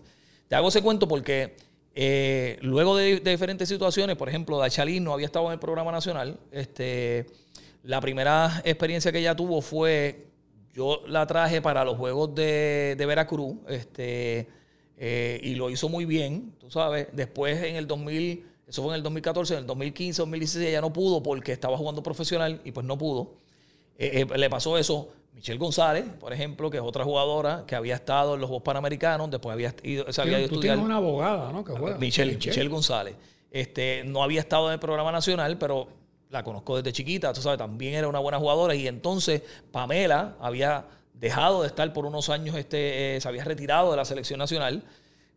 Te 0.47 0.55
hago 0.55 0.67
ese 0.67 0.81
cuento 0.81 1.07
porque 1.07 1.55
eh, 1.95 2.59
luego 2.61 2.97
de, 2.97 3.21
diferentes 3.21 3.69
situaciones, 3.69 4.17
por 4.17 4.27
ejemplo, 4.27 4.57
Dachalín 4.57 5.03
no 5.03 5.13
había 5.13 5.25
estado 5.25 5.47
en 5.47 5.53
el 5.53 5.59
programa 5.59 5.91
nacional. 5.91 6.37
Este, 6.51 7.27
la 7.83 8.01
primera 8.01 8.61
experiencia 8.65 9.11
que 9.11 9.19
ella 9.19 9.35
tuvo 9.35 9.61
fue 9.61 10.27
yo 10.77 11.01
la 11.07 11.25
traje 11.25 11.59
para 11.59 11.83
los 11.83 11.97
Juegos 11.97 12.35
de, 12.35 12.95
Veracruz 12.99 13.55
este, 13.67 14.47
eh, 14.95 15.39
y 15.41 15.55
lo 15.55 15.71
hizo 15.71 15.89
muy 15.89 16.05
bien, 16.05 16.53
tú 16.59 16.69
sabes. 16.69 17.07
Después 17.13 17.63
en 17.63 17.77
el 17.77 17.87
2000, 17.87 18.45
eso 18.67 18.83
fue 18.83 18.91
en 18.91 18.97
el 18.97 19.03
2014, 19.03 19.55
en 19.55 19.59
el 19.61 19.65
2015, 19.65 20.21
2016 20.21 20.71
ya 20.71 20.79
no 20.79 20.93
pudo 20.93 21.23
porque 21.23 21.51
estaba 21.51 21.75
jugando 21.77 22.03
profesional 22.03 22.61
y 22.63 22.71
pues 22.71 22.85
no 22.85 22.95
pudo. 22.95 23.33
Eh, 23.97 24.27
eh, 24.31 24.37
le 24.37 24.49
pasó 24.51 24.77
eso. 24.77 25.09
Michelle 25.33 25.57
González, 25.57 26.05
por 26.19 26.31
ejemplo, 26.31 26.69
que 26.69 26.77
es 26.77 26.83
otra 26.83 27.03
jugadora 27.03 27.63
que 27.65 27.75
había 27.75 27.95
estado 27.95 28.35
en 28.35 28.41
los 28.41 28.47
Juegos 28.47 28.63
Panamericanos, 28.63 29.31
después 29.31 29.53
había 29.53 29.73
ido, 29.81 30.11
se 30.13 30.21
había 30.21 30.47
tú 30.47 30.59
tienes 30.59 30.79
una 30.79 30.97
abogada, 30.97 31.51
¿no? 31.51 31.63
Que 31.63 31.73
juega. 31.73 31.97
Michelle, 31.97 32.33
Michelle 32.33 32.69
González. 32.69 33.15
Este, 33.49 34.03
no 34.05 34.21
había 34.21 34.41
estado 34.41 34.67
en 34.67 34.73
el 34.73 34.79
programa 34.79 35.11
nacional, 35.11 35.57
pero 35.57 35.87
la 36.29 36.43
conozco 36.43 36.75
desde 36.75 36.91
chiquita, 36.91 37.31
tú 37.33 37.41
sabes, 37.41 37.57
también 37.57 37.93
era 37.93 38.07
una 38.07 38.19
buena 38.19 38.37
jugadora. 38.37 38.75
Y 38.75 38.87
entonces 38.87 39.41
Pamela 39.71 40.35
había 40.39 40.85
dejado 41.13 41.61
de 41.61 41.67
estar 41.67 41.91
por 41.93 42.05
unos 42.05 42.29
años, 42.29 42.55
este, 42.55 43.15
eh, 43.15 43.21
se 43.21 43.27
había 43.27 43.43
retirado 43.43 43.91
de 43.91 43.97
la 43.97 44.05
selección 44.05 44.39
nacional. 44.39 44.83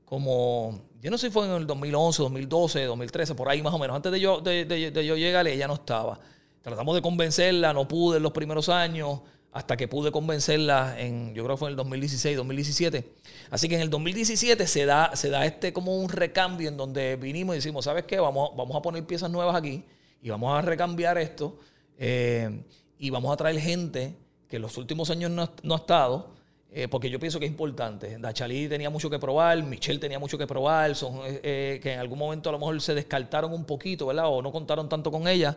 Como, 0.04 0.80
yo 1.00 1.10
no 1.10 1.18
sé 1.18 1.28
si 1.28 1.32
fue 1.32 1.46
en 1.46 1.52
el 1.52 1.66
2011, 1.66 2.22
2012, 2.22 2.84
2013, 2.84 3.34
por 3.34 3.48
ahí 3.48 3.62
más 3.62 3.72
o 3.72 3.78
menos. 3.78 3.94
Antes 3.94 4.10
de 4.10 4.20
yo, 4.20 4.40
de, 4.40 4.64
de, 4.64 5.06
yo 5.06 5.16
llegar, 5.16 5.46
ella 5.46 5.68
no 5.68 5.74
estaba. 5.74 6.18
Tratamos 6.62 6.94
de 6.96 7.02
convencerla, 7.02 7.72
no 7.72 7.86
pude 7.86 8.16
en 8.16 8.24
los 8.24 8.32
primeros 8.32 8.68
años, 8.68 9.20
hasta 9.52 9.76
que 9.76 9.86
pude 9.86 10.10
convencerla 10.10 11.00
en, 11.00 11.32
yo 11.34 11.44
creo 11.44 11.56
que 11.56 11.60
fue 11.60 11.68
en 11.68 11.72
el 11.72 11.76
2016, 11.76 12.36
2017. 12.36 13.12
Así 13.50 13.68
que 13.68 13.76
en 13.76 13.82
el 13.82 13.90
2017 13.90 14.66
se 14.66 14.84
da, 14.84 15.14
se 15.14 15.30
da 15.30 15.46
este 15.46 15.72
como 15.72 15.96
un 15.96 16.08
recambio 16.08 16.68
en 16.68 16.76
donde 16.76 17.14
vinimos 17.14 17.54
y 17.54 17.58
decimos, 17.58 17.84
¿sabes 17.84 18.04
qué? 18.04 18.18
Vamos, 18.18 18.50
vamos 18.56 18.76
a 18.76 18.82
poner 18.82 19.06
piezas 19.06 19.30
nuevas 19.30 19.54
aquí 19.54 19.84
y 20.22 20.30
vamos 20.30 20.56
a 20.56 20.62
recambiar 20.62 21.18
esto 21.18 21.58
eh, 21.98 22.62
y 22.98 23.10
vamos 23.10 23.32
a 23.32 23.36
traer 23.36 23.58
gente 23.60 24.16
que 24.48 24.56
en 24.56 24.62
los 24.62 24.76
últimos 24.76 25.10
años 25.10 25.30
no, 25.30 25.42
ha 25.42 25.76
estado, 25.76 26.30
eh, 26.72 26.88
porque 26.88 27.08
yo 27.08 27.20
pienso 27.20 27.38
que 27.38 27.46
es 27.46 27.50
importante. 27.50 28.18
Dachalí 28.18 28.68
tenía 28.68 28.90
mucho 28.90 29.08
que 29.08 29.18
probar, 29.18 29.62
Michelle 29.62 30.00
tenía 30.00 30.18
mucho 30.18 30.36
que 30.36 30.46
probar, 30.46 30.94
son, 30.96 31.20
eh, 31.24 31.78
que 31.82 31.92
en 31.92 32.00
algún 32.00 32.18
momento 32.18 32.48
a 32.48 32.52
lo 32.52 32.58
mejor 32.58 32.80
se 32.80 32.94
descartaron 32.94 33.52
un 33.52 33.64
poquito, 33.64 34.06
¿verdad? 34.06 34.26
O 34.28 34.42
no 34.42 34.50
contaron 34.50 34.88
tanto 34.88 35.10
con 35.10 35.28
ella. 35.28 35.56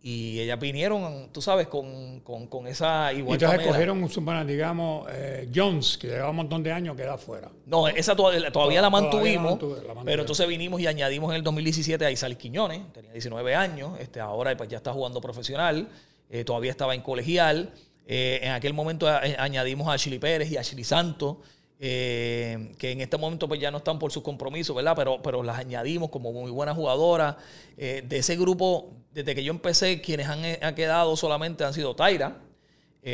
Y 0.00 0.38
ellas 0.40 0.60
vinieron, 0.60 1.28
tú 1.32 1.42
sabes, 1.42 1.66
con, 1.66 2.22
esa 2.68 3.12
igual. 3.12 3.38
Y 3.40 3.44
entonces 3.44 3.66
cogieron, 3.66 4.46
digamos, 4.46 5.08
eh, 5.10 5.48
Jones, 5.52 5.98
que 5.98 6.06
lleva 6.06 6.30
un 6.30 6.36
montón 6.36 6.62
de 6.62 6.70
años, 6.70 6.96
queda 6.96 7.14
afuera. 7.14 7.50
No, 7.66 7.88
esa 7.88 8.14
todavía, 8.14 8.80
la 8.80 8.90
mantuvimos, 8.90 9.58
pero 10.04 10.22
entonces 10.22 10.46
vinimos 10.46 10.80
y 10.80 10.86
añadimos 10.86 11.30
en 11.30 11.36
el 11.36 11.42
2017 11.42 12.06
a 12.06 12.10
Isaac 12.12 12.36
Quiñones, 12.36 12.80
tenía 12.92 13.12
19 13.12 13.54
años, 13.56 13.98
este, 13.98 14.20
ahora 14.20 14.56
pues, 14.56 14.68
ya 14.68 14.76
está 14.76 14.92
jugando 14.92 15.20
profesional, 15.20 15.88
eh, 16.30 16.44
todavía 16.44 16.70
estaba 16.70 16.94
en 16.94 17.02
colegial. 17.02 17.72
Eh, 18.06 18.40
en 18.42 18.52
aquel 18.52 18.72
momento 18.72 19.06
añadimos 19.08 19.88
a 19.92 19.98
Chili 19.98 20.18
Pérez 20.18 20.50
y 20.50 20.56
a 20.56 20.62
Chili 20.62 20.84
Santos. 20.84 21.36
Eh, 21.80 22.72
que 22.76 22.90
en 22.90 23.00
este 23.00 23.16
momento 23.18 23.46
pues 23.46 23.60
ya 23.60 23.70
no 23.70 23.78
están 23.78 24.00
por 24.00 24.10
sus 24.10 24.24
compromisos, 24.24 24.74
¿verdad? 24.74 24.94
Pero, 24.96 25.22
pero 25.22 25.44
las 25.44 25.58
añadimos 25.58 26.10
como 26.10 26.32
muy 26.32 26.50
buenas 26.50 26.74
jugadoras. 26.74 27.36
Eh, 27.76 28.02
de 28.06 28.18
ese 28.18 28.36
grupo, 28.36 28.92
desde 29.12 29.34
que 29.34 29.44
yo 29.44 29.52
empecé, 29.52 30.00
quienes 30.00 30.26
han, 30.26 30.44
eh, 30.44 30.58
quedado 30.74 31.16
solamente 31.16 31.64
han 31.64 31.74
sido 31.74 31.94
Taira, 31.94 32.38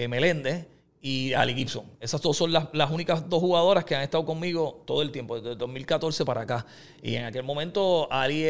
Meléndez 0.09 0.66
y 1.00 1.35
Ali 1.35 1.55
Gibson. 1.55 1.85
Esas 2.00 2.20
dos 2.20 2.37
son 2.37 2.53
las, 2.53 2.90
únicas 2.90 3.29
dos 3.29 3.40
jugadoras 3.40 3.85
que 3.85 3.94
han 3.94 4.03
estado 4.03 4.24
conmigo 4.24 4.83
todo 4.87 5.03
el 5.03 5.12
tiempo, 5.12 5.38
desde 5.38 5.55
2014 5.55 6.24
para 6.24 6.40
acá. 6.40 6.66
Y 7.00 7.14
en 7.14 7.27
aquel 7.27 7.44
momento, 7.44 8.11
Ali, 8.11 8.44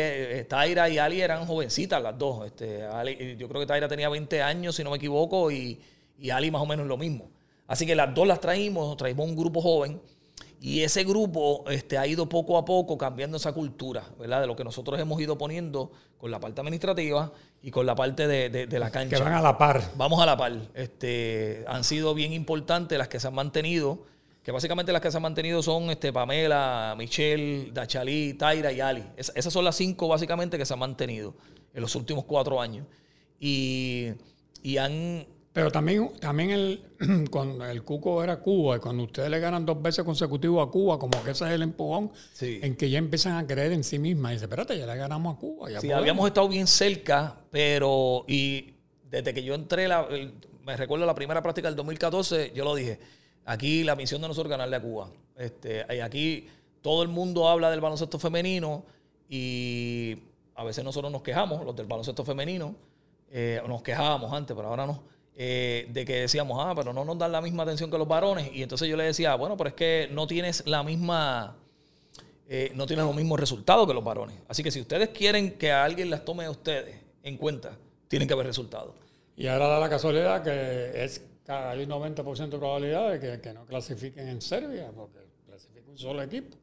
Taira 0.48 0.88
y 0.88 0.96
Ali 0.96 1.20
eran 1.20 1.44
jovencitas 1.44 2.02
las 2.02 2.16
dos. 2.16 2.46
Este, 2.46 2.86
yo 3.36 3.48
creo 3.48 3.60
que 3.60 3.66
Taira 3.66 3.88
tenía 3.88 4.08
20 4.08 4.40
años, 4.40 4.76
si 4.76 4.84
no 4.84 4.90
me 4.90 4.96
equivoco, 4.96 5.50
y, 5.50 5.78
y 6.18 6.30
Ali 6.30 6.50
más 6.50 6.62
o 6.62 6.66
menos 6.66 6.86
lo 6.86 6.96
mismo. 6.96 7.28
Así 7.66 7.86
que 7.86 7.94
las 7.94 8.14
dos 8.14 8.26
las 8.26 8.40
traímos, 8.40 8.96
traímos 8.96 9.26
un 9.26 9.36
grupo 9.36 9.60
joven 9.60 10.00
y 10.64 10.80
ese 10.80 11.04
grupo 11.04 11.64
este, 11.68 11.98
ha 11.98 12.06
ido 12.06 12.26
poco 12.26 12.56
a 12.56 12.64
poco 12.64 12.96
cambiando 12.96 13.36
esa 13.36 13.52
cultura, 13.52 14.08
¿verdad? 14.18 14.40
De 14.40 14.46
lo 14.46 14.56
que 14.56 14.64
nosotros 14.64 14.98
hemos 14.98 15.20
ido 15.20 15.36
poniendo 15.36 15.92
con 16.16 16.30
la 16.30 16.40
parte 16.40 16.62
administrativa 16.62 17.32
y 17.62 17.70
con 17.70 17.84
la 17.84 17.94
parte 17.94 18.26
de, 18.26 18.78
la 18.78 18.90
cancha. 18.90 19.18
Que 19.18 19.22
van 19.22 19.34
a 19.34 19.42
la 19.42 19.58
par. 19.58 19.82
Vamos 19.94 20.22
a 20.22 20.24
la 20.24 20.38
par. 20.38 20.54
Este, 20.72 21.66
han 21.68 21.84
sido 21.84 22.14
bien 22.14 22.32
importantes 22.32 22.96
las 22.96 23.08
que 23.08 23.20
se 23.20 23.28
han 23.28 23.34
mantenido, 23.34 24.04
que 24.42 24.52
básicamente 24.52 24.90
las 24.90 25.02
que 25.02 25.10
se 25.10 25.18
han 25.18 25.22
mantenido 25.22 25.62
son 25.62 25.90
este, 25.90 26.14
Pamela, 26.14 26.94
Michelle, 26.96 27.70
Dachalí, 27.70 28.32
Taira 28.32 28.72
y 28.72 28.80
Ali. 28.80 29.04
esas 29.16 29.52
son 29.52 29.66
las 29.66 29.76
cinco 29.76 30.08
básicamente 30.08 30.56
que 30.56 30.64
se 30.64 30.72
han 30.72 30.78
mantenido 30.78 31.34
en 31.74 31.82
los 31.82 31.94
últimos 31.94 32.24
cuatro 32.24 32.58
años. 32.58 32.86
Y, 33.38 34.12
y 34.62 34.78
han, 34.78 35.26
pero 35.54 35.70
también, 35.70 36.10
también 36.18 36.50
el, 36.50 36.82
cuando 37.30 37.64
el 37.64 37.84
Cuco 37.84 38.24
era 38.24 38.40
Cuba, 38.40 38.76
y 38.76 38.80
cuando 38.80 39.04
ustedes 39.04 39.30
le 39.30 39.38
ganan 39.38 39.64
dos 39.64 39.80
veces 39.80 40.04
consecutivos 40.04 40.66
a 40.66 40.68
Cuba, 40.68 40.98
como 40.98 41.22
que 41.22 41.30
ese 41.30 41.44
es 41.44 41.52
el 41.52 41.62
empujón, 41.62 42.10
en 42.40 42.74
que 42.74 42.90
ya 42.90 42.98
empiezan 42.98 43.36
a 43.36 43.46
creer 43.46 43.70
en 43.70 43.84
sí 43.84 44.00
mismas. 44.00 44.32
Y 44.32 44.34
dice, 44.34 44.46
espérate, 44.46 44.76
ya 44.76 44.84
le 44.84 44.96
ganamos 44.96 45.36
a 45.36 45.38
Cuba. 45.38 45.68
sí, 45.80 45.92
habíamos 45.92 46.26
estado 46.26 46.48
bien 46.48 46.66
cerca, 46.66 47.36
pero 47.52 48.24
y 48.26 48.74
desde 49.08 49.32
que 49.32 49.44
yo 49.44 49.54
entré, 49.54 49.86
la, 49.86 50.08
me 50.64 50.76
recuerdo 50.76 51.06
la 51.06 51.14
primera 51.14 51.40
práctica 51.40 51.68
del 51.68 51.76
2014, 51.76 52.50
yo 52.52 52.64
lo 52.64 52.74
dije, 52.74 52.98
aquí 53.44 53.84
la 53.84 53.94
misión 53.94 54.20
de 54.22 54.26
nosotros 54.26 54.50
es 54.50 54.58
ganarle 54.58 54.74
a 54.74 54.82
Cuba. 54.82 55.08
Este, 55.36 55.86
y 55.88 56.00
aquí 56.00 56.48
todo 56.82 57.04
el 57.04 57.08
mundo 57.08 57.48
habla 57.48 57.70
del 57.70 57.80
baloncesto 57.80 58.18
femenino 58.18 58.84
y 59.28 60.18
a 60.56 60.64
veces 60.64 60.82
nosotros 60.82 61.12
nos 61.12 61.22
quejamos, 61.22 61.64
los 61.64 61.76
del 61.76 61.86
baloncesto 61.86 62.24
femenino, 62.24 62.74
eh, 63.30 63.62
nos 63.68 63.84
quejábamos 63.84 64.32
antes, 64.32 64.56
pero 64.56 64.66
ahora 64.66 64.84
no 64.84 65.13
eh, 65.36 65.86
de 65.90 66.04
que 66.04 66.20
decíamos, 66.20 66.58
ah, 66.60 66.74
pero 66.76 66.92
no 66.92 67.04
nos 67.04 67.18
dan 67.18 67.32
la 67.32 67.40
misma 67.40 67.64
atención 67.64 67.90
que 67.90 67.98
los 67.98 68.06
varones. 68.06 68.50
Y 68.52 68.62
entonces 68.62 68.88
yo 68.88 68.96
le 68.96 69.04
decía, 69.04 69.34
bueno, 69.34 69.56
pero 69.56 69.68
es 69.68 69.74
que 69.74 70.08
no 70.12 70.26
tienes 70.26 70.66
la 70.66 70.82
misma, 70.82 71.56
eh, 72.48 72.72
no 72.74 72.86
tienes 72.86 73.04
los 73.04 73.16
mismos 73.16 73.40
resultados 73.40 73.86
que 73.86 73.94
los 73.94 74.04
varones. 74.04 74.36
Así 74.48 74.62
que 74.62 74.70
si 74.70 74.80
ustedes 74.80 75.08
quieren 75.10 75.58
que 75.58 75.72
a 75.72 75.84
alguien 75.84 76.10
las 76.10 76.24
tome 76.24 76.44
a 76.44 76.50
ustedes 76.50 76.96
en 77.22 77.36
cuenta, 77.36 77.76
tienen 78.08 78.28
que 78.28 78.34
haber 78.34 78.46
resultados. 78.46 78.94
Y 79.36 79.48
ahora 79.48 79.66
da 79.66 79.80
la 79.80 79.90
casualidad 79.90 80.42
que 80.42 81.04
es 81.04 81.22
hay 81.46 81.86
90% 81.86 82.48
de 82.48 82.58
probabilidad 82.58 83.18
de 83.18 83.40
que, 83.40 83.52
no 83.52 83.66
clasifiquen 83.66 84.28
en 84.28 84.40
Serbia, 84.40 84.90
porque 84.94 85.18
clasifica 85.46 85.90
un 85.90 85.98
solo 85.98 86.22
equipo. 86.22 86.56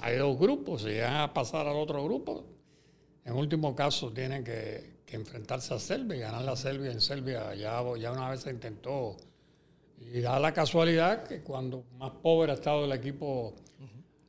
Hay 0.00 0.16
dos 0.16 0.38
grupos, 0.38 0.82
si 0.82 0.98
van 0.98 1.16
a 1.16 1.34
pasar 1.34 1.66
al 1.66 1.76
otro 1.76 2.02
grupo, 2.04 2.44
en 3.24 3.34
último 3.34 3.74
caso 3.74 4.12
tienen 4.12 4.44
que 4.44 4.97
que 5.08 5.16
enfrentarse 5.16 5.72
a 5.72 5.78
Serbia 5.78 6.16
y 6.16 6.20
ganar 6.20 6.42
la 6.42 6.54
Serbia 6.54 6.92
en 6.92 7.00
Serbia. 7.00 7.54
Ya, 7.54 7.82
ya 7.96 8.12
una 8.12 8.28
vez 8.28 8.40
se 8.40 8.50
intentó. 8.50 9.16
Y 9.98 10.20
da 10.20 10.38
la 10.38 10.52
casualidad 10.52 11.24
que 11.24 11.42
cuando 11.42 11.84
más 11.98 12.10
pobre 12.22 12.52
ha 12.52 12.54
estado 12.54 12.84
el 12.84 12.92
equipo, 12.92 13.54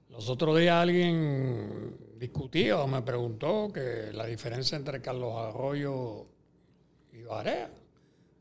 los 0.09 0.29
otros 0.29 0.57
días 0.57 0.75
alguien 0.75 1.97
discutía 2.17 2.79
o 2.79 2.87
me 2.87 3.01
preguntó 3.01 3.71
que 3.71 4.11
la 4.13 4.25
diferencia 4.25 4.77
entre 4.77 5.01
Carlos 5.01 5.33
Arroyo 5.35 6.25
y 7.11 7.23
Barea. 7.23 7.69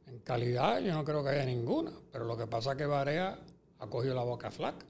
En 0.07 0.21
calidad 0.21 0.81
yo 0.81 0.95
no 0.95 1.05
creo 1.05 1.23
que 1.23 1.31
haya 1.31 1.45
ninguna, 1.45 1.93
pero 2.11 2.25
lo 2.25 2.37
que 2.37 2.47
pasa 2.47 2.73
es 2.73 2.79
que 2.79 2.87
Barea 2.87 3.39
ha 3.81 3.87
cogido 3.89 4.15
la 4.15 4.23
boca 4.23 4.51
flaca. 4.51 4.87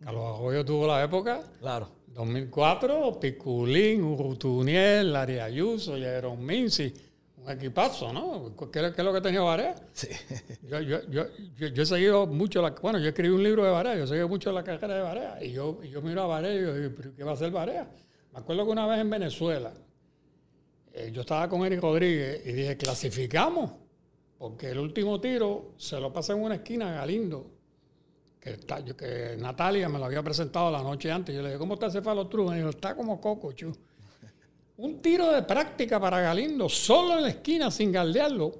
Carlos 0.00 0.36
Arroyo 0.36 0.64
tuvo 0.64 0.86
la 0.86 1.04
época. 1.04 1.42
Claro 1.60 1.97
2004, 2.14 3.18
Piculín, 3.20 4.02
Urrutuniel, 4.02 5.12
Larry 5.12 5.38
Ayuso, 5.38 5.96
Jaron 5.98 6.44
Minci, 6.44 6.92
un 7.36 7.50
equipazo, 7.50 8.12
¿no? 8.12 8.54
¿Qué, 8.70 8.80
es 8.80 8.98
lo 8.98 9.12
que 9.12 9.20
tenía 9.20 9.40
Varea? 9.40 9.74
Sí. 9.92 10.08
Yo, 10.68 10.80
yo, 10.80 11.08
yo, 11.08 11.26
yo, 11.56 11.82
he 11.82 11.86
seguido 11.86 12.26
mucho, 12.26 12.60
la, 12.60 12.70
bueno, 12.70 12.98
yo 12.98 13.08
escribí 13.08 13.32
un 13.32 13.42
libro 13.42 13.64
de 13.64 13.70
Varea, 13.70 13.96
yo 13.96 14.04
he 14.04 14.06
seguido 14.06 14.28
mucho 14.28 14.52
la 14.52 14.62
carrera 14.62 14.96
de 14.96 15.02
Varea, 15.02 15.44
y 15.44 15.52
yo, 15.52 15.82
yo 15.84 16.02
miro 16.02 16.22
a 16.22 16.26
Varea 16.26 16.52
y 16.52 16.58
digo, 16.58 16.94
¿pero 16.96 17.14
qué 17.14 17.24
va 17.24 17.30
a 17.30 17.34
hacer 17.34 17.50
Varea? 17.50 17.88
Me 18.32 18.40
acuerdo 18.40 18.64
que 18.64 18.70
una 18.72 18.86
vez 18.86 19.00
en 19.00 19.10
Venezuela, 19.10 19.72
eh, 20.92 21.10
yo 21.12 21.20
estaba 21.20 21.48
con 21.48 21.64
Eric 21.64 21.80
Rodríguez 21.80 22.42
y 22.44 22.52
dije, 22.52 22.76
clasificamos. 22.76 23.70
porque 24.36 24.70
el 24.70 24.78
último 24.78 25.20
tiro 25.20 25.74
se 25.76 25.98
lo 26.00 26.12
pasa 26.12 26.32
en 26.32 26.42
una 26.42 26.56
esquina 26.56 26.90
a 26.90 27.00
Galindo, 27.00 27.57
que, 28.96 29.36
Natalia 29.38 29.88
me 29.88 29.98
lo 29.98 30.04
había 30.04 30.22
presentado 30.22 30.70
la 30.70 30.82
noche 30.82 31.10
antes. 31.10 31.34
Yo 31.34 31.42
le 31.42 31.48
dije, 31.48 31.58
¿cómo 31.58 31.74
está 31.74 31.86
ese 31.86 32.02
falo 32.02 32.28
true? 32.28 32.50
Me 32.50 32.56
dijo, 32.56 32.70
está 32.70 32.94
como 32.94 33.20
coco, 33.20 33.52
chu. 33.52 33.72
Un 34.76 35.00
tiro 35.02 35.32
de 35.32 35.42
práctica 35.42 36.00
para 36.00 36.20
Galindo, 36.20 36.68
solo 36.68 37.16
en 37.16 37.22
la 37.22 37.28
esquina, 37.30 37.70
sin 37.70 37.92
galdearlo, 37.92 38.54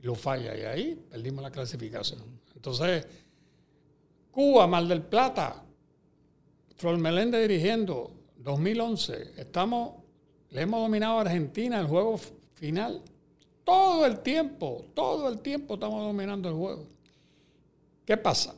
y 0.00 0.06
lo 0.06 0.14
falla. 0.14 0.56
Y 0.56 0.62
ahí 0.62 1.06
perdimos 1.10 1.42
la 1.42 1.50
clasificación. 1.50 2.20
Entonces, 2.54 3.06
Cuba, 4.30 4.66
Mar 4.66 4.84
del 4.84 5.02
Plata, 5.02 5.62
Flor 6.76 6.98
Meléndez 6.98 7.46
dirigiendo, 7.48 8.12
2011. 8.36 9.34
Estamos, 9.36 10.02
le 10.50 10.62
hemos 10.62 10.80
dominado 10.80 11.18
a 11.18 11.22
Argentina 11.22 11.78
el 11.80 11.86
juego 11.86 12.18
final. 12.54 13.02
Todo 13.64 14.06
el 14.06 14.20
tiempo, 14.20 14.84
todo 14.94 15.28
el 15.28 15.40
tiempo 15.40 15.74
estamos 15.74 16.02
dominando 16.02 16.48
el 16.48 16.54
juego. 16.54 16.86
¿Qué 18.04 18.16
pasa? 18.16 18.54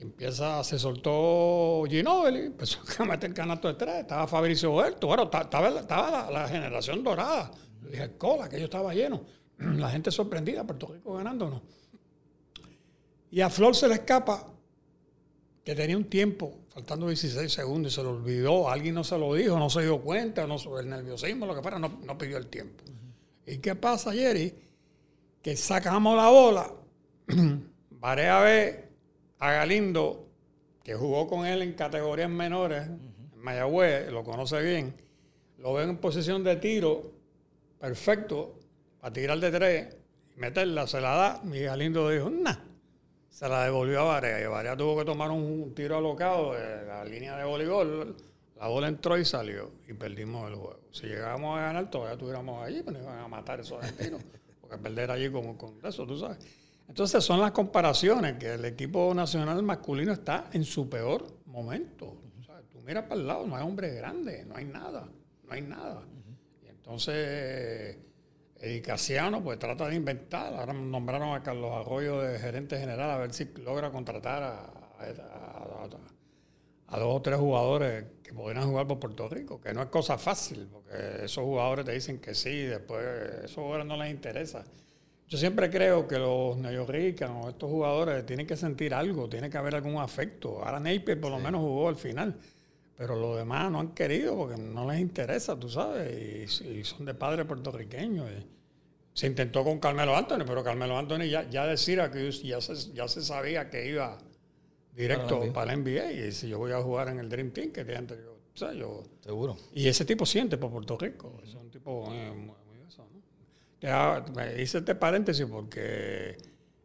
Empieza, 0.00 0.64
se 0.64 0.78
soltó 0.78 1.84
Ginóbili, 1.86 2.46
empezó 2.46 2.80
a 2.98 3.04
meter 3.04 3.34
canasto 3.34 3.68
de 3.68 3.74
tres, 3.74 3.96
estaba 3.96 4.26
Fabricio 4.26 4.72
Huerto, 4.72 5.06
bueno, 5.06 5.28
ta- 5.28 5.42
estaba, 5.42 6.30
la, 6.30 6.48
generación 6.48 7.04
dorada. 7.04 7.50
Dije, 7.82 8.16
cola, 8.16 8.48
que 8.48 8.58
yo 8.58 8.64
estaba 8.64 8.94
lleno. 8.94 9.22
La 9.58 9.90
gente 9.90 10.10
sorprendida, 10.10 10.64
Puerto 10.64 10.86
Rico 10.86 11.14
ganándonos. 11.14 11.60
Y 13.30 13.42
a 13.42 13.50
Flor 13.50 13.76
se 13.76 13.88
le 13.88 13.94
escapa 13.94 14.46
que 15.62 15.74
tenía 15.74 15.98
un 15.98 16.04
tiempo, 16.04 16.60
faltando 16.68 17.08
16 17.08 17.52
segundos, 17.52 17.92
y 17.92 17.94
se 17.94 18.02
lo 18.02 18.10
olvidó, 18.10 18.70
alguien 18.70 18.94
no 18.94 19.04
se 19.04 19.18
lo 19.18 19.34
dijo, 19.34 19.58
no 19.58 19.68
se 19.68 19.82
dio 19.82 20.00
cuenta, 20.00 20.46
no, 20.46 20.56
el 20.78 20.88
nerviosismo, 20.88 21.44
lo 21.44 21.54
que 21.54 21.60
fuera, 21.60 21.78
no, 21.78 22.00
no 22.04 22.16
pidió 22.16 22.38
el 22.38 22.46
tiempo. 22.46 22.82
¿Y 23.46 23.58
qué 23.58 23.74
pasa, 23.74 24.12
Jerry? 24.12 24.54
Que 25.42 25.56
sacamos 25.56 26.16
la 26.16 26.28
bola, 26.28 26.72
Varea 27.90 28.40
ve 28.40 28.89
a 29.40 29.52
Galindo, 29.52 30.28
que 30.84 30.94
jugó 30.94 31.26
con 31.26 31.46
él 31.46 31.62
en 31.62 31.72
categorías 31.72 32.30
menores, 32.30 32.86
en 32.86 33.12
Mayagüez, 33.36 34.10
lo 34.12 34.22
conoce 34.22 34.62
bien, 34.62 34.94
lo 35.58 35.74
ven 35.74 35.90
en 35.90 35.96
posición 35.96 36.44
de 36.44 36.56
tiro, 36.56 37.10
perfecto, 37.80 38.54
para 39.00 39.12
tirar 39.12 39.38
de 39.40 39.50
tres, 39.50 39.96
y 40.36 40.40
meterla, 40.40 40.86
se 40.86 41.00
la 41.00 41.14
da, 41.14 41.42
y 41.52 41.60
Galindo 41.60 42.08
dijo, 42.10 42.30
nah, 42.30 42.56
se 43.30 43.48
la 43.48 43.64
devolvió 43.64 44.00
a 44.00 44.04
Varea 44.04 44.40
y 44.40 44.46
Varea 44.46 44.76
tuvo 44.76 44.98
que 44.98 45.04
tomar 45.04 45.30
un 45.30 45.72
tiro 45.74 45.96
alocado 45.96 46.52
de 46.52 46.84
la 46.84 47.04
línea 47.04 47.36
de 47.36 47.44
voleibol. 47.44 48.16
La 48.58 48.68
bola 48.68 48.88
entró 48.88 49.16
y 49.16 49.24
salió 49.24 49.70
y 49.88 49.94
perdimos 49.94 50.50
el 50.50 50.56
juego. 50.56 50.80
Si 50.90 51.06
llegábamos 51.06 51.58
a 51.58 51.62
ganar, 51.62 51.90
todavía 51.90 52.12
estuviéramos 52.12 52.62
allí, 52.62 52.82
pero 52.84 52.98
nos 52.98 53.02
iban 53.06 53.18
a 53.20 53.28
matar 53.28 53.60
esos 53.60 53.82
argentinos. 53.82 54.22
Porque 54.60 54.76
perder 54.76 55.10
allí 55.10 55.30
con, 55.30 55.56
con 55.56 55.78
eso, 55.82 56.06
tú 56.06 56.18
sabes. 56.18 56.38
Entonces 56.90 57.22
son 57.22 57.40
las 57.40 57.52
comparaciones 57.52 58.36
que 58.36 58.54
el 58.54 58.64
equipo 58.64 59.14
nacional 59.14 59.62
masculino 59.62 60.12
está 60.12 60.50
en 60.52 60.64
su 60.64 60.90
peor 60.90 61.24
momento. 61.46 62.16
O 62.40 62.42
sea, 62.42 62.62
tú 62.68 62.80
miras 62.80 63.04
para 63.04 63.20
el 63.20 63.28
lado, 63.28 63.46
no 63.46 63.54
hay 63.54 63.62
hombre 63.62 63.94
grande, 63.94 64.44
no 64.44 64.56
hay 64.56 64.64
nada, 64.64 65.08
no 65.44 65.52
hay 65.52 65.62
nada. 65.62 66.02
Y 66.64 66.68
entonces 66.68 67.96
y 68.60 68.80
Casiano 68.80 69.40
pues 69.40 69.60
trata 69.60 69.86
de 69.86 69.94
inventar. 69.94 70.52
Ahora 70.52 70.72
nombraron 70.72 71.32
a 71.32 71.44
Carlos 71.44 71.70
Arroyo 71.74 72.22
de 72.22 72.40
gerente 72.40 72.76
general 72.76 73.08
a 73.08 73.18
ver 73.18 73.32
si 73.32 73.44
logra 73.44 73.92
contratar 73.92 74.42
a 74.42 74.66
dos 76.98 77.16
o 77.16 77.22
tres 77.22 77.38
jugadores 77.38 78.04
que 78.24 78.32
podrían 78.32 78.68
jugar 78.68 78.88
por 78.88 78.98
Puerto 78.98 79.28
Rico, 79.28 79.60
que 79.60 79.72
no 79.72 79.80
es 79.80 79.90
cosa 79.90 80.18
fácil, 80.18 80.68
porque 80.72 81.24
esos 81.24 81.44
jugadores 81.44 81.84
te 81.84 81.92
dicen 81.92 82.18
que 82.18 82.34
sí, 82.34 82.62
después 82.62 83.06
esos 83.44 83.54
jugadores 83.54 83.86
no 83.86 83.96
les 83.96 84.10
interesa. 84.10 84.64
Yo 85.30 85.38
siempre 85.38 85.70
creo 85.70 86.08
que 86.08 86.18
los 86.18 86.56
neoyorricanos, 86.58 87.48
estos 87.50 87.70
jugadores, 87.70 88.26
tienen 88.26 88.46
que 88.46 88.56
sentir 88.56 88.92
algo, 88.92 89.28
tiene 89.28 89.48
que 89.48 89.56
haber 89.56 89.76
algún 89.76 89.96
afecto. 89.96 90.62
Ahora 90.64 90.80
Napier 90.80 91.20
por 91.20 91.30
lo 91.30 91.38
menos 91.38 91.60
jugó 91.60 91.88
al 91.88 91.94
final, 91.96 92.36
pero 92.96 93.14
los 93.14 93.36
demás 93.36 93.70
no 93.70 93.78
han 93.78 93.94
querido 93.94 94.36
porque 94.36 94.60
no 94.60 94.90
les 94.90 95.00
interesa, 95.00 95.56
tú 95.58 95.68
sabes, 95.68 96.60
y, 96.62 96.64
y 96.80 96.84
son 96.84 97.04
de 97.04 97.14
padres 97.14 97.46
puertorriqueños. 97.46 98.28
se 99.14 99.26
intentó 99.28 99.62
con 99.62 99.78
Carmelo 99.78 100.16
Anthony, 100.16 100.44
pero 100.44 100.64
Carmelo 100.64 100.98
Anthony 100.98 101.28
ya, 101.30 101.48
ya 101.48 101.64
decía 101.64 102.10
que 102.10 102.30
ya 102.32 102.60
se, 102.60 102.92
ya 102.92 103.06
se 103.06 103.22
sabía 103.22 103.70
que 103.70 103.88
iba 103.88 104.18
directo 104.96 105.52
Para 105.52 105.66
la 105.66 105.76
NBA. 105.76 106.12
y 106.12 106.32
si 106.32 106.48
yo 106.48 106.58
voy 106.58 106.72
a 106.72 106.82
jugar 106.82 107.08
en 107.08 107.20
el 107.20 107.28
Dream 107.28 107.52
Team 107.52 107.70
que 107.70 107.84
tiene 107.84 108.00
anterior. 108.00 108.36
O 108.52 108.56
sea, 108.58 108.72
yo, 108.72 109.04
Seguro. 109.20 109.56
y 109.72 109.86
ese 109.86 110.04
tipo 110.04 110.26
siente 110.26 110.58
por 110.58 110.70
Puerto 110.72 110.98
Rico. 110.98 111.40
Es 111.44 111.54
un 111.54 111.70
tipo 111.70 112.04
eh, 112.12 112.32
muy, 112.34 112.56
muy 112.66 112.86
eso, 112.86 113.06
¿no? 113.12 113.20
Ya, 113.38 113.46
me 113.82 114.60
hice 114.62 114.78
este 114.78 114.94
paréntesis 114.94 115.46
porque 115.46 116.36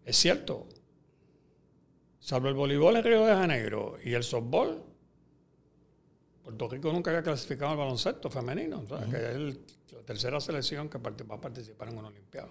es 0.06 0.16
cierto. 0.16 0.68
Salvo 2.20 2.48
el 2.48 2.54
voleibol 2.56 2.96
en 2.96 3.04
Río 3.04 3.26
de 3.26 3.34
Janeiro 3.34 3.98
y 4.04 4.14
el 4.14 4.24
softball, 4.24 4.82
Puerto 6.44 6.68
Rico 6.68 6.92
nunca 6.92 7.12
había 7.12 7.22
clasificado 7.24 7.72
al 7.72 7.78
baloncesto 7.78 8.30
femenino. 8.30 8.80
o 8.80 8.88
sea, 8.88 9.06
que 9.08 9.16
es 9.18 9.36
el- 9.36 9.60
la 9.94 10.02
tercera 10.04 10.40
selección 10.40 10.90
que 10.90 10.98
va 10.98 11.36
a 11.36 11.42
participar 11.42 11.90
en 11.90 11.98
una 11.98 12.08
Olimpiada. 12.08 12.50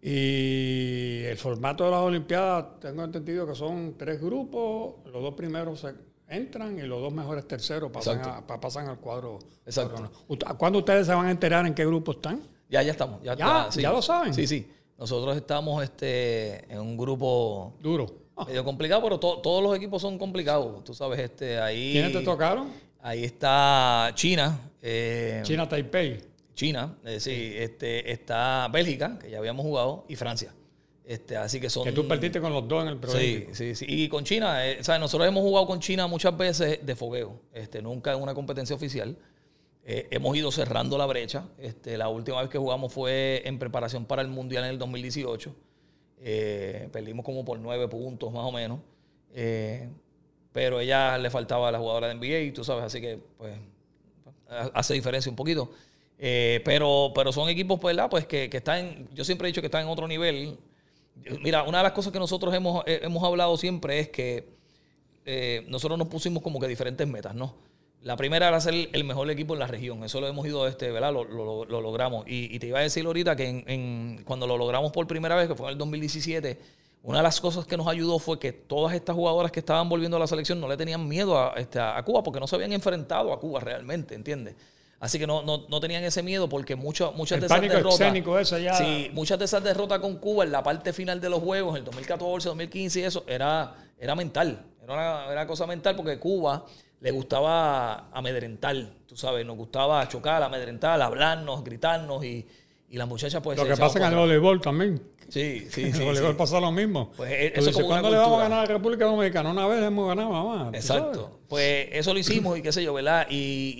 Y 0.00 1.22
el 1.24 1.36
formato 1.38 1.84
de 1.84 1.90
las 1.92 2.00
Olimpiadas, 2.00 2.80
tengo 2.80 3.04
entendido 3.04 3.46
que 3.46 3.54
son 3.54 3.94
tres 3.96 4.20
grupos, 4.20 4.96
los 5.06 5.22
dos 5.22 5.34
primeros 5.34 5.80
se 5.80 5.94
entran 6.26 6.76
y 6.78 6.82
los 6.82 7.00
dos 7.00 7.12
mejores 7.12 7.46
terceros 7.46 7.90
pasan, 7.92 8.20
a- 8.20 8.44
pa- 8.46 8.60
pasan 8.60 8.88
al 8.88 8.98
cuadro. 8.98 9.38
Exacto. 9.64 10.10
cuadro. 10.26 10.58
¿Cuándo 10.58 10.80
ustedes 10.80 11.06
se 11.06 11.14
van 11.14 11.26
a 11.26 11.30
enterar 11.30 11.66
en 11.66 11.74
qué 11.74 11.86
grupo 11.86 12.12
están? 12.12 12.42
Ya, 12.72 12.82
ya 12.82 12.90
estamos. 12.92 13.22
Ya, 13.22 13.36
Ya, 13.36 13.68
sí. 13.70 13.82
ya 13.82 13.92
lo 13.92 14.02
saben. 14.02 14.32
Sí, 14.34 14.46
sí. 14.46 14.66
Nosotros 14.98 15.36
estamos 15.36 15.82
este, 15.84 16.64
en 16.72 16.80
un 16.80 16.96
grupo 16.96 17.74
Duro. 17.80 18.06
Medio 18.46 18.64
complicado, 18.64 19.02
pero 19.02 19.20
to- 19.20 19.38
todos 19.40 19.62
los 19.62 19.76
equipos 19.76 20.00
son 20.02 20.16
complicados. 20.18 20.82
Tú 20.82 20.94
sabes, 20.94 21.20
este, 21.20 21.60
ahí. 21.60 21.92
¿Quiénes 21.92 22.12
te 22.12 22.20
tocaron? 22.22 22.68
Ahí 23.02 23.24
está 23.24 24.10
China. 24.14 24.58
eh, 24.80 25.40
China 25.44 25.68
Taipei. 25.68 26.20
China, 26.54 26.94
eh, 27.04 27.18
sí, 27.18 27.52
este, 27.56 28.12
está 28.12 28.68
Bélgica, 28.72 29.18
que 29.18 29.30
ya 29.30 29.38
habíamos 29.38 29.64
jugado, 29.64 30.04
y 30.08 30.16
Francia. 30.16 30.52
Este, 31.04 31.36
así 31.36 31.60
que 31.60 31.68
son. 31.68 31.84
Que 31.84 31.92
tú 31.92 32.06
perdiste 32.06 32.40
con 32.40 32.52
los 32.52 32.68
dos 32.68 32.82
en 32.82 32.88
el 32.88 32.94
Sí, 32.94 33.00
proyecto. 33.00 33.54
sí, 33.54 33.74
sí. 33.74 33.86
Y 33.88 34.08
con 34.08 34.22
China, 34.24 34.64
eh, 34.66 34.78
¿sabes? 34.84 35.00
nosotros 35.00 35.26
hemos 35.28 35.42
jugado 35.42 35.66
con 35.66 35.80
China 35.80 36.06
muchas 36.06 36.36
veces 36.36 36.78
de 36.84 36.94
fogueo, 36.96 37.40
este, 37.52 37.82
nunca 37.82 38.12
en 38.12 38.22
una 38.22 38.34
competencia 38.34 38.76
oficial. 38.76 39.16
Eh, 39.84 40.06
hemos 40.10 40.36
ido 40.36 40.50
cerrando 40.52 40.96
la 40.96 41.06
brecha. 41.06 41.48
Este, 41.58 41.96
la 41.98 42.08
última 42.08 42.40
vez 42.40 42.48
que 42.50 42.58
jugamos 42.58 42.92
fue 42.92 43.42
en 43.44 43.58
preparación 43.58 44.04
para 44.04 44.22
el 44.22 44.28
Mundial 44.28 44.64
en 44.64 44.70
el 44.70 44.78
2018. 44.78 45.54
Eh, 46.20 46.88
perdimos 46.92 47.24
como 47.24 47.44
por 47.44 47.58
nueve 47.58 47.88
puntos 47.88 48.32
más 48.32 48.44
o 48.44 48.52
menos. 48.52 48.80
Eh, 49.34 49.88
pero 50.52 50.80
ella 50.80 51.18
le 51.18 51.30
faltaba 51.30 51.68
a 51.68 51.72
la 51.72 51.78
jugadora 51.78 52.08
de 52.08 52.14
NBA, 52.14 52.54
tú 52.54 52.62
sabes, 52.62 52.84
así 52.84 53.00
que 53.00 53.18
pues 53.38 53.58
ha- 54.50 54.70
hace 54.74 54.94
diferencia 54.94 55.30
un 55.30 55.36
poquito. 55.36 55.72
Pero, 56.64 57.10
pero 57.14 57.32
son 57.32 57.48
equipos, 57.48 57.80
pues, 57.80 57.96
¿verdad? 57.96 58.08
pues 58.08 58.26
que, 58.26 58.48
que 58.48 58.58
están, 58.58 59.08
yo 59.12 59.24
siempre 59.24 59.48
he 59.48 59.50
dicho 59.50 59.60
que 59.60 59.66
están 59.66 59.82
en 59.82 59.88
otro 59.88 60.06
nivel. 60.06 60.56
Mira, 61.42 61.64
una 61.64 61.78
de 61.78 61.84
las 61.84 61.92
cosas 61.92 62.12
que 62.12 62.18
nosotros 62.20 62.54
hemos, 62.54 62.84
hemos 62.86 63.24
hablado 63.24 63.56
siempre 63.56 63.98
es 63.98 64.08
que 64.10 64.46
nosotros 65.68 65.98
nos 65.98 66.06
pusimos 66.08 66.42
como 66.42 66.60
que 66.60 66.68
diferentes 66.68 67.06
metas, 67.08 67.34
¿no? 67.34 67.54
La 68.02 68.16
primera 68.16 68.48
era 68.48 68.60
ser 68.60 68.74
el 68.92 69.04
mejor 69.04 69.30
equipo 69.30 69.54
en 69.54 69.60
la 69.60 69.66
región. 69.68 70.02
Eso 70.02 70.20
lo 70.20 70.26
hemos 70.26 70.44
ido, 70.46 70.66
este, 70.66 70.90
¿verdad? 70.90 71.12
Lo, 71.12 71.24
lo- 71.24 71.64
lo 71.64 71.80
logramos. 71.80 72.26
Y, 72.26 72.54
y 72.54 72.58
te 72.58 72.66
iba 72.66 72.80
a 72.80 72.82
decir 72.82 73.06
ahorita 73.06 73.36
que 73.36 73.46
en- 73.48 73.64
en- 73.68 74.22
cuando 74.24 74.46
lo 74.46 74.56
logramos 74.58 74.90
por 74.92 75.06
primera 75.06 75.36
vez, 75.36 75.46
que 75.48 75.54
fue 75.54 75.66
en 75.66 75.72
el 75.72 75.78
2017, 75.78 76.58
una 77.04 77.18
de 77.18 77.22
las 77.22 77.40
cosas 77.40 77.64
que 77.66 77.76
nos 77.76 77.86
ayudó 77.86 78.18
fue 78.18 78.38
que 78.40 78.52
todas 78.52 78.94
estas 78.94 79.14
jugadoras 79.14 79.52
que 79.52 79.60
estaban 79.60 79.88
volviendo 79.88 80.16
a 80.16 80.20
la 80.20 80.26
selección 80.26 80.60
no 80.60 80.68
le 80.68 80.76
tenían 80.76 81.06
miedo 81.06 81.38
a, 81.38 81.54
este, 81.56 81.78
a 81.78 82.00
Cuba 82.04 82.22
porque 82.22 82.40
no 82.40 82.46
se 82.46 82.56
habían 82.56 82.72
enfrentado 82.72 83.32
a 83.32 83.38
Cuba 83.38 83.60
realmente, 83.60 84.14
¿entiendes? 84.14 84.54
Así 85.00 85.18
que 85.18 85.26
no, 85.26 85.42
no, 85.42 85.66
no 85.68 85.80
tenían 85.80 86.04
ese 86.04 86.22
miedo 86.22 86.48
porque 86.48 86.76
muchas 86.76 87.12
muchas 87.14 87.40
de 87.40 87.46
esas 87.46 87.58
derrotas... 87.76 87.98
ya- 87.98 88.12
Sí, 88.74 89.10
muchas 89.12 89.36
de 89.38 89.44
esas 89.46 89.62
derrotas 89.64 89.98
con 89.98 90.16
Cuba 90.16 90.44
en 90.44 90.52
la 90.52 90.62
parte 90.62 90.92
final 90.92 91.20
de 91.20 91.28
los 91.28 91.40
juegos, 91.40 91.76
el 91.76 91.84
2014, 91.84 92.48
2015 92.48 93.00
y 93.00 93.02
eso, 93.02 93.24
era, 93.26 93.74
era 93.98 94.14
mental. 94.14 94.64
Era 94.82 94.92
una, 94.94 95.32
era 95.32 95.46
cosa 95.46 95.66
mental 95.66 95.96
porque 95.96 96.18
Cuba 96.20 96.64
le 97.02 97.10
gustaba 97.10 98.08
amedrentar, 98.12 98.76
tú 99.06 99.16
sabes, 99.16 99.44
nos 99.44 99.56
gustaba 99.56 100.08
chocar, 100.08 100.42
amedrentar, 100.42 101.02
hablarnos, 101.02 101.62
gritarnos 101.64 102.24
y, 102.24 102.46
y 102.88 102.96
las 102.96 103.08
muchachas 103.08 103.42
pues... 103.42 103.58
Lo 103.58 103.66
que 103.66 103.76
pasa 103.76 103.98
en 103.98 104.04
el 104.12 104.18
voleibol 104.18 104.60
también. 104.60 105.02
Sí, 105.28 105.66
sí, 105.70 105.82
En 105.82 105.92
sí. 105.94 105.98
el 106.00 106.04
voleibol 106.06 106.32
sí. 106.32 106.38
pasa 106.38 106.60
lo 106.60 106.70
mismo. 106.70 107.10
Pues, 107.16 107.32
eso 107.54 107.60
dices, 107.66 107.74
como 107.74 107.86
una 107.88 108.00
¿cuándo 108.02 108.10
le 108.10 108.16
vamos 108.18 108.38
a 108.38 108.42
ganar 108.44 108.58
a 108.60 108.62
la 108.62 108.68
República 108.68 109.04
Dominicana? 109.06 109.50
Una 109.50 109.66
vez 109.66 109.82
hemos 109.82 110.06
ganado, 110.08 110.30
mamá. 110.30 110.70
¿tú 110.70 110.76
Exacto. 110.76 111.40
Pues 111.48 111.88
eso 111.90 112.12
lo 112.14 112.20
hicimos 112.20 112.56
y 112.58 112.62
qué 112.62 112.70
sé 112.70 112.84
yo, 112.84 112.94
¿verdad? 112.94 113.26
Y, 113.30 113.74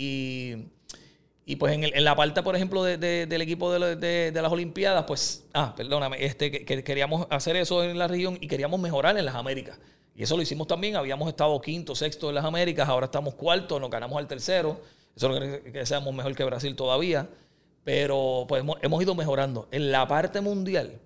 y, 1.47 1.53
y, 1.53 1.57
pues 1.57 1.75
en, 1.75 1.85
el- 1.85 1.95
en 1.95 2.05
la 2.05 2.16
parte, 2.16 2.43
por 2.43 2.57
ejemplo, 2.57 2.83
de- 2.83 2.97
de- 2.97 3.27
del 3.27 3.41
equipo 3.43 3.73
de, 3.73 3.95
de- 3.97 4.33
de 4.33 4.43
las 4.43 4.51
Olimpiadas, 4.51 5.05
pues, 5.07 5.45
ah, 5.55 5.75
perdóname, 5.77 6.25
este, 6.25 6.51
que, 6.51 6.64
que 6.64 6.83
queríamos 6.83 7.27
hacer 7.31 7.55
eso 7.57 7.85
en 7.85 7.99
la 7.99 8.09
región 8.09 8.37
y 8.41 8.49
queríamos 8.49 8.81
mejorar 8.81 9.16
en 9.16 9.25
las 9.27 9.35
Américas. 9.37 9.79
Y 10.15 10.23
eso 10.23 10.37
lo 10.37 10.43
hicimos 10.43 10.67
también. 10.67 10.97
Habíamos 10.97 11.29
estado 11.29 11.61
quinto, 11.61 11.95
sexto 11.95 12.29
en 12.29 12.35
las 12.35 12.45
Américas, 12.45 12.89
ahora 12.89 13.07
estamos 13.07 13.35
cuarto, 13.35 13.81
nos 13.81 13.91
ganamos 13.91 14.19
al 14.19 14.27
tercero. 14.27 14.81
Eso 15.17 15.29
no 15.29 15.39
decir 15.41 15.73
que 15.73 15.87
seamos 15.87 16.15
mejor 16.15 16.35
que 16.35 16.45
Brasil 16.45 16.75
todavía. 16.77 17.29
Pero 17.85 18.45
pues 18.49 18.61
hemos, 18.61 18.79
hemos 18.83 19.03
ido 19.03 19.15
mejorando. 19.15 19.69
En 19.71 19.91
la 19.91 20.07
parte 20.07 20.41
mundial, 20.41 21.01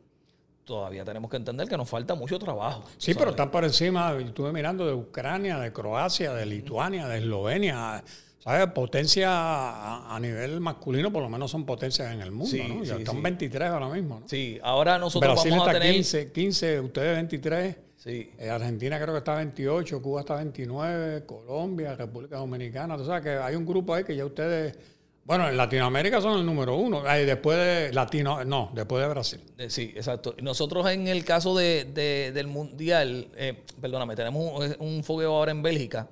todavía 0.64 1.04
tenemos 1.04 1.30
que 1.30 1.36
entender 1.36 1.68
que 1.68 1.76
nos 1.76 1.88
falta 1.88 2.14
mucho 2.14 2.38
trabajo. 2.38 2.84
Sí, 2.98 3.14
pero 3.14 3.30
están 3.30 3.50
por 3.50 3.64
encima, 3.64 4.14
estuve 4.18 4.52
mirando 4.52 4.86
de 4.86 4.92
Ucrania, 4.92 5.58
de 5.58 5.72
Croacia, 5.72 6.32
de 6.32 6.44
Lituania, 6.44 7.06
de 7.06 7.18
Eslovenia. 7.18 8.02
¿Sabes? 8.38 8.68
Potencia 8.68 9.28
a, 9.28 10.14
a 10.14 10.20
nivel 10.20 10.60
masculino, 10.60 11.12
por 11.12 11.20
lo 11.20 11.28
menos 11.28 11.50
son 11.50 11.64
potencias 11.66 12.12
en 12.12 12.20
el 12.20 12.30
mundo, 12.30 12.50
Sí, 12.52 12.62
¿no? 12.62 12.84
Ya 12.84 12.94
sí, 12.94 13.02
están 13.02 13.16
sí. 13.16 13.22
23 13.22 13.68
ahora 13.70 13.88
mismo, 13.88 14.20
¿no? 14.20 14.28
Sí, 14.28 14.60
ahora 14.62 14.98
nosotros 14.98 15.32
Brasil 15.34 15.50
vamos 15.50 15.68
a 15.68 15.72
tener... 15.72 15.92
15, 15.92 16.30
15, 16.30 16.80
ustedes 16.80 17.16
23. 17.16 17.76
Sí. 18.06 18.30
Eh, 18.38 18.48
Argentina 18.48 19.00
creo 19.00 19.12
que 19.14 19.18
está 19.18 19.34
28, 19.34 20.00
Cuba 20.00 20.20
está 20.20 20.36
29, 20.36 21.26
Colombia, 21.26 21.96
República 21.96 22.36
Dominicana. 22.36 22.96
Tú 22.96 23.04
sabes 23.04 23.22
que 23.24 23.30
hay 23.30 23.56
un 23.56 23.66
grupo 23.66 23.94
ahí 23.94 24.04
que 24.04 24.14
ya 24.14 24.24
ustedes... 24.24 24.78
Bueno, 25.24 25.48
en 25.48 25.56
Latinoamérica 25.56 26.20
son 26.20 26.38
el 26.38 26.46
número 26.46 26.76
uno. 26.76 27.02
Después 27.02 27.58
de 27.58 27.92
Latino... 27.92 28.44
No, 28.44 28.70
después 28.72 29.02
de 29.02 29.08
Brasil. 29.08 29.40
Sí, 29.68 29.92
exacto. 29.96 30.36
Nosotros 30.40 30.88
en 30.88 31.08
el 31.08 31.24
caso 31.24 31.56
de, 31.56 31.84
de- 31.92 32.30
del 32.32 32.46
Mundial, 32.46 33.26
eh, 33.36 33.64
perdóname, 33.80 34.14
tenemos 34.14 34.76
un, 34.78 34.86
un 34.86 35.02
fogueo 35.02 35.34
ahora 35.34 35.50
en 35.50 35.62
Bélgica, 35.62 36.06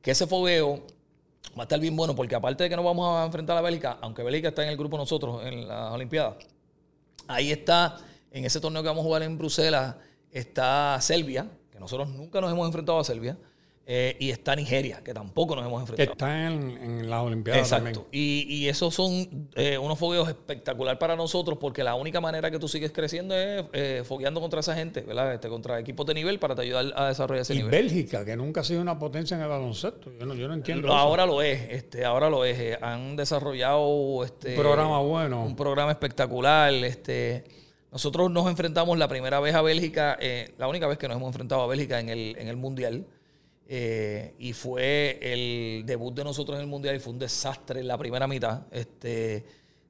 que 0.00 0.12
ese 0.12 0.28
fogueo 0.28 0.86
va 1.58 1.62
a 1.62 1.64
estar 1.64 1.80
bien 1.80 1.96
bueno 1.96 2.14
porque 2.14 2.36
aparte 2.36 2.62
de 2.62 2.70
que 2.70 2.76
nos 2.76 2.84
vamos 2.84 3.18
a 3.20 3.24
enfrentar 3.26 3.56
a 3.58 3.62
Bélgica, 3.62 3.98
aunque 4.00 4.22
Bélgica 4.22 4.50
está 4.50 4.62
en 4.62 4.68
el 4.68 4.76
grupo 4.76 4.96
nosotros 4.96 5.44
en 5.44 5.66
las 5.66 5.90
Olimpiadas, 5.92 6.36
ahí 7.26 7.50
está, 7.50 7.98
en 8.30 8.44
ese 8.44 8.60
torneo 8.60 8.80
que 8.82 8.88
vamos 8.88 9.02
a 9.02 9.06
jugar 9.06 9.22
en 9.24 9.36
Bruselas, 9.36 9.96
está 10.32 10.98
Serbia, 11.00 11.46
que 11.70 11.78
nosotros 11.78 12.08
nunca 12.10 12.40
nos 12.40 12.50
hemos 12.52 12.66
enfrentado 12.66 12.98
a 12.98 13.04
Serbia, 13.04 13.36
eh, 13.84 14.16
y 14.20 14.30
está 14.30 14.54
Nigeria, 14.54 15.02
que 15.02 15.12
tampoco 15.12 15.56
nos 15.56 15.66
hemos 15.66 15.82
Que 15.90 15.90
enfrentado. 16.02 16.12
está 16.12 16.46
en, 16.46 16.78
en 17.00 17.10
las 17.10 17.20
Olimpiadas 17.20 17.62
Exacto. 17.62 17.84
también. 18.02 18.06
Y, 18.12 18.46
y 18.48 18.68
esos 18.68 18.94
son 18.94 19.48
eh, 19.56 19.76
unos 19.76 19.98
fogueos 19.98 20.28
espectacular 20.28 21.00
para 21.00 21.16
nosotros 21.16 21.58
porque 21.60 21.82
la 21.82 21.96
única 21.96 22.20
manera 22.20 22.48
que 22.52 22.60
tú 22.60 22.68
sigues 22.68 22.92
creciendo 22.92 23.34
es 23.36 23.64
eh, 23.72 24.02
fogueando 24.04 24.40
contra 24.40 24.60
esa 24.60 24.76
gente, 24.76 25.00
¿verdad? 25.00 25.34
Este, 25.34 25.48
contra 25.48 25.80
equipos 25.80 26.06
de 26.06 26.14
nivel 26.14 26.38
para 26.38 26.54
te 26.54 26.62
ayudar 26.62 26.92
a 26.94 27.08
desarrollar 27.08 27.42
ese 27.42 27.54
Y 27.54 27.56
nivel. 27.56 27.72
Bélgica, 27.72 28.24
que 28.24 28.36
nunca 28.36 28.60
ha 28.60 28.64
sido 28.64 28.80
una 28.80 29.00
potencia 29.00 29.36
en 29.36 29.42
el 29.42 29.48
baloncesto. 29.48 30.12
Yo 30.16 30.26
no, 30.26 30.34
yo 30.34 30.46
no 30.46 30.54
entiendo 30.54 30.86
Lo- 30.86 30.94
eso. 30.94 31.02
ahora 31.02 31.26
lo 31.26 31.42
es, 31.42 31.60
este, 31.72 32.04
ahora 32.04 32.30
lo 32.30 32.44
es. 32.44 32.56
Eh, 32.60 32.78
Han 32.80 33.16
desarrollado 33.16 34.22
este, 34.24 34.50
Un 34.54 34.60
programa 34.62 35.00
bueno. 35.00 35.42
un 35.44 35.56
programa 35.56 35.90
espectacular. 35.90 36.72
Este, 36.72 37.42
nosotros 37.92 38.30
nos 38.30 38.48
enfrentamos 38.48 38.96
la 38.96 39.06
primera 39.06 39.38
vez 39.38 39.54
a 39.54 39.60
Bélgica, 39.60 40.16
eh, 40.18 40.54
la 40.56 40.66
única 40.66 40.86
vez 40.86 40.96
que 40.96 41.08
nos 41.08 41.18
hemos 41.18 41.28
enfrentado 41.28 41.60
a 41.60 41.66
Bélgica 41.66 42.00
en 42.00 42.08
el, 42.08 42.34
en 42.38 42.48
el 42.48 42.56
Mundial. 42.56 43.06
eh, 43.68 44.34
y 44.38 44.54
fue 44.54 45.18
el 45.20 45.84
debut 45.86 46.14
de 46.14 46.24
nosotros 46.24 46.56
en 46.56 46.62
el 46.62 46.68
Mundial 46.68 46.96
y 46.96 47.00
fue 47.00 47.12
un 47.12 47.18
desastre 47.18 47.80
en 47.80 47.88
la 47.88 47.98
primera 47.98 48.26
mitad. 48.26 48.62
Este, 48.70 49.44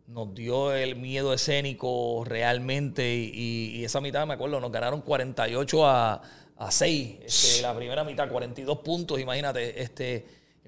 nos 0.09 0.35
dio 0.35 0.75
el 0.75 0.97
miedo 0.97 1.33
escénico 1.33 2.25
realmente 2.27 3.15
y, 3.15 3.85
esa 3.85 4.01
mitad, 4.01 4.27
me 4.27 4.35
acuerdo, 4.35 4.61
nos 4.61 4.73
ganaron 4.73 5.01
48 5.03 5.87
a, 5.87 6.23
a 6.57 6.71
6. 6.73 7.19
Este, 7.25 7.63
la 7.63 7.75
primera 7.75 8.03
mitad, 8.03 8.29
42 8.29 8.79
puntos, 8.79 9.21
imagínate. 9.21 9.81
Este, 9.81 10.27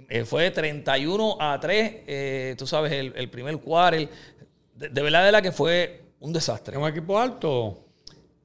eh, 0.09 0.25
fue 0.25 0.53
31 0.53 1.37
a 1.41 1.59
3, 1.61 1.93
eh, 2.07 2.55
tú 2.57 2.67
sabes, 2.67 2.93
el, 2.93 3.13
el 3.17 3.29
primer 3.29 3.59
quarter. 3.59 4.09
De, 4.75 4.89
de 4.89 5.03
verdad, 5.03 5.25
de 5.25 5.33
la 5.33 5.43
que 5.43 5.53
fue 5.53 6.04
un 6.25 6.33
desastre. 6.33 6.77
¿Es 6.77 6.83
un 6.83 6.89
equipo 6.89 7.19
alto? 7.19 7.79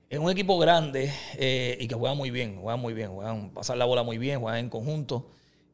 Es 0.10 0.18
un 0.20 0.30
equipo 0.32 0.58
grande 0.58 1.14
eh, 1.38 1.78
y 1.80 1.88
que 1.88 1.96
juega 1.96 2.16
muy 2.16 2.32
bien, 2.32 2.60
juegan 2.60 2.80
muy 2.80 2.94
bien, 2.94 3.10
juegan 3.12 3.52
pasar 3.52 3.78
la 3.78 3.86
bola 3.86 4.04
muy 4.04 4.18
bien, 4.18 4.40
juegan 4.40 4.60
en 4.60 4.70
conjunto. 4.70 5.28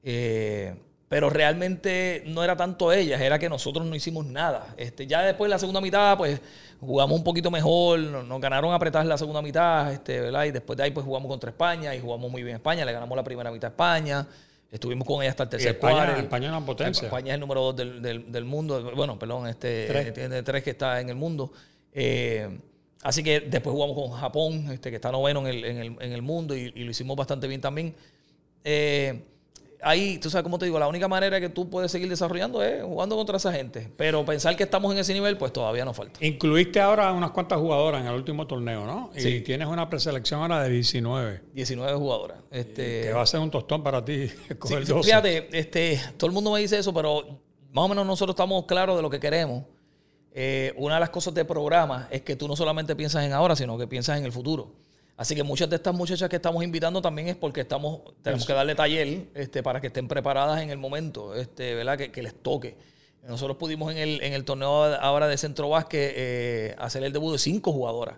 Eh, 0.04 0.76
pero 1.08 1.30
realmente 1.30 2.24
no 2.26 2.44
era 2.44 2.58
tanto 2.58 2.92
ellas, 2.92 3.22
era 3.22 3.40
que 3.40 3.48
nosotros 3.48 3.86
no 3.86 3.96
hicimos 3.96 4.26
nada. 4.26 4.74
Este, 4.76 5.08
ya 5.08 5.22
después 5.22 5.48
de 5.48 5.56
la 5.56 5.60
segunda 5.60 5.80
mitad, 5.80 6.18
pues 6.18 6.42
jugamos 6.82 7.18
un 7.18 7.24
poquito 7.24 7.50
mejor, 7.50 8.00
nos, 8.00 8.26
nos 8.26 8.42
ganaron 8.42 8.72
a 8.72 8.76
apretar 8.76 9.06
la 9.06 9.18
segunda 9.18 9.42
mitad, 9.42 9.94
este, 9.94 10.20
¿verdad? 10.20 10.44
Y 10.46 10.52
después 10.52 10.76
de 10.76 10.84
ahí, 10.84 10.92
pues 10.92 11.06
jugamos 11.06 11.30
contra 11.30 11.50
España 11.52 11.96
y 11.96 12.02
jugamos 12.02 12.30
muy 12.30 12.44
bien 12.44 12.56
España, 12.58 12.84
le 12.86 12.92
ganamos 12.92 13.16
la 13.16 13.24
primera 13.24 13.52
mitad 13.52 13.70
a 13.70 13.72
España, 13.72 14.28
estuvimos 14.70 15.08
con 15.08 15.22
ella 15.22 15.30
hasta 15.30 15.44
el 15.44 15.50
tercer 15.50 15.76
España, 15.76 15.96
quarter. 16.06 16.18
España 16.26 16.46
es 16.48 16.52
una 16.52 16.66
potencia. 16.66 17.06
España 17.06 17.28
es 17.30 17.34
el 17.36 17.40
número 17.40 17.62
dos 17.62 17.76
del, 17.78 18.02
del- 18.02 18.32
del 18.32 18.44
mundo. 18.46 18.92
Bueno, 18.96 19.18
perdón, 19.18 19.48
este 19.48 19.86
Tres. 19.88 20.14
tiene 20.14 20.44
tres 20.44 20.64
que 20.64 20.72
está 20.72 21.00
en 21.00 21.10
el 21.10 21.16
mundo. 21.16 21.52
Eh, 21.98 22.60
así 23.04 23.24
que 23.24 23.40
después 23.40 23.74
jugamos 23.74 23.96
con 23.96 24.12
Japón, 24.20 24.70
este, 24.72 24.90
que 24.90 24.98
está 24.98 25.12
noveno 25.12 25.40
en 25.42 25.48
el, 25.48 25.64
en 25.66 25.78
el- 25.78 25.98
en 26.02 26.12
el 26.12 26.22
mundo, 26.22 26.56
y, 26.56 26.72
y 26.76 26.84
lo 26.84 26.92
hicimos 26.92 27.16
bastante 27.16 27.48
bien 27.48 27.62
también. 27.62 27.96
Eh, 28.64 29.24
ahí, 29.82 30.18
tú 30.18 30.30
sabes 30.30 30.44
cómo 30.44 30.58
te 30.60 30.66
digo, 30.66 30.80
la 30.80 30.88
única 30.88 31.08
manera 31.08 31.40
que 31.40 31.50
tú 31.50 31.70
puedes 31.70 31.92
seguir 31.92 32.10
desarrollando 32.10 32.64
es 32.64 32.84
jugando 32.84 33.16
contra 33.16 33.38
esa 33.38 33.54
gente. 33.54 33.90
Pero 33.96 34.26
pensar 34.26 34.56
que 34.58 34.64
estamos 34.64 34.92
en 34.92 34.98
ese 35.00 35.14
nivel, 35.14 35.38
pues 35.38 35.54
todavía 35.54 35.86
nos 35.86 35.96
falta. 35.96 36.24
Incluiste 36.26 36.80
ahora 36.82 37.12
unas 37.14 37.32
cuantas 37.32 37.60
jugadoras 37.60 38.02
en 38.02 38.08
el 38.08 38.16
último 38.16 38.46
torneo, 38.48 38.86
¿no? 38.86 39.12
Y 39.16 39.22
Sí. 39.22 39.42
tienes 39.42 39.68
una 39.68 39.88
preselección 39.90 40.42
ahora 40.42 40.64
de 40.64 40.70
19. 40.72 41.42
19 41.54 41.94
jugadoras. 41.98 42.40
Este, 42.52 43.02
Que 43.04 43.14
va 43.14 43.22
a 43.22 43.26
ser 43.28 43.40
un 43.40 43.52
tostón 43.52 43.84
para 43.84 44.04
ti 44.04 44.28
coger 44.60 44.86
sí, 44.86 44.92
12. 44.92 45.08
fíjate, 45.08 45.48
este, 45.58 46.02
todo 46.18 46.28
el 46.28 46.34
mundo 46.34 46.52
me 46.52 46.60
dice 46.60 46.78
eso, 46.80 46.94
pero 46.94 47.24
más 47.72 47.86
o 47.86 47.88
menos 47.88 48.06
nosotros 48.06 48.34
estamos 48.34 48.66
claros 48.66 48.96
de 48.96 49.02
lo 49.04 49.10
que 49.10 49.20
queremos. 49.20 49.64
Eh, 50.38 50.74
una 50.76 50.96
de 50.96 51.00
las 51.00 51.12
cosas 51.12 51.34
de 51.34 51.46
programa 51.46 52.10
es 52.12 52.22
que 52.22 52.36
tú 52.36 52.46
no 52.50 52.58
solamente 52.58 52.94
piensas 52.94 53.24
en 53.24 53.32
ahora, 53.32 53.56
sino 53.56 53.78
que 53.78 53.88
piensas 53.88 54.18
en 54.18 54.26
el 54.26 54.34
futuro. 54.34 54.70
Así 55.16 55.34
que 55.34 55.44
muchas 55.44 55.70
de 55.70 55.78
estas 55.78 55.96
muchachas 55.96 56.28
que 56.28 56.36
estamos 56.36 56.62
invitando 56.62 57.02
también 57.02 57.30
es 57.30 57.38
porque 57.38 57.62
estamos, 57.62 58.02
tenemos 58.22 58.46
que 58.46 58.52
darle 58.52 58.76
taller 58.76 59.28
este, 59.34 59.64
para 59.64 59.80
que 59.80 59.88
estén 59.88 60.10
preparadas 60.10 60.62
en 60.62 60.72
el 60.72 60.78
momento, 60.78 61.34
este, 61.36 61.74
¿verdad? 61.74 61.98
Que, 61.98 62.12
que 62.12 62.22
les 62.22 62.36
toque. 62.36 62.76
Nosotros 63.26 63.56
pudimos 63.56 63.94
en 63.94 63.98
el, 63.98 64.22
en 64.22 64.34
el 64.34 64.44
torneo 64.44 64.84
ahora 64.96 65.28
de 65.28 65.38
centro 65.38 65.70
básquet 65.70 66.14
eh, 66.18 66.76
hacer 66.80 67.02
el 67.06 67.14
debut 67.14 67.32
de 67.32 67.40
cinco 67.40 67.72
jugadoras. 67.72 68.18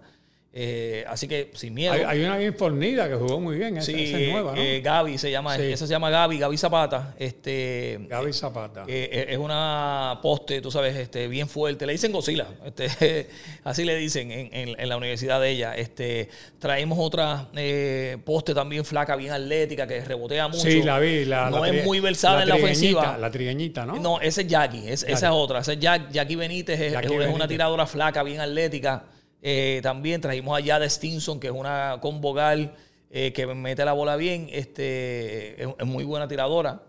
Eh, 0.60 1.06
así 1.08 1.28
que 1.28 1.52
sin 1.54 1.74
miedo. 1.76 1.94
Hay, 1.94 2.02
hay 2.02 2.24
una 2.26 2.36
bien 2.38 2.56
fornida 2.56 3.08
que 3.08 3.14
jugó 3.14 3.40
muy 3.40 3.58
bien. 3.58 3.78
Esa, 3.78 3.86
Sí, 3.92 4.06
esa 4.06 4.18
es 4.20 4.32
nueva, 4.32 4.56
¿no? 4.56 4.62
eh, 4.62 4.82
Gaby 4.82 5.18
se 5.20 5.30
llama, 5.30 5.56
Sí. 5.56 5.62
esa 5.64 5.86
se 5.86 5.92
llama 5.92 6.10
Gaby, 6.10 6.40
Gaby 6.40 6.58
Zapata. 6.58 7.14
Este, 7.20 8.00
Gaby 8.10 8.34
Zapata. 8.34 8.84
eh, 8.88 9.08
eh, 9.12 9.26
es 9.30 9.38
una 9.38 10.18
poste, 10.24 10.60
tú 10.62 10.72
sabes, 10.72 10.96
este, 10.96 11.28
bien 11.28 11.48
fuerte. 11.48 11.86
Le 11.86 11.92
dicen 11.92 12.12
Godzilla, 12.12 12.48
este, 12.66 13.28
así 13.66 13.84
le 13.86 13.96
dicen 13.98 14.32
en, 14.32 14.50
en- 14.52 14.80
en 14.80 14.90
la 14.90 14.98
universidad 14.98 15.40
de 15.40 15.50
ella. 15.52 15.76
Este, 15.76 16.30
traemos 16.58 16.98
otra 17.00 17.50
eh, 17.56 18.18
poste 18.26 18.56
también 18.56 18.84
flaca, 18.84 19.16
bien 19.16 19.34
atlética, 19.34 19.86
que 19.86 20.04
rebotea 20.04 20.48
mucho. 20.48 20.62
sí, 20.64 20.82
la 20.82 20.98
vi. 20.98 21.26
La, 21.26 21.52
no 21.52 21.64
la 21.64 21.70
es 21.72 21.86
muy 21.86 22.00
versada 22.00 22.42
en 22.42 22.50
la 22.50 22.56
ofensiva. 22.56 23.16
La 23.20 23.30
trigueñita, 23.30 23.86
¿no? 23.86 23.98
No, 23.98 24.20
ese 24.22 24.42
es 24.42 24.48
Jackie, 24.48 24.90
es- 24.90 25.04
esa 25.04 25.28
es 25.28 25.34
otra. 25.34 25.60
Esa 25.60 25.74
es 25.74 25.80
Jack- 25.80 26.10
Jackie 26.12 26.36
Benítez, 26.36 26.80
es, 26.80 26.94
Jackie 26.94 27.08
es 27.10 27.12
una 27.14 27.26
Benítez. 27.28 27.48
tiradora 27.50 27.86
flaca, 27.86 28.24
bien 28.24 28.40
atlética. 28.40 29.04
Eh, 29.42 29.80
también 29.84 30.22
trajimos 30.22 30.60
a 30.60 30.64
Jade 30.64 30.90
Stinson, 30.90 31.40
que 31.40 31.48
es 31.48 31.54
una 31.54 32.00
con 32.02 32.22
vogal 32.22 32.74
eh, 33.10 33.32
que 33.34 33.48
mete 33.48 33.86
la 33.86 33.94
bola 33.94 34.16
bien. 34.16 34.50
Este, 34.52 35.62
es, 35.62 35.70
es 35.80 35.86
muy 35.86 36.04
buena 36.04 36.28
tiradora. 36.28 36.84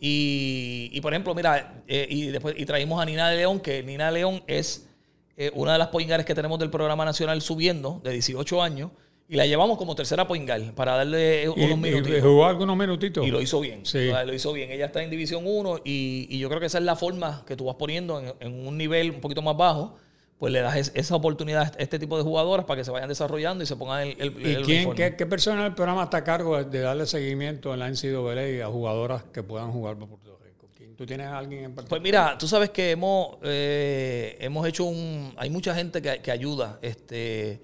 Y, 0.00 0.90
y, 0.92 1.00
por 1.00 1.12
ejemplo, 1.12 1.34
mira, 1.34 1.82
eh, 1.86 2.06
y 2.08 2.26
después 2.26 2.54
y 2.56 2.64
trajimos 2.64 3.00
a 3.02 3.04
Nina 3.04 3.28
de 3.28 3.36
León, 3.36 3.60
que 3.60 3.82
Nina 3.82 4.06
de 4.06 4.12
León 4.12 4.42
es 4.46 4.88
eh, 5.36 5.50
una 5.54 5.72
de 5.72 5.78
las 5.78 5.88
poingares 5.88 6.24
que 6.24 6.34
tenemos 6.34 6.58
del 6.58 6.70
programa 6.70 7.04
nacional 7.04 7.42
subiendo, 7.42 8.00
de 8.02 8.12
18 8.12 8.62
años, 8.62 8.90
y 9.28 9.36
la 9.36 9.46
llevamos 9.46 9.78
como 9.78 9.94
tercera 9.94 10.26
poingar 10.26 10.74
para 10.74 10.96
darle 10.96 11.48
unos 11.48 11.78
minutos. 11.78 12.10
y 12.16 12.20
jugó 12.20 12.46
algunos 12.46 12.76
minutitos. 12.76 13.26
Y 13.26 13.30
lo 13.30 13.40
hizo 13.40 13.60
bien. 13.60 13.86
Sí. 13.86 14.10
Lo 14.26 14.34
hizo 14.34 14.52
bien. 14.52 14.70
Ella 14.72 14.86
está 14.86 15.02
en 15.02 15.10
División 15.10 15.44
1 15.46 15.82
y, 15.84 16.26
y 16.30 16.38
yo 16.38 16.48
creo 16.48 16.60
que 16.60 16.66
esa 16.66 16.78
es 16.78 16.84
la 16.84 16.96
forma 16.96 17.44
que 17.46 17.56
tú 17.56 17.66
vas 17.66 17.76
poniendo 17.76 18.18
en, 18.20 18.34
en 18.40 18.66
un 18.66 18.76
nivel 18.76 19.10
un 19.10 19.20
poquito 19.20 19.40
más 19.40 19.56
bajo. 19.56 19.96
Pues 20.40 20.52
le 20.54 20.60
das 20.62 20.74
es- 20.76 20.92
esa 20.94 21.14
oportunidad 21.14 21.72
a 21.78 21.82
este 21.82 21.98
tipo 21.98 22.16
de 22.16 22.24
jugadoras 22.24 22.64
para 22.64 22.80
que 22.80 22.84
se 22.84 22.90
vayan 22.90 23.08
desarrollando 23.10 23.62
y 23.62 23.66
se 23.66 23.76
pongan 23.76 24.00
el, 24.08 24.16
el, 24.18 24.26
¿Y 24.40 24.54
el 24.54 24.64
quién, 24.64 24.76
uniforme. 24.86 24.94
qué, 25.10 25.16
qué 25.16 25.26
persona 25.26 25.62
del 25.64 25.74
programa 25.74 26.04
está 26.04 26.16
a 26.16 26.24
cargo 26.24 26.64
de, 26.64 26.80
darle 26.80 27.06
seguimiento 27.06 27.72
en 27.74 27.80
la 27.80 27.88
NCAA 27.90 28.66
a 28.66 28.70
jugadoras 28.70 29.22
que 29.32 29.42
puedan 29.42 29.70
jugar 29.70 29.96
por 29.98 30.08
Puerto 30.08 30.38
Rico? 30.42 30.66
¿Quién- 30.74 30.96
¿Tú 30.96 31.04
tienes 31.04 31.26
a 31.26 31.36
alguien 31.38 31.64
en 31.64 31.74
Pues 31.74 31.86
particular? 31.86 32.02
mira, 32.02 32.38
tú 32.38 32.48
sabes 32.48 32.70
que 32.70 32.90
hemos, 32.92 33.36
eh, 33.42 34.38
hemos 34.40 34.66
hecho 34.66 34.84
un... 34.84 35.34
Hay 35.36 35.50
mucha 35.50 35.74
gente 35.74 36.00
que, 36.00 36.20
que 36.22 36.30
ayuda. 36.30 36.78
Este, 36.80 37.60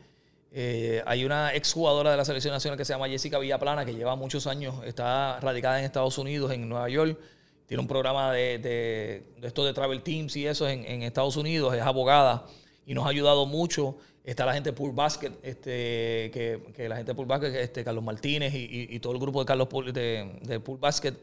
eh, 0.53 1.03
hay 1.07 1.25
una 1.25 1.55
exjugadora 1.55 2.11
de 2.11 2.19
la 2.19 2.27
selección 2.27 2.53
nacional 2.53 2.77
que 2.77 2.85
se 2.85 2.93
llama 2.93 3.09
Jessica 3.09 3.39
Villaplana, 3.39 3.87
que 3.87 3.95
lleva 3.95 4.17
muchos 4.17 4.47
años, 4.47 4.75
está 4.85 5.41
radicada 5.41 5.79
en 5.79 5.87
Estados 5.87 6.19
Unidos, 6.19 6.53
en 6.53 6.69
Nueva 6.69 6.91
York. 6.91 7.19
Tiene 7.67 7.81
un 7.81 7.89
programa 7.89 8.33
de, 8.33 8.59
de, 8.59 9.23
de 9.41 9.47
esto 9.49 9.65
de 9.65 9.73
Travel 9.73 10.03
Teams 10.03 10.37
y 10.37 10.47
eso 10.47 10.69
en, 10.69 10.85
en 10.85 11.03
Estados 11.03 11.37
Unidos. 11.39 11.75
Es 11.75 11.81
abogada 11.83 12.45
y 12.87 12.95
nos 12.95 13.05
ha 13.05 13.11
ayudado 13.11 13.45
mucho. 13.47 13.97
Está 14.25 14.45
la 14.47 14.55
gente 14.55 14.71
de 14.71 14.77
Pool 14.77 14.93
Basket, 14.93 15.33
este, 15.43 16.31
que, 16.33 16.61
que 16.75 16.89
la 16.89 16.97
gente 16.97 17.13
de 17.13 17.15
Pool 17.15 17.27
Basket, 17.27 17.55
este, 17.61 17.85
Carlos 17.85 18.03
Martínez 18.03 18.55
y, 18.55 18.59
y- 18.65 18.89
y 18.97 18.99
todo 19.01 19.13
el 19.13 19.21
grupo 19.21 19.41
de 19.41 19.47
Carlos 19.47 19.69
Pool- 19.69 19.93
de, 19.93 20.39
de 20.43 20.59
Pool 20.61 20.79
Basket, 20.79 21.15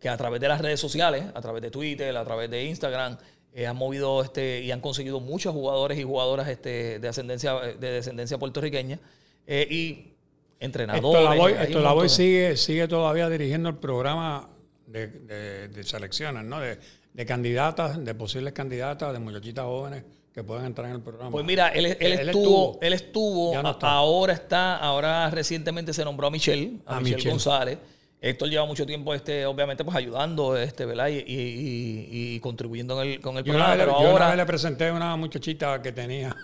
que 0.00 0.08
a 0.08 0.16
través 0.16 0.40
de 0.40 0.48
las 0.48 0.60
redes 0.60 0.80
sociales, 0.80 1.24
a 1.34 1.40
través 1.40 1.62
de 1.62 1.70
Twitter, 1.70 2.16
a 2.16 2.24
través 2.24 2.50
de 2.50 2.64
Instagram, 2.64 3.16
eh, 3.54 3.66
han 3.66 3.76
movido 3.76 4.22
este, 4.22 4.60
y 4.62 4.70
han 4.72 4.80
conseguido 4.80 5.20
muchos 5.20 5.52
jugadores 5.54 5.98
y 5.98 6.02
jugadoras 6.04 6.48
este, 6.48 6.98
de, 6.98 7.08
ascendencia, 7.08 7.54
de 7.54 7.90
descendencia 7.92 8.38
puertorriqueña 8.38 8.98
eh, 9.46 9.66
y 9.70 10.12
entrenadores. 10.60 11.20
Esto 11.20 11.30
la 11.30 11.36
voy, 11.36 11.52
esto 11.52 11.80
la 11.80 11.92
voy 11.92 12.08
sigue, 12.08 12.56
sigue 12.56 12.88
todavía 12.88 13.28
dirigiendo 13.28 13.68
el 13.68 13.76
programa 13.76 14.48
de, 14.86 15.06
de- 15.06 15.68
de 15.68 15.84
selecciones, 15.84 16.44
¿no? 16.44 16.60
De 16.60 16.78
de 17.14 17.26
candidatas, 17.26 18.04
de 18.04 18.14
posibles 18.14 18.52
candidatas, 18.52 19.12
de 19.12 19.18
muchachitas 19.18 19.64
jóvenes 19.64 20.04
que 20.38 20.44
puedan 20.44 20.66
entrar 20.66 20.88
en 20.88 20.94
el 20.94 21.02
programa. 21.02 21.32
Pues 21.32 21.44
mira, 21.44 21.70
él, 21.70 21.96
él, 21.98 22.28
estuvo, 22.28 22.78
él 22.80 22.92
estuvo, 22.92 23.56
ahora 23.80 24.32
está, 24.32 24.76
ahora 24.76 25.28
recientemente 25.30 25.92
se 25.92 26.04
nombró 26.04 26.28
a 26.28 26.30
Michelle, 26.30 26.78
a, 26.86 27.00
Michelle, 27.00 27.28
González. 27.28 27.76
Héctor 28.20 28.48
lleva 28.48 28.64
mucho 28.64 28.86
tiempo, 28.86 29.12
este, 29.14 29.46
obviamente, 29.46 29.84
pues 29.84 29.96
ayudando, 29.96 30.56
este, 30.56 30.84
¿verdad? 30.84 31.08
Y, 31.08 31.24
y, 31.26 32.38
contribuyendo 32.38 32.94
con 32.94 33.04
el, 33.04 33.20
con 33.20 33.36
el 33.36 33.42
programa. 33.42 33.74
pero 33.76 33.96
ahora 33.96 34.36
le 34.36 34.46
presenté 34.46 34.88
a 34.88 34.94
una 34.94 35.16
muchachita 35.16 35.82
que 35.82 35.90
tenía, 35.90 36.36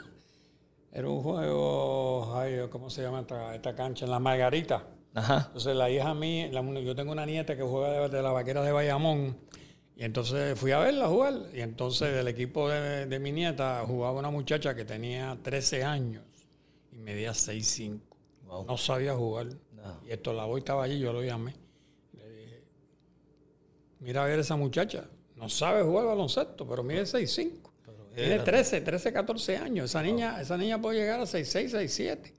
era 0.92 1.09
un 1.09 1.22
juego, 1.22 2.34
¿cómo 2.70 2.90
se 2.90 3.03
llama 3.03 3.24
esta, 3.55 3.74
cancha? 3.76 4.07
En 4.07 4.11
la 4.11 4.18
Margarita. 4.18 4.82
Ajá. 5.14 5.45
Entonces 5.47 5.76
la 5.76 5.88
hija 5.88 6.12
mía, 6.14 6.51
yo 6.51 6.97
tengo 6.97 7.12
una 7.12 7.26
nieta 7.26 7.57
que 7.57 7.62
juega 7.62 8.09
de, 8.09 8.22
la 8.22 8.32
vaquera 8.32 8.61
de 8.62 8.72
Bayamón. 8.72 9.36
Y 9.97 10.05
entonces 10.05 10.59
fui 10.59 10.72
a 10.72 10.78
verla 10.78 11.09
jugar. 11.09 11.34
Y 11.53 11.61
entonces 11.61 12.14
del 12.14 12.28
equipo 12.28 12.68
de, 12.68 13.18
mi 13.18 13.32
nieta 13.32 13.84
jugaba 13.86 14.18
una 14.18 14.30
muchacha 14.30 14.74
que 14.74 14.84
tenía 14.84 15.38
13 15.42 15.84
años 15.84 16.24
y 16.92 16.99
medía 16.99 17.32
6'5". 17.32 18.01
No 18.66 18.76
sabía 18.76 19.14
jugar. 19.14 19.49
Y 20.07 20.11
esto 20.11 20.32
la 20.32 20.45
voy 20.45 20.61
estaba 20.61 20.84
allí, 20.84 20.99
yo 20.99 21.12
lo 21.12 21.22
llamé 21.22 21.55
mira 24.05 24.22
a 24.22 24.26
ver 24.26 24.38
esa 24.38 24.55
muchacha, 24.55 25.05
no 25.34 25.49
sabe 25.49 25.82
jugar 25.82 26.05
baloncesto, 26.05 26.68
pero 26.68 26.82
mide 26.82 27.03
6'5". 27.03 27.70
Tiene 28.14 28.38
13, 28.38 28.82
13, 28.82 29.12
14 29.12 29.57
años. 29.57 29.86
Esa 29.86 30.01
niña, 30.01 30.40
esa 30.40 30.57
niña 30.57 30.80
puede 30.80 31.01
llegar 31.01 31.18
a 31.18 31.24
6'6", 31.24 31.70
6'7". 31.70 32.32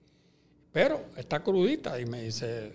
Pero 0.71 1.05
está 1.17 1.43
crudita 1.43 1.99
y 1.99 2.05
me 2.05 2.21
dice, 2.21 2.71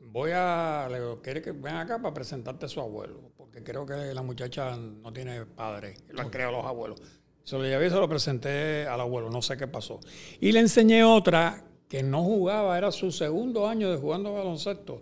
voy 0.00 0.30
a, 0.32 0.86
le 0.88 1.00
digo, 1.00 1.22
quiere 1.22 1.42
que 1.42 1.50
venga 1.50 1.80
acá 1.80 2.00
para 2.00 2.14
presentarte 2.14 2.66
a 2.66 2.68
su 2.68 2.80
abuelo, 2.80 3.20
porque 3.56 3.72
creo 3.72 3.86
que 3.86 4.12
la 4.12 4.22
muchacha 4.22 4.76
no 4.76 5.10
tiene 5.14 5.46
padre, 5.46 5.94
lo 6.10 6.20
han 6.20 6.28
creado 6.28 6.52
los 6.52 6.66
abuelos. 6.66 7.00
Se 7.42 7.56
lo 7.56 7.64
llevé 7.64 7.86
y 7.86 7.90
se 7.90 7.96
lo 7.96 8.06
presenté 8.06 8.86
al 8.86 9.00
abuelo, 9.00 9.30
no 9.30 9.40
sé 9.40 9.56
qué 9.56 9.66
pasó. 9.66 9.98
Y 10.40 10.52
le 10.52 10.60
enseñé 10.60 11.04
otra 11.04 11.64
que 11.88 12.02
no 12.02 12.22
jugaba, 12.22 12.76
era 12.76 12.92
su 12.92 13.10
segundo 13.10 13.66
año 13.66 13.90
de 13.90 13.96
jugando 13.96 14.34
baloncesto. 14.34 15.00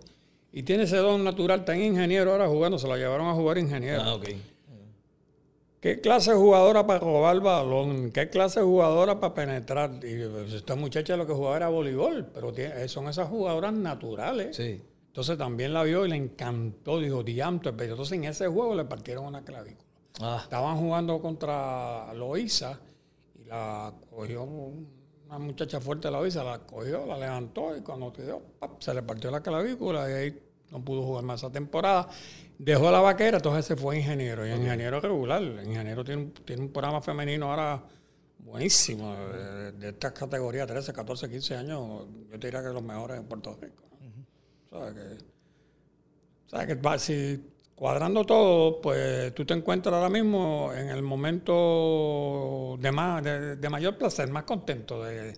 Y 0.53 0.63
tiene 0.63 0.83
ese 0.83 0.95
don 0.97 1.25
natural, 1.25 1.65
en 1.67 1.81
ingeniero 1.81 2.31
ahora 2.31 2.47
jugando, 2.47 2.79
se 2.79 2.87
la 2.87 2.95
llevaron 2.95 3.27
a 3.27 3.33
jugar 3.33 3.57
ingeniero. 3.57 4.01
Ah, 4.01 4.15
ok. 4.15 4.29
¿Qué 5.81 5.99
clase 5.99 6.31
de 6.31 6.37
jugadora 6.37 6.87
para 6.87 6.99
robar 6.99 7.41
balón? 7.41 8.11
¿Qué 8.11 8.29
clase 8.29 8.61
de 8.61 8.65
jugadora 8.65 9.19
para 9.19 9.33
penetrar? 9.33 9.99
Y 10.01 10.55
esta 10.55 10.75
muchacha 10.75 11.17
lo 11.17 11.27
que 11.27 11.33
jugaba 11.33 11.57
era 11.57 11.67
voleibol, 11.67 12.25
pero 12.33 12.53
son 12.87 13.09
esas 13.09 13.27
jugadoras 13.27 13.73
naturales. 13.73 14.55
Sí. 14.55 14.81
Entonces 15.15 15.37
también 15.37 15.73
la 15.73 15.81
vio 15.83 16.05
y 16.05 16.09
le 16.09 16.17
encantó, 16.17 16.99
dijo, 16.99 17.23
dianto. 17.23 17.69
Entonces 17.69 18.11
en 18.11 18.25
ese 18.25 18.47
juego 18.47 18.75
le 18.75 18.83
partieron 18.83 19.23
una 19.23 19.45
clavícula. 19.45 19.87
Ah. 20.19 20.41
Estaban 20.43 20.77
jugando 20.77 21.21
contra 21.21 22.13
Loisa 22.13 22.77
y 23.39 23.45
la 23.45 23.93
cogió 24.09 24.43
una 24.43 25.39
muchacha 25.39 25.79
fuerte 25.79 26.09
de 26.09 26.11
la 26.11 26.43
la 26.43 26.59
cogió, 26.59 27.05
la 27.05 27.17
levantó 27.17 27.77
y 27.77 27.79
cuando 27.79 28.11
dio, 28.11 28.41
se 28.79 28.93
le 28.93 29.03
partió 29.03 29.31
la 29.31 29.39
clavícula 29.39 30.09
y 30.09 30.13
ahí 30.13 30.43
no 30.71 30.83
pudo 30.83 31.03
jugar 31.03 31.23
más 31.23 31.39
esa 31.39 31.49
temporada. 31.49 32.09
Dejó 32.59 32.91
la 32.91 32.99
vaquera, 32.99 33.37
entonces 33.37 33.63
se 33.63 33.77
fue 33.77 33.97
ingeniero. 33.97 34.45
Y 34.45 34.51
ingeniero 34.51 34.99
regular. 34.99 35.41
ingeniero 35.41 36.03
tiene, 36.03 36.33
tiene 36.43 36.63
un 36.63 36.73
programa 36.73 37.01
femenino 37.01 37.49
ahora 37.49 37.81
buenísimo. 38.39 39.15
De, 39.79 39.87
estas 39.87 40.11
categorías, 40.11 40.67
13, 40.67 40.91
14, 40.91 41.29
15 41.29 41.55
años, 41.55 42.05
yo 42.29 42.37
te 42.37 42.47
diría 42.47 42.61
que 42.61 42.73
los 42.73 42.83
mejores 42.83 43.17
en 43.17 43.23
Puerto 43.23 43.57
Rico. 43.61 43.84
¿Sabes 44.75 44.93
que, 44.93 45.25
¿sabes 46.47 46.67
que 46.67 46.99
si 46.99 47.43
cuadrando 47.75 48.25
todo, 48.25 48.81
pues 48.81 49.33
tú 49.33 49.45
te 49.45 49.53
encuentras 49.53 49.95
ahora 49.95 50.09
mismo 50.09 50.71
en 50.73 50.89
el 50.89 51.01
momento 51.01 52.77
de, 52.79 52.91
más, 52.91 53.23
de, 53.23 53.69
mayor 53.69 53.97
placer, 53.97 54.29
más 54.29 54.43
contento 54.43 55.03
de, 55.03 55.33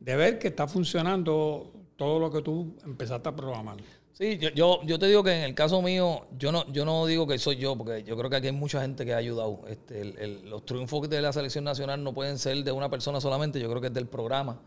de, 0.00 0.16
ver 0.16 0.38
que 0.38 0.48
está 0.48 0.66
funcionando 0.66 1.72
todo 1.96 2.18
lo 2.18 2.30
que 2.30 2.42
tú 2.42 2.76
empezaste 2.84 3.28
a 3.28 3.36
programar. 3.36 3.76
Sí, 4.12 4.38
yo, 4.54 4.82
yo, 4.82 4.98
te 4.98 5.06
digo 5.06 5.24
que 5.24 5.32
en 5.32 5.42
el 5.42 5.54
caso 5.54 5.80
mío, 5.80 6.26
yo 6.38 6.52
no, 6.52 6.70
yo 6.70 6.84
no 6.84 7.06
digo 7.06 7.26
que 7.26 7.38
soy 7.38 7.56
yo, 7.56 7.76
porque 7.76 8.04
yo 8.04 8.16
creo 8.16 8.28
que 8.28 8.36
aquí 8.36 8.46
hay 8.48 8.52
mucha 8.52 8.82
gente 8.82 9.06
que 9.06 9.14
ha 9.14 9.16
ayudado. 9.16 9.62
Este, 9.68 10.04
los 10.44 10.66
triunfos 10.66 11.08
de 11.08 11.22
la 11.22 11.32
selección 11.32 11.64
nacional 11.64 12.04
no 12.04 12.12
pueden 12.12 12.38
ser 12.38 12.62
de 12.62 12.72
una 12.72 12.90
persona 12.90 13.20
solamente, 13.20 13.58
yo 13.58 13.70
creo 13.70 13.80
que 13.80 13.86
es 13.86 13.94
del 13.94 14.06
programa. 14.06 14.60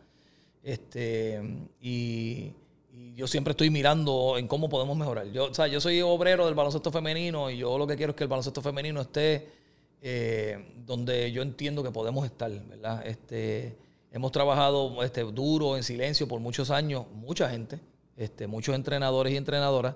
Este, 0.63 1.39
y 1.79 2.53
y 2.97 3.13
yo 3.13 3.27
siempre 3.27 3.51
estoy 3.51 3.69
mirando 3.69 4.37
en 4.37 4.47
cómo 4.47 4.69
podemos 4.69 4.95
mejorar. 4.95 5.27
Yo, 5.27 5.45
o 5.45 5.53
sea, 5.53 5.67
yo 5.67 5.81
soy 5.81 6.01
obrero 6.01 6.45
del 6.45 6.55
baloncesto 6.55 6.91
femenino 6.91 7.49
y 7.49 7.57
yo 7.57 7.77
lo 7.77 7.85
que 7.85 7.97
quiero 7.97 8.11
es 8.11 8.15
que 8.15 8.23
el 8.23 8.29
baloncesto 8.29 8.61
femenino 8.61 9.01
esté 9.01 9.49
eh, 10.01 10.73
donde 10.85 11.31
yo 11.31 11.41
entiendo 11.41 11.83
que 11.83 11.91
podemos 11.91 12.25
estar, 12.25 12.51
¿verdad? 12.51 13.05
Este, 13.05 13.75
hemos 14.11 14.31
trabajado 14.31 15.03
este, 15.03 15.23
duro, 15.23 15.75
en 15.75 15.83
silencio 15.83 16.27
por 16.27 16.39
muchos 16.39 16.71
años, 16.71 17.05
mucha 17.11 17.49
gente, 17.49 17.79
este, 18.15 18.47
muchos 18.47 18.75
entrenadores 18.75 19.33
y 19.33 19.37
entrenadoras, 19.37 19.95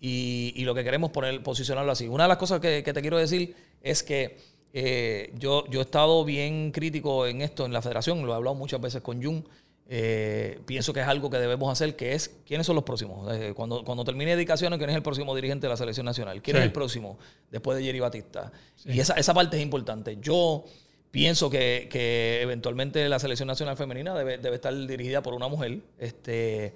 y, 0.00 0.62
lo 0.64 0.74
que 0.74 0.84
queremos 0.84 1.12
poner, 1.12 1.42
posicionarlo 1.42 1.92
así. 1.92 2.08
Una 2.08 2.24
de 2.24 2.28
las 2.28 2.36
cosas 2.36 2.60
que, 2.60 2.82
te 2.82 3.00
quiero 3.00 3.16
decir 3.16 3.56
es 3.80 4.02
que 4.02 4.36
eh, 4.74 5.32
yo, 5.38 5.66
yo 5.68 5.80
he 5.80 5.82
estado 5.84 6.26
bien 6.26 6.72
crítico 6.72 7.26
en 7.26 7.40
esto 7.40 7.64
en 7.64 7.72
la 7.72 7.80
federación, 7.80 8.26
lo 8.26 8.32
he 8.32 8.36
hablado 8.36 8.54
muchas 8.54 8.82
veces 8.82 9.00
con 9.00 9.22
Jun. 9.22 9.46
Eh, 9.86 10.60
pienso 10.64 10.94
que 10.94 11.00
es 11.00 11.06
algo 11.06 11.28
que 11.28 11.36
debemos 11.36 11.70
hacer, 11.70 11.94
que 11.94 12.14
es 12.14 12.34
quiénes 12.46 12.66
son 12.66 12.74
los 12.76 12.84
próximos. 12.84 13.30
Eh, 13.34 13.52
cuando, 13.54 13.84
cuando 13.84 14.04
termine 14.04 14.34
dedicaciones, 14.34 14.78
quién 14.78 14.90
es 14.90 14.96
el 14.96 15.02
próximo 15.02 15.34
dirigente 15.34 15.66
de 15.66 15.70
la 15.70 15.76
selección 15.76 16.06
nacional, 16.06 16.40
quién 16.40 16.56
es 16.56 16.62
el 16.62 16.72
próximo 16.72 17.18
después 17.50 17.76
de 17.78 17.84
Jerry 17.84 18.00
Batista. 18.00 18.50
Y 18.84 19.00
esa, 19.00 19.14
esa 19.14 19.34
parte 19.34 19.56
es 19.58 19.62
importante. 19.62 20.16
Yo 20.20 20.64
pienso 21.10 21.50
que, 21.50 21.88
que, 21.90 22.40
eventualmente 22.42 23.08
la 23.08 23.18
selección 23.18 23.46
nacional 23.46 23.76
femenina 23.76 24.14
debe, 24.14 24.38
debe, 24.38 24.56
estar 24.56 24.74
dirigida 24.74 25.22
por 25.22 25.34
una 25.34 25.48
mujer. 25.48 25.80
Este, 25.98 26.74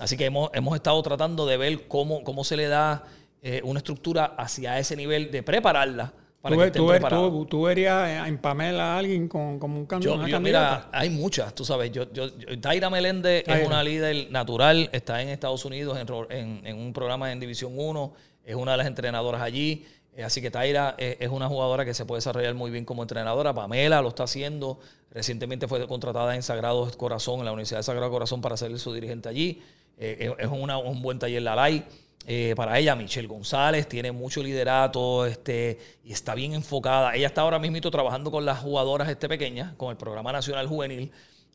así 0.00 0.16
que 0.16 0.24
hemos, 0.24 0.50
hemos 0.52 0.74
estado 0.74 1.00
tratando 1.02 1.46
de 1.46 1.56
ver 1.56 1.86
cómo, 1.86 2.24
cómo 2.24 2.42
se 2.42 2.56
le 2.56 2.66
da 2.66 3.04
eh, 3.42 3.62
una 3.64 3.78
estructura 3.78 4.24
hacia 4.24 4.78
ese 4.78 4.96
nivel 4.96 5.30
de 5.30 5.42
prepararla 5.42 6.12
¿Tú, 6.42 7.62
verías 7.62 8.26
en 8.26 8.38
Pamela 8.38 8.94
a 8.94 8.98
alguien 8.98 9.28
con, 9.28 9.58
como 9.58 9.78
un 9.78 9.86
candidato? 9.86 10.40
Mira, 10.40 10.88
hay 10.90 11.10
muchas, 11.10 11.54
tú 11.54 11.66
sabes. 11.66 11.92
Yo, 11.92 12.10
yo, 12.12 12.30
Taira 12.60 12.88
Meléndez 12.88 13.44
es 13.46 13.66
una 13.66 13.82
líder 13.82 14.30
natural, 14.30 14.88
está 14.92 15.20
en 15.20 15.28
Estados 15.28 15.64
Unidos 15.66 15.98
en, 16.30 16.62
en, 16.64 16.78
un 16.78 16.94
programa 16.94 17.30
en 17.30 17.40
División 17.40 17.72
1, 17.76 18.12
es 18.44 18.54
una 18.54 18.72
de 18.72 18.78
las 18.78 18.86
entrenadoras 18.86 19.42
allí. 19.42 19.84
Eh, 20.16 20.24
así 20.24 20.40
que 20.40 20.50
Taira 20.50 20.94
es, 20.96 21.28
una 21.28 21.46
jugadora 21.46 21.84
que 21.84 21.92
se 21.92 22.06
puede 22.06 22.18
desarrollar 22.18 22.54
muy 22.54 22.70
bien 22.70 22.86
como 22.86 23.02
entrenadora. 23.02 23.52
Pamela 23.52 24.00
lo 24.00 24.08
está 24.08 24.22
haciendo. 24.22 24.80
Recientemente 25.10 25.68
fue 25.68 25.86
contratada 25.86 26.34
en 26.34 26.42
Sagrado 26.42 26.90
Corazón, 26.96 27.40
en 27.40 27.44
la 27.44 27.52
Universidad 27.52 27.80
de 27.80 27.84
Sagrado 27.84 28.10
Corazón, 28.10 28.40
para 28.40 28.56
ser 28.56 28.76
su 28.78 28.94
dirigente 28.94 29.28
allí. 29.28 29.62
Eh, 29.98 30.34
es 30.38 30.48
una, 30.48 30.78
un 30.78 31.02
buen 31.02 31.18
taller 31.18 31.42
la 31.42 31.54
LAI. 31.54 31.84
Eh, 32.26 32.54
para 32.54 32.78
ella, 32.78 32.94
Michelle 32.94 33.26
González 33.26 33.88
tiene 33.88 34.12
mucho 34.12 34.42
liderato 34.42 35.24
este, 35.24 35.78
y 36.04 36.12
está 36.12 36.34
bien 36.34 36.52
enfocada. 36.52 37.14
Ella 37.14 37.28
está 37.28 37.40
ahora 37.40 37.58
mismo 37.58 37.90
trabajando 37.90 38.30
con 38.30 38.44
las 38.44 38.58
jugadoras 38.58 39.08
este, 39.08 39.28
pequeñas, 39.28 39.74
con 39.74 39.90
el 39.90 39.96
Programa 39.96 40.30
Nacional 40.32 40.66
Juvenil. 40.66 41.10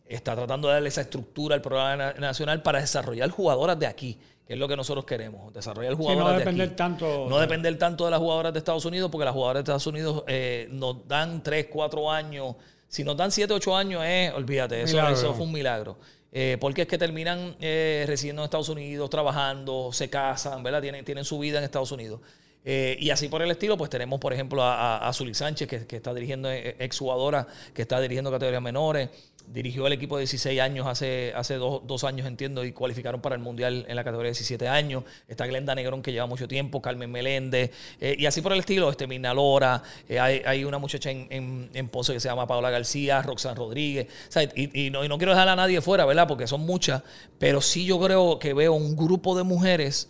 Está 0.07 0.36
tratando 0.36 0.68
de 0.68 0.76
darle 0.76 0.89
esa 0.89 1.01
estructura 1.01 1.55
al 1.55 1.61
Programa 1.61 2.13
Nacional 2.13 2.61
para 2.61 2.80
desarrollar 2.80 3.30
jugadoras 3.30 3.78
de 3.80 3.88
aquí, 3.88 4.20
que 4.45 4.53
es 4.53 4.59
lo 4.59 4.68
que 4.68 4.76
nosotros 4.76 5.05
queremos. 5.05 5.53
Desarrollar 5.53 5.93
jugadoras 5.93 6.34
no 6.34 6.39
depender 6.39 6.70
de 6.70 6.76
Tanto, 6.76 7.28
no 7.30 7.39
depender 7.39 7.78
tanto 7.78 8.05
de 8.05 8.11
las 8.11 8.20
jugadoras 8.20 8.53
de 8.53 8.59
Estados 8.59 8.86
Unidos, 8.86 9.09
porque 9.11 9.26
las 9.26 9.34
jugadoras 9.34 9.59
de 9.59 9.61
Estados 9.61 9.88
Unidos 9.88 10.24
eh, 10.28 10.68
nos 10.72 11.07
dan 11.07 11.41
3, 11.43 11.68
4 11.72 12.11
años. 12.11 12.55
Si 12.88 13.03
nos 13.03 13.18
dan 13.18 13.32
7, 13.32 13.53
8 13.53 13.78
años, 13.78 14.03
eh, 14.05 14.32
olvídate, 14.36 14.82
eso, 14.82 15.07
eso 15.07 15.34
fue 15.34 15.45
un 15.45 15.51
milagro. 15.51 15.97
Eh, 16.38 16.57
porque 16.59 16.81
es 16.81 16.88
que 16.89 16.97
terminan 16.97 17.55
eh, 17.61 18.03
residiendo 18.05 18.41
en 18.41 18.43
Estados 18.43 18.67
Unidos, 18.67 19.09
trabajando, 19.09 19.93
se 19.93 20.09
casan, 20.09 20.61
¿verdad? 20.63 20.81
Tienen, 20.81 21.05
tienen 21.05 21.23
su 21.23 21.39
vida 21.39 21.59
en 21.59 21.63
Estados 21.63 21.93
Unidos. 21.93 22.19
Eh, 22.65 22.97
y 22.99 23.09
así 23.09 23.29
por 23.29 23.41
el 23.41 23.49
estilo, 23.51 23.77
pues 23.77 23.89
tenemos, 23.89 24.19
por 24.19 24.33
ejemplo, 24.33 24.61
a, 24.61 25.07
a, 25.07 25.13
Sánchez, 25.13 25.65
que, 25.65 25.88
que, 25.88 25.95
está 25.95 26.13
dirigiendo, 26.13 26.51
exjugadora, 26.51 27.47
que 27.73 27.83
está 27.83 28.01
dirigiendo 28.01 28.31
categorías 28.31 28.61
menores 28.61 29.11
dirigió 29.48 29.88
el 29.88 29.93
equipo 29.93 30.18
de 30.18 30.22
16 30.22 30.60
años 30.60 30.88
hace, 30.88 31.34
hace 31.36 31.56
dos, 31.56 32.04
años, 32.04 32.28
entiendo, 32.28 32.64
y 32.66 32.72
cualificaron 32.72 33.22
para 33.22 33.36
el 33.36 33.41
Mundial 33.41 33.86
en 33.88 33.96
la 33.96 34.04
categoría 34.04 34.30
de 34.30 34.34
17 34.38 34.68
años. 34.68 35.04
Está 35.28 35.46
Glenda 35.48 35.76
Negrón, 35.76 36.02
que 36.02 36.12
lleva 36.12 36.26
mucho 36.26 36.48
tiempo, 36.48 36.82
Carmen 36.82 37.12
Meléndez, 37.12 37.72
eh, 38.00 38.16
y 38.18 38.26
así 38.26 38.41
por 38.41 38.54
el 38.54 38.60
estilo, 38.60 38.89
este 38.89 39.08
Mirna 39.08 39.34
Lora, 39.34 39.82
eh, 40.10 40.20
hay, 40.20 40.64
una 40.64 40.78
muchacha 40.78 41.12
en, 41.12 41.70
en, 41.74 41.89
Ponce 41.89 42.14
que 42.14 42.20
se 42.20 42.28
llama 42.28 42.48
Paola 42.48 42.70
García, 42.70 43.22
Roxanne 43.22 43.56
Rodríguez, 43.56 44.08
y, 44.56 44.89
no, 44.89 45.18
quiero 45.18 45.32
dejar 45.32 45.48
a 45.48 45.56
nadie 45.56 45.82
fuera, 45.82 46.06
¿verdad? 46.06 46.28
Porque 46.28 46.48
son 46.48 46.62
muchas, 46.62 47.04
pero 47.38 47.62
sí 47.62 47.86
yo 47.86 48.00
creo 48.00 48.39
que 48.39 48.54
veo 48.54 48.74
un 48.74 48.96
grupo 48.96 49.38
de 49.38 49.43
mujeres 49.43 50.10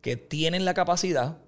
que 0.00 0.16
tienen 0.16 0.64
la 0.64 0.74
capacidad 0.74 1.38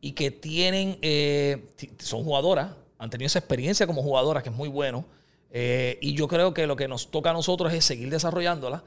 y 0.00 0.12
que 0.12 0.30
tienen, 0.30 0.98
eh, 1.02 1.64
son 1.98 2.22
jugadoras, 2.24 2.70
han 2.98 3.10
tenido 3.10 3.26
esa 3.26 3.38
experiencia 3.38 3.86
como 3.86 4.02
jugadoras, 4.02 4.42
que 4.42 4.50
es 4.50 4.54
muy 4.54 4.68
bueno, 4.68 5.04
eh, 5.50 5.98
y 6.00 6.14
yo 6.14 6.28
creo 6.28 6.52
que 6.52 6.66
lo 6.66 6.76
que 6.76 6.88
nos 6.88 7.10
toca 7.10 7.30
a 7.30 7.32
nosotros 7.32 7.72
es 7.72 7.84
seguir 7.84 8.10
desarrollándola 8.10 8.84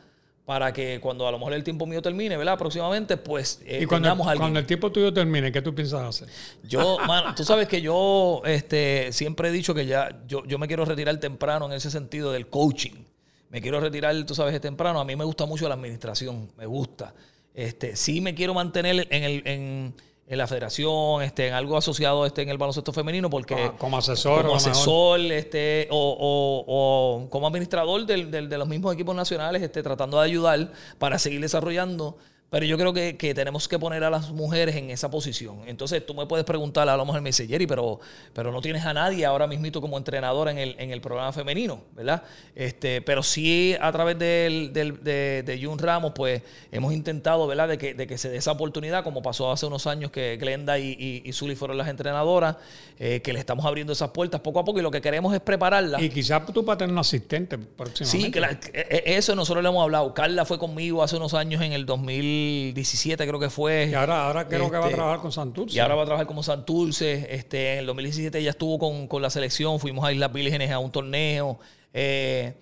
para 0.50 0.74
que 0.74 1.00
cuando 1.00 1.28
a 1.28 1.32
lo 1.32 1.38
mejor 1.38 1.54
el 1.54 1.64
tiempo 1.64 1.86
mío 1.86 2.02
termine, 2.02 2.36
¿verdad? 2.36 2.58
Próximamente, 2.58 3.18
pues 3.18 3.62
eh, 3.68 3.82
y 3.84 3.86
cuando, 3.86 4.18
cuando 4.18 4.58
el 4.58 4.66
tiempo 4.66 4.92
tuyo 4.92 5.14
termine, 5.14 5.52
¿qué 5.52 5.62
tú 5.62 5.76
piensas 5.76 6.02
hacer? 6.02 6.28
Yo, 6.64 6.98
mano, 7.08 7.36
tú 7.36 7.44
sabes 7.44 7.68
que 7.68 7.82
yo 7.82 8.42
este, 8.46 9.14
siempre 9.14 9.50
he 9.50 9.52
dicho 9.52 9.76
que 9.76 9.86
ya 9.86 10.10
yo, 10.28 10.44
yo 10.48 10.58
me 10.58 10.66
quiero 10.66 10.86
retirar 10.86 11.16
temprano 11.20 11.68
en 11.68 11.74
ese 11.74 11.92
sentido 11.92 12.32
del 12.32 12.48
coaching. 12.48 13.04
Me 13.50 13.62
quiero 13.62 13.80
retirar, 13.80 14.16
tú 14.26 14.34
sabes, 14.34 14.60
temprano. 14.60 15.00
A 15.00 15.06
mí 15.06 15.16
me 15.16 15.24
gusta 15.24 15.46
mucho 15.46 15.68
la 15.68 15.76
administración, 15.76 16.50
me 16.58 16.66
gusta. 16.66 17.14
Este, 17.54 17.96
sí 17.96 18.20
me 18.20 18.34
quiero 18.34 18.56
mantener 18.56 19.08
en 19.12 19.24
el... 19.24 19.42
En, 19.46 19.94
en 20.30 20.38
la 20.38 20.46
federación, 20.46 21.24
este, 21.24 21.48
en 21.48 21.56
algo 21.56 21.76
asociado 21.76 22.24
este, 22.24 22.44
en 22.44 22.50
el 22.50 22.60
baloncesto 22.60 22.94
femenino, 22.94 23.32
porque 23.32 23.56
ah, 23.56 23.74
como 23.80 23.98
asesor, 23.98 24.44
como 24.44 24.58
asesor, 24.58 25.20
este, 25.20 25.88
o, 25.90 26.66
o, 26.68 27.30
como 27.32 27.48
administrador 27.48 28.06
del, 28.06 28.30
del, 28.30 28.48
de 28.48 28.58
los 28.60 28.68
mismos 28.68 28.94
equipos 28.94 29.16
nacionales, 29.16 29.64
este, 29.64 29.82
tratando 29.82 30.20
de 30.20 30.26
ayudar 30.26 30.72
para 31.00 31.18
seguir 31.18 31.42
desarrollando 31.42 32.16
pero 32.50 32.66
yo 32.66 32.78
creo 32.78 32.94
que, 32.94 33.14
tenemos 33.34 33.68
que 33.68 33.78
poner 33.78 34.04
a 34.04 34.10
las 34.10 34.32
mujeres 34.32 34.76
en 34.76 34.90
esa 34.90 35.12
posición. 35.12 35.62
Entonces 35.68 36.04
tú 36.06 36.16
me 36.16 36.26
puedes 36.26 36.46
preguntar, 36.46 36.90
a 36.90 36.98
lo 36.98 37.06
mejor 37.06 37.22
me 37.22 37.30
dice, 37.30 37.48
Jerry, 37.48 37.68
pero, 37.68 38.00
pero 38.34 38.52
no 38.52 38.60
tienes 38.60 38.86
a 38.86 38.94
nadie 38.94 39.26
ahora 39.26 39.46
mismito 39.46 39.82
como 39.82 39.98
entrenadora 39.98 40.50
en 40.52 40.58
el, 40.58 40.76
en 40.80 40.90
el 40.92 41.00
programa 41.00 41.32
femenino, 41.32 41.84
¿verdad? 41.96 42.24
Este, 42.56 43.02
pero 43.02 43.22
sí 43.22 43.76
a 43.80 43.92
través 43.92 44.18
del, 44.18 44.74
del, 44.74 45.04
de, 45.04 45.44
de 45.44 45.64
Jun 45.64 45.78
Ramos, 45.78 46.14
pues 46.16 46.42
hemos 46.72 46.92
intentado, 46.92 47.46
¿verdad? 47.46 47.68
De 47.68 47.78
que, 47.78 47.94
de 47.94 48.08
que 48.08 48.18
se 48.18 48.30
dé 48.30 48.38
esa 48.38 48.52
oportunidad, 48.52 49.04
como 49.04 49.22
pasó 49.22 49.52
hace 49.52 49.68
unos 49.68 49.86
años 49.86 50.10
que 50.10 50.38
Glenda 50.38 50.80
y, 50.80 50.96
y, 50.98 51.22
y 51.26 51.34
Zully 51.34 51.56
fueron 51.56 51.78
las 51.78 51.88
entrenadoras, 51.88 52.56
eh, 52.98 53.22
que 53.22 53.32
le 53.32 53.40
estamos 53.40 53.64
abriendo 53.66 53.94
esas 53.94 54.10
puertas 54.10 54.42
poco 54.42 54.60
a 54.60 54.66
poco 54.66 54.80
y 54.80 54.82
lo 54.82 54.90
que 54.90 55.02
queremos 55.02 55.34
es 55.36 55.40
prepararla. 55.40 56.02
Y 56.02 56.10
quizás 56.10 56.44
tú 56.52 56.66
para 56.66 56.80
tener 56.80 56.94
un 56.94 57.00
asistente 57.00 57.60
próximamente. 57.60 58.40
Sí, 58.40 58.72
e, 58.74 59.04
e, 59.06 59.18
eso 59.18 59.36
nosotros 59.36 59.62
le 59.62 59.70
hemos 59.70 59.84
hablado. 59.84 60.16
Carla 60.16 60.46
fue 60.46 60.58
conmigo 60.58 61.04
hace 61.04 61.16
unos 61.16 61.36
años 61.36 61.62
en 61.62 61.74
el 61.74 61.86
2000 61.86 62.39
2017 62.40 63.28
creo 63.28 63.40
que 63.40 63.50
fue. 63.50 63.90
Y 63.92 63.94
ahora, 63.94 64.26
ahora 64.26 64.48
creo 64.48 64.70
que 64.70 64.78
va 64.78 64.86
a 64.86 64.88
este, 64.88 64.96
trabajar 64.96 65.20
con 65.20 65.32
Santurce. 65.32 65.76
Y 65.76 65.80
ahora 65.80 65.96
va 65.96 66.04
a 66.04 66.06
trabajar 66.06 66.28
como 66.28 66.44
Santurce. 66.44 67.28
Este, 67.30 67.74
en 67.74 67.80
el 67.80 67.86
2017 67.88 68.40
ella 68.40 68.52
estuvo 68.52 69.08
con, 69.08 69.22
la 69.22 69.30
selección, 69.30 69.80
fuimos 69.80 70.06
a 70.06 70.12
Islas 70.12 70.32
Vírgenes 70.32 70.72
a 70.72 70.80
un 70.80 70.92
torneo. 70.92 71.60
Eh, 71.94 72.54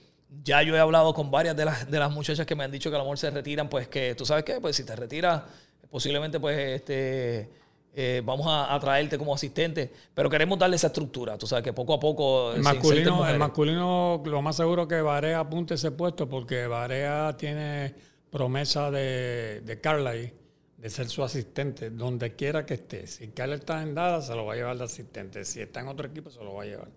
ya 0.44 0.62
yo 0.64 0.76
he 0.76 0.80
hablado 0.80 1.14
con 1.14 1.32
varias 1.32 1.56
de 1.56 1.66
las, 1.66 1.90
de 1.90 2.00
las 2.00 2.12
muchachas 2.12 2.46
que 2.46 2.56
me 2.56 2.64
han 2.64 2.72
dicho 2.72 2.90
que 2.90 2.96
a 2.96 3.00
lo 3.00 3.06
mejor 3.06 3.18
se 3.18 3.30
retiran, 3.30 3.70
pues 3.70 3.88
que 3.88 4.16
tú 4.16 4.26
sabes 4.26 4.44
qué, 4.44 4.60
pues 4.60 4.76
si 4.76 4.84
te 4.84 4.96
retiras, 4.96 5.44
posiblemente 5.90 6.40
pues 6.40 6.58
este... 6.58 7.68
Eh, 8.00 8.22
vamos 8.24 8.46
a, 8.48 8.80
traerte 8.80 9.18
como 9.18 9.34
asistente, 9.34 9.92
pero 10.14 10.30
queremos 10.30 10.60
darle 10.60 10.76
esa 10.76 10.86
estructura, 10.86 11.36
tú 11.36 11.48
sabes 11.48 11.64
que 11.64 11.74
poco 11.74 11.96
a 11.96 12.00
poco... 12.00 12.54
El 12.54 12.62
masculino, 12.62 13.28
el 13.28 13.40
masculino 13.40 14.22
lo 14.24 14.40
más 14.44 14.56
seguro 14.56 14.88
que 14.88 15.02
Varea 15.02 15.40
apunte 15.40 15.74
ese 15.74 15.90
puesto 15.90 16.30
porque 16.30 16.68
Varea 16.68 17.36
tiene 17.36 17.96
promesa 18.32 18.92
de, 18.92 19.62
de 19.62 19.82
Carly 19.82 20.34
de 20.78 20.90
ser 20.90 21.08
su 21.08 21.24
asistente 21.24 21.90
donde 21.90 22.36
quiera 22.36 22.66
que 22.66 22.76
esté. 22.76 23.08
Si 23.08 23.28
Carla 23.30 23.56
está 23.56 23.82
en 23.82 23.96
Dada, 23.96 24.22
se 24.22 24.36
lo 24.36 24.46
va 24.46 24.54
a 24.54 24.56
llevar 24.56 24.78
de 24.78 24.84
asistente. 24.84 25.44
Si 25.44 25.60
está 25.60 25.82
en 25.82 25.88
otro 25.88 26.08
equipo, 26.08 26.30
se 26.30 26.44
lo 26.44 26.54
va 26.54 26.64
a 26.64 26.66
llevar. 26.66 26.90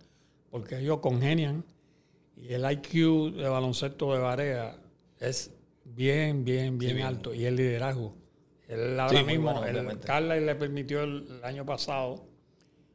Porque 0.50 0.78
ellos 0.78 0.98
congenian 1.00 1.64
y 2.36 2.52
el 2.52 2.70
IQ 2.70 3.34
de 3.36 3.48
baloncesto 3.48 4.12
de 4.12 4.20
Barea 4.20 4.76
es 5.18 5.52
bien, 5.84 6.44
bien, 6.44 6.78
bien, 6.78 7.00
alto. 7.00 7.34
Y 7.34 7.46
el 7.46 7.56
liderazgo. 7.56 8.14
Él 8.68 9.00
ahora 9.00 9.22
mismo, 9.24 9.62
Carla 10.04 10.36
le 10.36 10.54
permitió 10.54 11.02
el, 11.02 11.40
año 11.42 11.64
pasado 11.64 12.26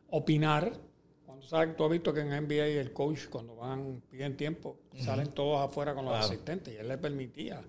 opinar. 0.09 0.71
Cuando 1.25 1.45
sabes, 1.45 1.75
tú 1.75 1.83
has 1.83 1.91
visto 1.91 2.13
que 2.13 2.21
en 2.21 2.29
NBA 2.29 2.79
el 2.79 2.93
coach, 2.93 3.25
cuando 3.29 3.55
van, 3.55 4.01
piden 4.09 4.37
tiempo, 4.37 4.79
salen 4.95 5.31
todos 5.31 5.67
afuera 5.67 5.93
con 5.93 6.05
los 6.05 6.13
asistentes. 6.13 6.73
Y 6.73 6.77
él 6.77 6.87
le 6.87 6.97
permitía 6.97 7.61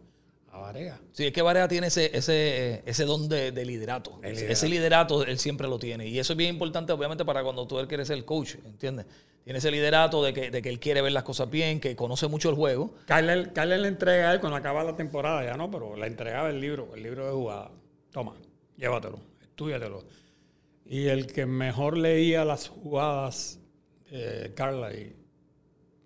Varea. 0.56 1.00
Sí, 1.12 1.26
es 1.26 1.32
que 1.32 1.42
Varea 1.42 1.68
tiene 1.68 1.88
ese, 1.88 2.16
ese, 2.16 2.82
ese 2.86 3.04
don 3.04 3.28
de, 3.28 3.52
liderato. 3.64 4.18
Ese 4.22 4.68
liderato 4.68 5.24
él 5.24 5.38
siempre 5.38 5.68
lo 5.68 5.78
tiene. 5.78 6.06
Y 6.06 6.18
eso 6.18 6.32
es 6.32 6.36
bien 6.36 6.54
importante, 6.54 6.92
obviamente, 6.92 7.24
para 7.24 7.42
cuando 7.42 7.66
tú 7.66 7.78
él 7.78 7.88
quieres 7.88 8.08
ser 8.08 8.18
el 8.18 8.24
coach, 8.24 8.56
¿entiendes? 8.64 9.06
Tiene 9.44 9.60
ese 9.60 9.70
liderato 9.70 10.24
de 10.24 10.32
que, 10.34 10.50
de 10.50 10.60
que 10.60 10.68
él 10.68 10.80
quiere 10.80 11.02
ver 11.02 11.12
las 11.12 11.22
cosas 11.22 11.48
bien, 11.48 11.78
que 11.78 11.94
conoce 11.94 12.26
mucho 12.26 12.50
el 12.50 12.56
juego. 12.56 12.94
Kyle, 13.06 13.80
le 13.80 13.88
entrega 13.88 14.30
a 14.30 14.34
él 14.34 14.40
cuando 14.40 14.56
acaba 14.56 14.82
la 14.82 14.96
temporada, 14.96 15.44
ya 15.44 15.56
no, 15.56 15.70
pero 15.70 15.94
le 15.94 16.06
entregaba 16.08 16.50
el 16.50 16.60
libro, 16.60 16.90
el 16.96 17.02
libro 17.04 17.26
de 17.26 17.32
jugada. 17.32 17.70
Toma, 18.10 18.34
llévatelo, 18.76 19.20
estudiatelo. 19.40 20.02
Y 20.84 21.06
el 21.06 21.28
que 21.28 21.46
mejor 21.46 21.96
leía 21.96 22.44
las 22.44 22.68
jugadas 22.68 23.60
de 24.10 24.52
Carla, 24.54 24.90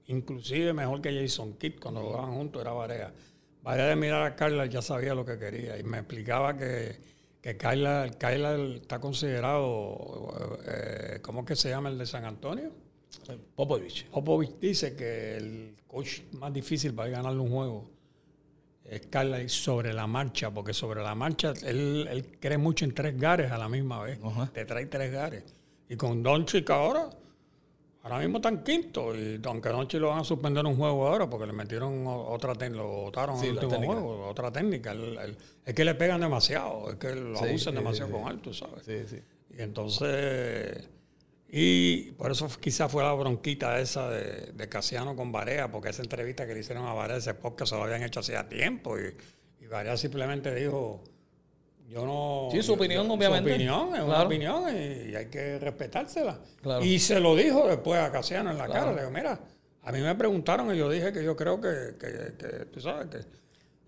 inclusive 0.06 0.72
mejor 0.72 1.00
que 1.00 1.18
Jason 1.18 1.54
Kidd 1.54 1.80
cuando 1.80 2.02
jugaban 2.02 2.34
juntos, 2.34 2.60
era 2.60 2.72
Varea. 2.72 3.12
Vaya 3.62 3.86
de 3.86 3.96
mirar 3.96 4.22
a 4.22 4.36
Carla, 4.36 4.66
ya 4.66 4.80
sabía 4.80 5.14
lo 5.14 5.24
que 5.24 5.38
quería 5.38 5.78
y 5.78 5.82
me 5.82 5.98
explicaba 5.98 6.56
que, 6.56 6.96
que 7.42 7.56
Carla, 7.56 8.06
está 8.06 8.98
considerado, 8.98 10.58
eh, 10.66 11.18
¿cómo 11.22 11.44
que 11.44 11.56
se 11.56 11.68
llama 11.68 11.90
el 11.90 11.98
de 11.98 12.06
San 12.06 12.24
Antonio? 12.24 12.70
Popovich. 13.54 14.06
Popovich 14.08 14.58
dice 14.58 14.94
que 14.96 15.36
el 15.36 15.76
coach 15.86 16.20
más 16.32 16.52
difícil 16.52 16.94
para 16.94 17.10
ganarle 17.10 17.40
un 17.40 17.50
juego 17.50 17.90
es 18.84 19.06
Carla 19.06 19.46
sobre 19.48 19.92
la 19.92 20.06
marcha, 20.06 20.50
porque 20.50 20.72
sobre 20.72 21.02
la 21.02 21.14
marcha 21.14 21.52
él, 21.64 22.38
cree 22.40 22.58
mucho 22.58 22.84
en 22.84 22.94
tres 22.94 23.18
gares 23.18 23.52
a 23.52 23.58
la 23.58 23.68
misma 23.68 24.02
vez. 24.02 24.18
Te 24.52 24.64
trae 24.64 24.86
tres 24.86 25.12
gares. 25.12 25.44
Y 25.88 25.96
con 25.96 26.22
Don 26.22 26.46
Chica 26.46 26.74
ahora 26.74 27.10
Ahora 28.02 28.18
mismo 28.18 28.38
están 28.38 28.64
quinto 28.64 29.14
y 29.14 29.40
aunque 29.44 29.68
noche 29.68 29.98
lo 29.98 30.08
van 30.08 30.20
a 30.20 30.24
suspender 30.24 30.64
un 30.64 30.76
juego 30.76 31.06
ahora 31.06 31.28
porque 31.28 31.46
le 31.46 31.52
metieron 31.52 32.04
otra 32.06 32.54
técnica, 32.54 32.82
lo 32.82 32.88
votaron 32.88 33.38
en 33.38 33.44
el 33.44 33.50
último 33.52 33.76
juego, 33.76 34.26
otra 34.26 34.50
técnica. 34.50 34.94
es 35.66 35.74
que 35.74 35.84
le 35.84 35.94
pegan 35.94 36.20
demasiado, 36.20 36.90
es 36.90 36.96
que 36.96 37.14
lo 37.14 37.38
abusan 37.38 37.74
demasiado 37.74 38.10
con 38.10 38.26
alto, 38.26 38.54
¿sabes? 38.54 38.84
Sí, 38.86 39.02
sí. 39.06 39.20
Y 39.54 39.60
entonces, 39.60 40.88
y 41.50 42.12
por 42.12 42.30
eso 42.30 42.48
quizás 42.58 42.90
fue 42.90 43.02
la 43.02 43.12
bronquita 43.12 43.78
esa 43.80 44.08
de, 44.08 44.52
de 44.52 44.68
Casiano 44.68 45.14
con 45.14 45.30
Varea, 45.30 45.70
porque 45.70 45.90
esa 45.90 46.00
entrevista 46.00 46.46
que 46.46 46.54
le 46.54 46.60
hicieron 46.60 46.86
a 46.86 46.94
Varea, 46.94 47.18
ese 47.18 47.34
podcast 47.34 47.70
se 47.72 47.76
lo 47.76 47.84
habían 47.84 48.02
hecho 48.02 48.20
hacía 48.20 48.48
tiempo 48.48 48.98
y, 48.98 49.14
y 49.62 49.66
Varea 49.66 49.98
simplemente 49.98 50.54
dijo 50.54 51.02
yo 51.90 52.06
no. 52.06 52.48
Sí, 52.52 52.62
su 52.62 52.74
opinión, 52.74 53.10
obviamente. 53.10 53.50
Su 53.50 53.54
opinión 53.56 53.96
es 53.96 54.02
una 54.02 54.22
opinión 54.22 54.64
y, 54.68 55.14
hay 55.14 55.26
que 55.26 55.58
respetársela. 55.58 56.38
Y 56.82 57.00
se 57.00 57.18
lo 57.18 57.34
dijo 57.34 57.66
después 57.66 57.98
a 58.00 58.12
Casiano 58.12 58.52
en 58.52 58.58
la 58.58 58.68
cara. 58.68 58.92
Le 58.92 59.00
digo, 59.00 59.10
mira, 59.10 59.40
a 59.82 59.92
mí 59.92 60.00
me 60.00 60.14
preguntaron 60.14 60.72
y 60.72 60.78
yo 60.78 60.88
dije 60.88 61.12
que 61.12 61.24
yo 61.24 61.34
creo 61.36 61.60
que, 61.60 61.96
que, 61.98 62.66
tú 62.66 62.80
sabes 62.80 63.08
que. 63.08 63.18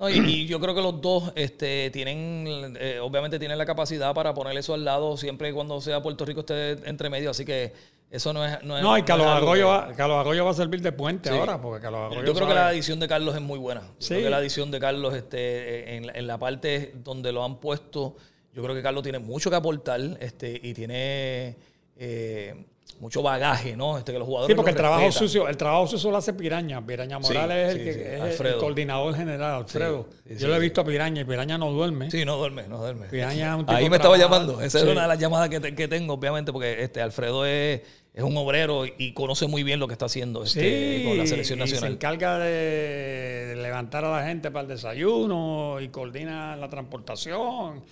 Y, 0.09 0.47
yo 0.47 0.59
creo 0.61 0.75
que 0.75 0.83
los 0.83 1.01
dos 1.01 1.33
este, 1.35 1.91
tienen, 1.91 2.77
eh, 2.81 2.99
obviamente 3.01 3.39
tienen 3.39 3.59
la 3.59 3.67
capacidad 3.67 4.15
para 4.15 4.35
poner 4.35 4.57
eso 4.57 4.75
al 4.75 4.85
lado 4.85 5.17
siempre 5.17 5.51
y 5.51 5.53
cuando 5.53 5.81
sea 5.81 6.03
Puerto 6.03 6.25
Rico 6.25 6.41
esté 6.41 6.73
entre 6.89 7.09
medio. 7.11 7.31
Así 7.31 7.45
que 7.45 7.73
eso 8.11 8.33
no 8.33 8.45
es. 8.45 8.63
No, 8.63 8.81
no 8.81 8.99
y 8.99 9.03
Carlos, 9.03 9.27
Arroyo 9.27 9.69
va, 9.69 9.93
Carlos 9.95 10.19
Arroyo 10.19 10.45
va 10.45 10.51
a 10.51 10.55
servir 10.55 10.83
de 10.83 10.93
puente 10.93 11.31
ahora, 11.31 11.61
porque 11.61 11.83
Carlos 11.83 12.13
Arroyo. 12.13 12.27
Yo 12.27 12.35
creo 12.35 12.49
que 12.49 12.55
la 12.55 12.73
edición 12.73 13.01
de 13.01 13.09
Carlos 13.09 13.35
es 13.35 13.41
muy 13.41 13.59
buena. 13.59 13.83
Yo 14.01 14.09
creo 14.09 14.23
que 14.25 14.31
la 14.31 14.41
edición 14.41 14.71
de 14.71 14.81
Carlos, 14.81 15.15
este, 15.15 15.97
en, 15.97 16.15
en, 16.15 16.27
la 16.27 16.39
parte 16.39 16.93
donde 16.97 17.33
lo 17.33 17.45
han 17.45 17.61
puesto, 17.61 18.17
yo 18.53 18.63
creo 18.63 18.75
que 18.75 18.83
Carlos 18.83 19.03
tiene 19.03 19.19
mucho 19.19 19.51
que 19.51 19.57
aportar 19.57 20.01
este, 20.21 20.61
y 20.63 20.75
tiene. 20.75 21.57
Eh, 21.97 22.67
mucho 23.01 23.23
bagaje, 23.23 23.77
¿no? 23.77 23.99
Este, 23.99 24.13
que 24.13 24.19
los 24.19 24.27
jugadores. 24.27 24.53
Sí, 24.53 24.57
porque 24.57 24.71
el 24.71 24.77
trabajo 24.77 25.13
sucio, 25.13 25.49
el 25.49 25.57
trabajo 25.57 25.87
sucio 25.87 26.11
lo 26.11 26.17
hace 26.17 26.33
Piraña. 26.33 26.85
Piraña 26.85 27.19
Morales 27.19 27.71
es 27.71 27.75
el 27.77 27.85
que 27.85 28.31
es 28.31 28.41
el 28.41 28.57
coordinador 28.57 29.15
general, 29.15 29.63
Alfredo. 29.63 30.09
Yo 30.39 30.49
lo 30.49 30.57
he 30.57 30.61
visto 30.61 30.81
a 30.81 30.85
Piraña 30.85 31.23
y 31.23 31.25
Piraña 31.25 31.59
no 31.59 31.71
duerme. 31.71 32.11
Sí, 32.11 32.25
no 32.25 32.37
duerme, 32.37 32.69
no 32.69 32.79
duerme. 32.79 33.07
Piraña 33.07 33.51
es 33.51 33.55
un 33.55 33.67
tipo 33.67 33.73
Ahí 33.73 33.89
me 33.91 33.97
estaba 33.97 34.17
llamando. 34.17 34.61
Esa 34.61 34.79
es 34.79 34.85
una 34.85 35.03
de 35.03 35.09
las 35.09 35.19
llamadas 35.19 35.49
que, 35.49 35.75
que 35.75 35.89
tengo, 35.89 36.15
obviamente, 36.15 36.53
porque 36.53 36.83
este 36.83 37.01
Alfredo 37.01 37.47
es 37.47 37.83
es 38.15 38.23
un 38.23 38.37
obrero 38.37 38.85
y 38.85 39.13
conoce 39.15 39.47
muy 39.47 39.63
bien 39.63 39.81
lo 39.81 39.87
que 39.87 39.95
está 39.95 40.05
haciendo 40.05 40.45
este, 40.45 41.05
con 41.07 41.17
la 41.17 41.27
selección 41.27 41.59
nacional. 41.59 41.89
se 41.89 41.95
encarga 41.95 42.39
de 42.39 43.55
levantar 43.57 44.05
a 44.05 44.19
la 44.19 44.27
gente 44.27 44.51
para 44.51 44.63
el 44.65 44.69
desayuno 44.69 45.81
y 45.81 45.89
coordina 45.89 46.57
la 46.57 46.69
transportación. 46.69 47.83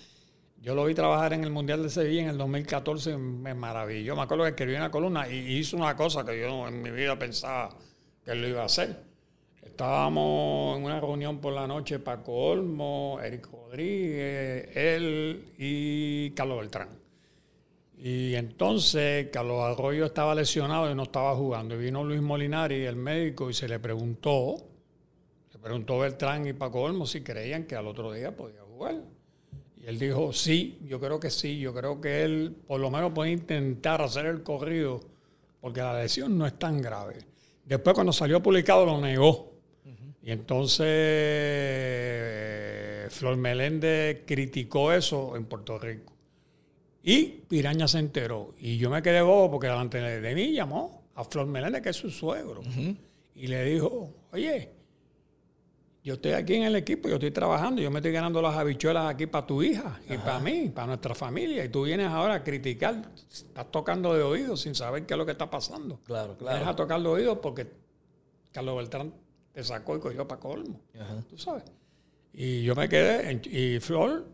Yo 0.62 0.74
lo 0.74 0.84
vi 0.84 0.92
trabajar 0.92 1.32
en 1.32 1.42
el 1.42 1.50
Mundial 1.50 1.82
de 1.82 1.88
Sevilla 1.88 2.20
en 2.20 2.28
el 2.28 2.36
2014, 2.36 3.16
me 3.16 3.54
maravilló. 3.54 4.14
Me 4.14 4.22
acuerdo 4.22 4.44
que 4.44 4.50
escribió 4.50 4.76
una 4.76 4.90
columna 4.90 5.26
y 5.26 5.56
hizo 5.56 5.74
una 5.78 5.96
cosa 5.96 6.22
que 6.22 6.38
yo 6.38 6.68
en 6.68 6.82
mi 6.82 6.90
vida 6.90 7.18
pensaba 7.18 7.70
que 8.22 8.34
lo 8.34 8.46
iba 8.46 8.61
a 8.61 8.66
hacer. 8.66 9.02
Estábamos 9.62 10.76
en 10.76 10.84
una 10.84 11.00
reunión 11.00 11.40
por 11.40 11.54
la 11.54 11.66
noche, 11.66 11.98
Paco 11.98 12.32
Olmo, 12.32 13.18
Eric 13.22 13.48
Rodríguez, 13.50 14.68
él 14.76 15.54
y 15.56 16.30
Carlos 16.32 16.58
Beltrán. 16.58 16.90
Y 17.96 18.34
entonces 18.34 19.28
Carlos 19.32 19.62
Arroyo 19.62 20.04
estaba 20.04 20.34
lesionado 20.34 20.90
y 20.90 20.94
no 20.94 21.04
estaba 21.04 21.34
jugando. 21.36 21.74
Y 21.74 21.78
vino 21.78 22.04
Luis 22.04 22.20
Molinari, 22.20 22.84
el 22.84 22.96
médico, 22.96 23.48
y 23.48 23.54
se 23.54 23.66
le 23.66 23.78
preguntó, 23.78 24.56
le 25.54 25.58
preguntó 25.58 25.98
Beltrán 26.00 26.46
y 26.46 26.52
Paco 26.52 26.82
Olmo 26.82 27.06
si 27.06 27.22
creían 27.22 27.64
que 27.64 27.76
al 27.76 27.86
otro 27.86 28.12
día 28.12 28.36
podía 28.36 28.61
jugar. 28.61 28.96
Y 29.83 29.87
él 29.87 29.99
dijo, 29.99 30.33
sí, 30.33 30.78
yo 30.87 31.01
creo 31.01 31.18
que 31.18 31.31
sí, 31.31 31.59
yo 31.59 31.72
creo 31.72 32.01
que 32.01 32.22
él 32.22 32.55
por 32.66 32.81
lo 32.81 32.91
menos 32.91 33.12
puede 33.12 33.31
intentar 33.31 34.03
hacer 34.03 34.26
el 34.26 34.43
corrido, 34.43 35.01
porque 35.61 35.81
la 35.81 36.01
lesión 36.01 36.37
no 36.37 36.47
es 36.47 36.59
tan 36.59 36.83
grave. 36.83 37.18
Después 37.64 37.95
cuando 37.95 38.12
salió 38.12 38.43
publicado 38.43 38.85
lo 38.85 39.01
negó. 39.01 39.49
Y 40.22 40.33
entonces 40.33 40.87
eh, 40.87 42.26
Flor 43.09 43.39
Meléndez 43.39 44.24
criticó 44.26 44.93
eso 44.93 45.35
en 45.35 45.47
Puerto 45.47 45.78
Rico. 45.78 46.12
Y 47.03 47.24
Piraña 47.49 47.89
se 47.89 48.01
enteró. 48.01 48.53
Y 48.59 48.76
yo 48.76 48.91
me 48.91 49.01
quedé 49.01 49.22
bobo 49.22 49.53
porque 49.53 49.68
delante 49.68 49.99
de 49.99 50.35
mí 50.35 50.53
llamó 50.53 51.05
a 51.14 51.24
Flor 51.24 51.47
Meléndez, 51.47 51.81
que 51.81 51.89
es 51.89 51.97
su 51.97 52.11
suegro. 52.11 52.61
Y 53.35 53.47
le 53.47 53.64
dijo, 53.64 54.12
oye, 54.33 54.68
yo 56.11 56.14
estoy 56.14 56.32
aquí 56.32 56.54
en 56.54 56.64
el 56.64 56.74
equipo, 56.74 57.08
yo 57.08 57.14
estoy 57.14 57.30
trabajando, 57.30 57.80
yo 57.80 57.88
me 57.88 58.00
estoy 58.00 58.11
ganando 58.11 58.42
las 58.42 58.56
habichuelas 58.56 59.08
aquí 59.08 59.26
para 59.26 59.46
tu 59.46 59.62
hija 59.62 60.00
y 60.08 60.18
para 60.18 60.40
mí, 60.40 60.68
para 60.68 60.88
nuestra 60.88 61.14
familia. 61.14 61.64
Y 61.64 61.68
tú 61.68 61.84
vienes 61.84 62.08
ahora 62.08 62.34
a 62.34 62.42
criticar, 62.42 63.12
estás 63.30 63.70
tocando 63.70 64.12
de 64.12 64.24
oído 64.24 64.56
sin 64.56 64.74
saber 64.74 65.06
qué 65.06 65.14
es 65.14 65.18
lo 65.18 65.24
que 65.24 65.30
está 65.30 65.48
pasando. 65.48 66.00
Claro, 66.04 66.36
claro. 66.36 66.56
Vienes 66.56 66.68
a 66.68 66.74
tocar 66.74 67.00
de 67.00 67.06
oído 67.06 67.40
porque 67.40 67.70
Carlos 68.50 68.76
Beltrán 68.76 69.14
te 69.52 69.62
sacó 69.62 69.96
y 69.96 70.00
cogió 70.00 70.26
para 70.26 70.40
colmo. 70.40 70.80
Tú 71.28 71.38
sabes. 71.38 71.62
Y 72.32 72.64
yo 72.64 72.74
me 72.74 72.88
quedé, 72.88 73.40
y 73.44 73.78
Flor 73.78 74.26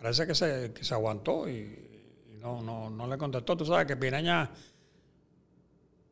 parece 0.00 0.26
que 0.26 0.34
se, 0.34 0.72
que 0.72 0.82
se 0.82 0.94
aguantó 0.94 1.46
y, 1.46 2.38
no, 2.40 2.62
no, 2.62 2.88
no 2.88 3.06
le 3.06 3.18
contestó. 3.18 3.54
Tú 3.54 3.66
sabes 3.66 3.86
que 3.86 3.98
Piraña 3.98 4.50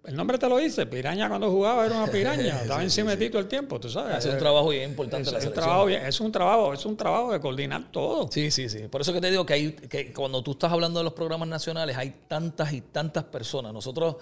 el 0.08 0.16
nombre 0.16 0.38
te 0.38 0.48
lo 0.48 0.56
dice, 0.56 0.86
Piraña 0.86 1.28
cuando 1.28 1.50
jugaba 1.50 1.84
era 1.84 1.96
una 1.96 2.10
piraña, 2.10 2.58
estaba 2.62 2.82
encima 2.82 3.10
de 3.10 3.16
ti 3.18 3.30
todo 3.30 3.40
el 3.40 3.48
tiempo, 3.48 3.78
tú 3.78 3.90
sabes. 3.90 4.24
Es 4.24 4.32
un 4.32 4.38
trabajo 4.38 4.70
bien 4.70 4.90
importante 4.90 5.28
es, 5.28 5.32
la 5.32 5.48
un 5.48 5.54
trabajo 5.54 5.88
es 5.88 6.20
un 6.20 6.32
trabajo, 6.32 6.72
es 6.72 6.86
un 6.86 6.96
trabajo 6.96 7.32
de 7.32 7.40
coordinar 7.40 7.92
todo. 7.92 8.30
Sí, 8.32 8.50
sí, 8.50 8.68
sí. 8.68 8.88
Por 8.88 9.02
eso 9.02 9.12
que 9.12 9.20
te 9.20 9.30
digo 9.30 9.44
que 9.44 9.52
hay 9.52 9.72
que 9.72 10.12
cuando 10.12 10.42
tú 10.42 10.52
estás 10.52 10.72
hablando 10.72 11.00
de 11.00 11.04
los 11.04 11.12
programas 11.12 11.48
nacionales 11.48 11.96
hay 11.96 12.14
tantas 12.26 12.72
y 12.72 12.80
tantas 12.80 13.24
personas. 13.24 13.72
Nosotros, 13.72 14.16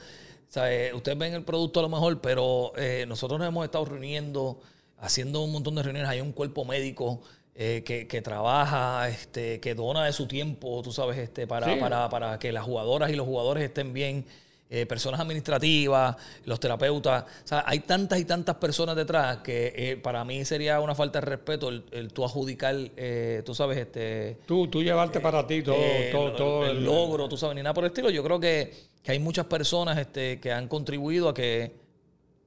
¿sabes? 0.49 0.93
ustedes 0.93 1.17
ven 1.17 1.35
el 1.35 1.45
producto 1.45 1.81
a 1.81 1.85
lo 1.85 1.89
mejor, 1.89 2.21
pero 2.21 2.73
eh, 2.77 3.05
nosotros 3.07 3.39
nos 3.39 3.49
hemos 3.49 3.65
estado 3.65 3.85
reuniendo, 3.85 4.61
haciendo 4.99 5.43
un 5.43 5.53
montón 5.53 5.77
de 5.77 5.85
reuniones, 5.85 6.11
hay 6.11 6.21
un 6.21 6.33
cuerpo 6.33 6.65
médico 6.65 7.21
eh, 7.55 7.83
que, 7.87 8.07
que, 8.07 8.21
trabaja, 8.21 9.09
este, 9.09 9.61
que 9.61 9.75
dona 9.75 10.05
de 10.05 10.13
su 10.13 10.27
tiempo, 10.27 10.83
tú 10.83 10.93
sabes, 10.93 11.17
este, 11.17 11.47
para, 11.47 11.79
para, 11.79 12.11
para 12.11 12.39
que 12.39 12.53
las 12.53 12.65
jugadoras 12.65 13.11
y 13.11 13.15
los 13.15 13.27
jugadores 13.27 13.65
estén 13.65 13.93
bien. 13.93 14.27
Eh, 14.69 14.85
personas 14.85 15.21
administrativas, 15.21 16.17
los 16.45 16.59
terapeutas. 16.59 17.23
O 17.23 17.47
sea, 17.47 17.63
hay 17.69 17.81
tantas 17.81 18.19
y 18.19 18.25
tantas 18.25 18.57
personas 18.57 18.97
detrás 18.97 19.37
que 19.39 19.73
eh, 19.77 19.97
para 19.97 20.25
mí 20.25 20.45
sería 20.45 20.81
una 20.81 20.93
falta 20.93 21.21
de 21.21 21.27
respeto 21.27 21.69
el, 21.69 22.13
tú 22.13 22.25
adjudicar, 22.25 22.75
eh, 22.97 23.43
tú 23.47 23.55
sabes, 23.55 23.79
este... 23.79 24.39
Tú, 24.45 24.67
tú 24.67 24.83
llevarte 24.83 25.21
para 25.21 25.47
ti 25.47 25.63
todo, 25.63 25.77
todo, 26.11 26.33
todo 26.33 26.67
el, 26.67 26.85
logro, 26.85 27.29
tú 27.29 27.37
sabes, 27.37 27.55
ni 27.55 27.63
nada 27.63 27.75
por 27.75 27.85
el 27.85 27.91
estilo. 27.91 28.11
Yo 28.11 28.25
creo 28.25 28.41
que, 28.41 28.73
hay 29.07 29.21
muchas 29.21 29.47
personas 29.47 29.99
este, 29.99 30.41
que 30.41 30.51
han 30.51 30.67
contribuido 30.67 31.29
a 31.29 31.35
que, 31.35 31.77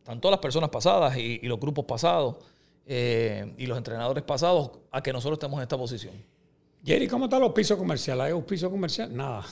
tanto 0.03 0.29
las 0.29 0.39
personas 0.39 0.69
pasadas 0.69 1.15
y, 1.15 1.39
los 1.43 1.57
grupos 1.57 1.85
pasados 1.85 2.35
y 2.85 3.65
los 3.65 3.77
entrenadores 3.77 4.25
pasados, 4.25 4.71
a 4.91 5.01
que 5.01 5.13
nosotros 5.13 5.37
estemos 5.37 5.57
en 5.59 5.61
esta 5.61 5.77
posición. 5.77 6.15
Jerry, 6.83 7.07
¿cómo 7.07 7.25
están 7.25 7.39
los 7.39 7.53
pisos 7.53 7.77
comerciales? 7.77 8.25
¿Hay 8.25 8.33
un 8.33 8.43
piso 8.43 8.69
comercial? 8.69 9.15
Nada. 9.15 9.45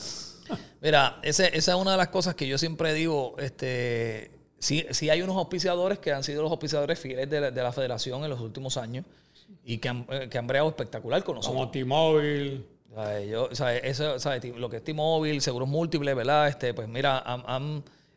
Mira, 0.81 1.19
esa 1.23 1.47
es 1.47 1.67
una 1.67 1.91
de 1.91 1.97
las 1.97 2.09
cosas 2.09 2.35
que 2.35 2.47
yo 2.47 2.57
siempre 2.57 2.93
digo. 2.93 3.35
Este, 3.39 4.31
sí, 4.59 4.85
sí 4.91 5.09
hay 5.09 5.21
unos 5.21 5.35
auspiciadores 5.35 5.99
que 5.99 6.11
han 6.11 6.23
sido 6.23 6.41
los 6.41 6.51
auspiciadores 6.51 6.99
fieles 6.99 7.29
de 7.29 7.51
la, 7.51 7.71
federación 7.71 8.23
en 8.23 8.29
los 8.29 8.39
últimos 8.39 8.77
años 8.77 9.05
y 9.63 9.77
que 9.77 9.89
han, 9.89 10.05
eh, 10.09 10.27
que 10.29 10.37
han 10.37 10.47
breado 10.47 10.67
espectacular 10.69 11.23
con 11.23 11.35
nosotros. 11.35 11.59
Como 11.59 11.71
T-Mobile. 11.71 12.63
Yo, 13.29 13.49
Eso, 13.51 14.15
Lo 14.57 14.69
que 14.69 14.77
es 14.77 14.83
T-Mobile, 14.83 15.39
seguros 15.41 15.67
múltiples, 15.67 16.15
¿verdad? 16.15 16.47
Este, 16.47 16.73
pues 16.73 16.87
mira, 16.87 17.23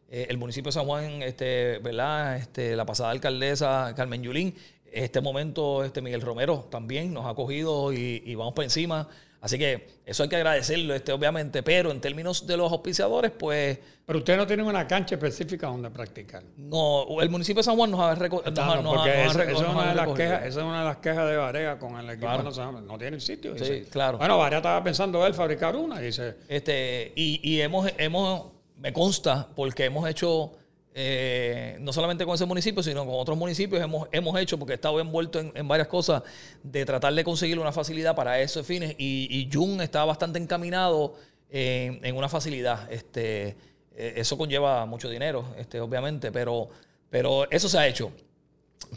eh, 0.09 0.27
el 0.31 0.39
municipio 0.39 0.69
de 0.69 0.73
San 0.73 0.87
Juan, 0.87 1.23
este, 1.23 1.79
¿verdad? 1.81 2.37
Este, 2.37 2.75
la 2.77 2.87
pasada 2.87 3.11
alcaldesa 3.11 3.93
Carmen 3.95 4.23
Yulín, 4.23 4.55
este 4.91 5.21
momento 5.21 5.85
este 5.85 6.01
Miguel 6.01 6.21
Romero 6.21 6.67
también 6.71 7.13
nos 7.13 7.27
ha 7.27 7.35
cogido 7.35 7.93
y, 7.93 8.23
y 8.25 8.35
vamos 8.35 8.55
por 8.55 8.65
encima. 8.65 9.09
Así 9.41 9.59
que 9.59 9.89
eso 10.05 10.23
hay 10.23 10.29
que 10.29 10.37
agradecerlo, 10.37 10.95
este, 10.95 11.13
obviamente, 11.13 11.63
pero 11.63 11.91
en 11.91 12.01
términos 12.01 12.47
de 12.47 12.57
los 12.59 12.71
auspiciadores, 12.71 13.31
pues... 13.31 13.79
Pero 14.05 14.19
ustedes 14.19 14.39
no 14.39 14.47
tienen 14.47 14.67
una 14.67 14.87
cancha 14.87 15.15
específica 15.15 15.69
donde 15.69 15.89
practicar. 15.89 16.43
No, 16.59 17.07
el 17.23 17.31
municipio 17.31 17.61
de 17.61 17.65
San 17.65 17.77
Juan 17.77 17.91
nos 17.91 18.01
ha, 18.01 18.15
de 18.15 18.29
las 18.29 20.09
quejas, 20.09 20.45
esa 20.45 20.61
es 20.61 20.67
una 20.67 20.81
de 20.81 20.85
las 20.85 20.97
quejas 20.99 21.29
de 21.31 21.37
Varea 21.37 21.79
con 21.79 21.99
el 21.99 22.11
equipo 22.11 22.43
no, 22.43 22.81
no 22.83 22.99
tiene 22.99 23.19
sitio. 23.19 23.57
Sí, 23.57 23.87
claro. 23.91 24.19
Bueno, 24.19 24.37
Varea 24.37 24.59
estaba 24.59 24.85
pensando 24.85 25.25
él 25.27 25.33
fabricar 25.33 25.75
una, 25.75 26.01
dice. 26.01 26.37
Este, 26.49 27.13
y, 27.17 27.41
y 27.43 27.63
hemos, 27.63 27.91
hemos, 27.97 28.47
me 28.77 28.93
consta, 28.93 29.49
porque 29.55 29.87
hemos 29.87 30.07
hecho 30.09 30.53
eh, 30.93 31.77
no 31.81 31.93
solamente 31.93 32.25
con 32.25 32.35
ese 32.35 32.47
municipio, 32.47 32.83
sino 32.83 33.07
con 33.07 33.15
otros 33.15 33.39
municipios 33.39 33.81
hemos, 33.81 34.09
hemos 34.11 34.39
hecho, 34.41 34.59
porque 34.59 34.73
he 34.73 34.75
estado 34.75 34.99
envuelto 35.01 35.39
en, 35.39 35.69
varias 35.69 35.89
cosas, 35.89 36.23
de 36.63 36.85
tratar 36.85 37.15
de 37.15 37.23
conseguir 37.23 37.59
una 37.59 37.73
facilidad 37.73 38.15
para 38.17 38.41
esos 38.41 38.67
fines. 38.67 38.95
Y, 38.99 39.29
y 39.31 39.49
Jun 39.53 39.81
está 39.81 40.05
bastante 40.05 40.39
encaminado 40.39 41.15
en, 41.51 42.17
una 42.17 42.29
facilidad. 42.29 42.91
Este, 42.93 43.57
eh, 43.95 44.15
eso 44.17 44.37
conlleva 44.37 44.87
mucho 44.87 45.09
dinero, 45.09 45.45
este, 45.59 45.81
obviamente, 45.81 46.33
pero, 46.33 46.69
pero 47.09 47.51
eso 47.51 47.69
se 47.69 47.79
ha 47.79 47.87
hecho. 47.87 48.13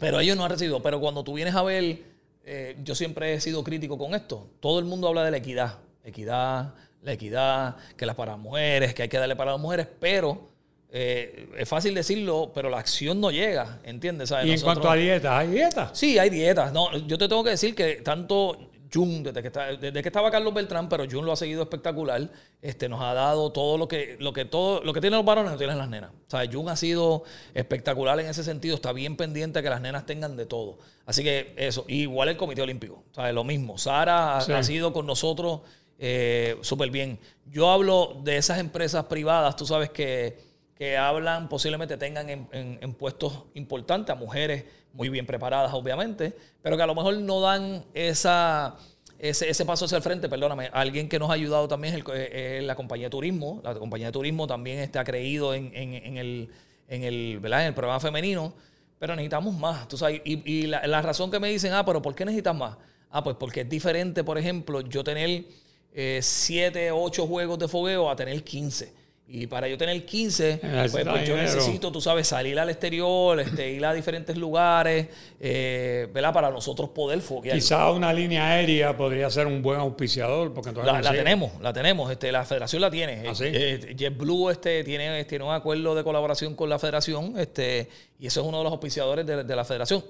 Pero 0.00 0.18
ellos 0.20 0.36
no 0.36 0.44
han 0.44 0.50
recibido. 0.50 0.82
Pero 0.82 1.00
cuando 1.00 1.22
tú 1.22 1.34
vienes 1.34 1.54
a 1.54 1.62
ver, 1.62 2.02
eh, 2.44 2.76
yo 2.82 2.94
siempre 2.94 3.34
he 3.34 3.40
sido 3.40 3.62
crítico 3.62 3.96
con 3.96 4.14
esto. 4.14 4.48
Todo 4.60 4.78
el 4.78 4.84
mundo 4.84 5.08
habla 5.08 5.24
de 5.24 5.30
la 5.30 5.36
equidad. 5.36 5.78
Equidad, 6.02 6.74
la 7.02 7.12
equidad, 7.12 7.76
que 7.96 8.04
las 8.04 8.16
para 8.16 8.36
mujeres, 8.36 8.94
que 8.94 9.02
hay 9.02 9.08
que 9.08 9.18
darle 9.18 9.36
para 9.36 9.52
las 9.52 9.60
mujeres, 9.60 9.86
pero 10.00 10.53
eh, 10.96 11.48
es 11.58 11.68
fácil 11.68 11.92
decirlo, 11.92 12.52
pero 12.54 12.70
la 12.70 12.78
acción 12.78 13.20
no 13.20 13.32
llega, 13.32 13.80
¿entiendes? 13.82 14.32
Y 14.44 14.52
en 14.52 14.60
cuanto 14.60 14.88
a 14.88 14.94
dietas, 14.94 15.32
¿hay 15.32 15.48
dietas? 15.48 15.90
Sí, 15.92 16.20
hay 16.20 16.30
dietas. 16.30 16.72
No, 16.72 16.96
yo 16.96 17.18
te 17.18 17.26
tengo 17.26 17.42
que 17.42 17.50
decir 17.50 17.74
que 17.74 17.96
tanto 17.96 18.70
Jun, 18.94 19.24
desde 19.24 19.42
que, 19.42 19.50
desde 19.50 20.02
que 20.02 20.08
estaba 20.08 20.30
Carlos 20.30 20.54
Beltrán, 20.54 20.88
pero 20.88 21.04
Jun 21.10 21.26
lo 21.26 21.32
ha 21.32 21.36
seguido 21.36 21.64
espectacular, 21.64 22.30
este, 22.62 22.88
nos 22.88 23.02
ha 23.02 23.12
dado 23.12 23.50
todo 23.50 23.76
lo 23.76 23.88
que, 23.88 24.16
lo 24.20 24.32
que 24.32 24.44
todo, 24.44 24.84
lo 24.84 24.92
que 24.92 25.00
tienen 25.00 25.16
los 25.16 25.26
varones, 25.26 25.50
lo 25.50 25.58
tienen 25.58 25.78
las 25.78 25.88
nenas. 25.88 26.10
O 26.12 26.30
sea, 26.30 26.48
Jun 26.48 26.68
ha 26.68 26.76
sido 26.76 27.24
espectacular 27.54 28.20
en 28.20 28.26
ese 28.26 28.44
sentido, 28.44 28.76
está 28.76 28.92
bien 28.92 29.16
pendiente 29.16 29.58
de 29.58 29.62
que 29.64 29.70
las 29.70 29.80
nenas 29.80 30.06
tengan 30.06 30.36
de 30.36 30.46
todo. 30.46 30.78
Así 31.06 31.24
que 31.24 31.54
eso, 31.56 31.84
igual 31.88 32.28
el 32.28 32.36
Comité 32.36 32.62
Olímpico, 32.62 33.02
o 33.10 33.14
sea, 33.14 33.32
lo 33.32 33.42
mismo. 33.42 33.78
Sara 33.78 34.38
ha, 34.38 34.62
sido 34.62 34.92
con 34.92 35.06
nosotros 35.06 35.62
eh, 35.98 36.56
súper 36.60 36.90
bien. 36.90 37.18
Yo 37.50 37.68
hablo 37.68 38.20
de 38.22 38.36
esas 38.36 38.60
empresas 38.60 39.06
privadas, 39.06 39.56
tú 39.56 39.66
sabes 39.66 39.90
que 39.90 40.53
que 40.76 40.96
hablan, 40.96 41.48
posiblemente 41.48 41.96
tengan 41.96 42.28
en, 42.28 42.94
puestos 42.94 43.44
importantes 43.54 44.14
a 44.14 44.18
mujeres 44.18 44.64
muy 44.92 45.08
bien 45.08 45.26
preparadas, 45.26 45.72
obviamente, 45.72 46.36
pero 46.62 46.76
que 46.76 46.82
a 46.82 46.86
lo 46.86 46.94
mejor 46.94 47.16
no 47.18 47.40
dan 47.40 47.84
esa, 47.94 48.76
ese, 49.18 49.64
paso 49.64 49.84
hacia 49.84 49.96
el 49.96 50.02
frente, 50.02 50.28
perdóname. 50.28 50.70
Alguien 50.72 51.08
que 51.08 51.18
nos 51.18 51.30
ha 51.30 51.34
ayudado 51.34 51.68
también 51.68 51.94
es, 51.94 52.04
eh, 52.12 52.60
la 52.64 52.74
compañía 52.74 53.06
de 53.06 53.10
turismo. 53.10 53.60
La 53.62 53.74
compañía 53.74 54.06
de 54.06 54.12
turismo 54.12 54.46
también 54.46 54.80
está 54.80 55.04
creído 55.04 55.54
en, 55.54 55.72
el, 55.74 56.50
en, 56.88 57.02
el, 57.04 57.40
en 57.44 57.64
el 57.66 57.74
programa 57.74 58.00
femenino, 58.00 58.52
pero 58.98 59.14
necesitamos 59.14 59.54
más. 59.54 59.86
¿tú 59.86 59.96
sabes? 59.96 60.22
Y, 60.24 60.66
la, 60.66 61.02
razón 61.02 61.30
que 61.30 61.38
me 61.38 61.48
dicen, 61.50 61.72
ah, 61.72 61.84
pero 61.84 62.02
¿por 62.02 62.14
qué 62.16 62.24
necesitas 62.24 62.54
más? 62.54 62.76
Ah, 63.10 63.22
pues 63.22 63.36
porque 63.36 63.60
es 63.60 63.68
diferente, 63.68 64.24
por 64.24 64.38
ejemplo, 64.38 64.80
yo 64.80 65.04
tener 65.04 65.44
eh, 65.92 66.18
siete, 66.20 66.90
ocho 66.90 67.28
juegos 67.28 67.60
de 67.60 67.68
fogueo 67.68 68.10
a 68.10 68.16
tener 68.16 68.42
15 68.42 69.03
y 69.26 69.46
para 69.46 69.68
yo 69.68 69.78
tener 69.78 70.04
15, 70.04 70.60
pues, 70.60 70.92
pues, 70.92 71.26
yo 71.28 71.36
necesito, 71.36 71.90
tú 71.90 71.98
sabes, 72.00 72.28
salir 72.28 72.58
al 72.58 72.68
exterior, 72.68 73.40
este, 73.40 73.70
ir 73.72 73.84
a 73.84 73.94
diferentes 73.94 74.36
lugares, 74.36 75.08
eh, 75.40 76.08
¿verdad? 76.12 76.32
Para 76.34 76.50
nosotros 76.50 76.90
poder 76.90 77.22
foguear. 77.22 77.56
Quizá 77.56 77.90
una 77.90 78.12
línea 78.12 78.46
aérea 78.46 78.94
podría 78.94 79.30
ser 79.30 79.46
un 79.46 79.62
buen 79.62 79.80
auspiciador. 79.80 80.52
Porque 80.52 80.72
la, 80.72 81.00
la 81.00 81.12
tenemos, 81.12 81.52
la 81.62 81.72
tenemos. 81.72 82.10
Este, 82.10 82.30
la 82.30 82.44
federación 82.44 82.82
la 82.82 82.90
tiene. 82.90 83.22
¿Ah, 83.26 83.32
eh, 83.40 83.94
JetBlue 83.96 84.50
este, 84.50 84.84
tiene, 84.84 85.24
tiene 85.24 85.44
un 85.44 85.54
acuerdo 85.54 85.94
de 85.94 86.04
colaboración 86.04 86.54
con 86.54 86.68
la 86.68 86.78
federación 86.78 87.34
este, 87.38 87.88
y 88.20 88.26
eso 88.26 88.42
es 88.42 88.46
uno 88.46 88.58
de 88.58 88.64
los 88.64 88.72
auspiciadores 88.72 89.26
de 89.26 89.56
la 89.56 89.64
federación. 89.64 90.04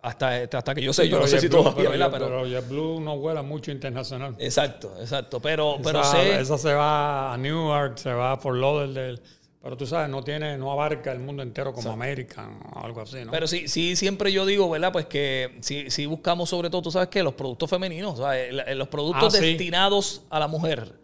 Hasta, 0.00 0.44
hasta 0.44 0.74
que 0.74 0.82
yo 0.82 0.92
sé, 0.92 1.08
yo 1.08 1.18
no 1.18 1.26
sé 1.26 1.40
si 1.40 1.48
todavía, 1.48 1.90
pero, 1.90 2.10
pero, 2.10 2.26
pero 2.26 2.46
JetBlue 2.46 3.00
no 3.00 3.18
vuela 3.18 3.42
mucho 3.42 3.72
internacional. 3.72 4.36
Exacto, 4.38 4.94
exacto. 5.00 5.40
Pero, 5.40 5.74
esa, 5.74 5.82
pero 5.82 6.04
sé. 6.04 6.40
Esa 6.40 6.56
se 6.56 6.72
va 6.72 7.34
a 7.34 7.36
Newark, 7.36 7.98
se 7.98 8.12
va 8.12 8.32
a 8.32 8.36
Fort 8.36 8.58
Lauderdale. 8.58 9.20
Pero 9.60 9.76
tú 9.76 9.86
sabes, 9.86 10.08
no 10.08 10.22
tiene, 10.22 10.56
no 10.56 10.70
abarca 10.70 11.10
el 11.10 11.18
mundo 11.18 11.42
entero 11.42 11.72
como 11.72 11.90
American 11.90 12.60
o 12.74 12.84
algo 12.84 13.00
así, 13.00 13.24
¿no? 13.24 13.32
Pero 13.32 13.48
sí, 13.48 13.66
sí, 13.66 13.96
siempre 13.96 14.32
yo 14.32 14.46
digo, 14.46 14.70
¿verdad? 14.70 14.92
Pues 14.92 15.06
que 15.06 15.58
si, 15.60 15.90
si 15.90 16.06
buscamos 16.06 16.48
sobre 16.48 16.70
todo, 16.70 16.82
tú 16.82 16.90
sabes 16.92 17.08
que 17.08 17.22
los 17.24 17.34
productos 17.34 17.68
femeninos, 17.68 18.20
los 18.76 18.88
productos 18.88 19.34
ah, 19.34 19.40
destinados 19.40 20.22
a 20.30 20.38
la 20.38 20.46
mujer 20.46 20.94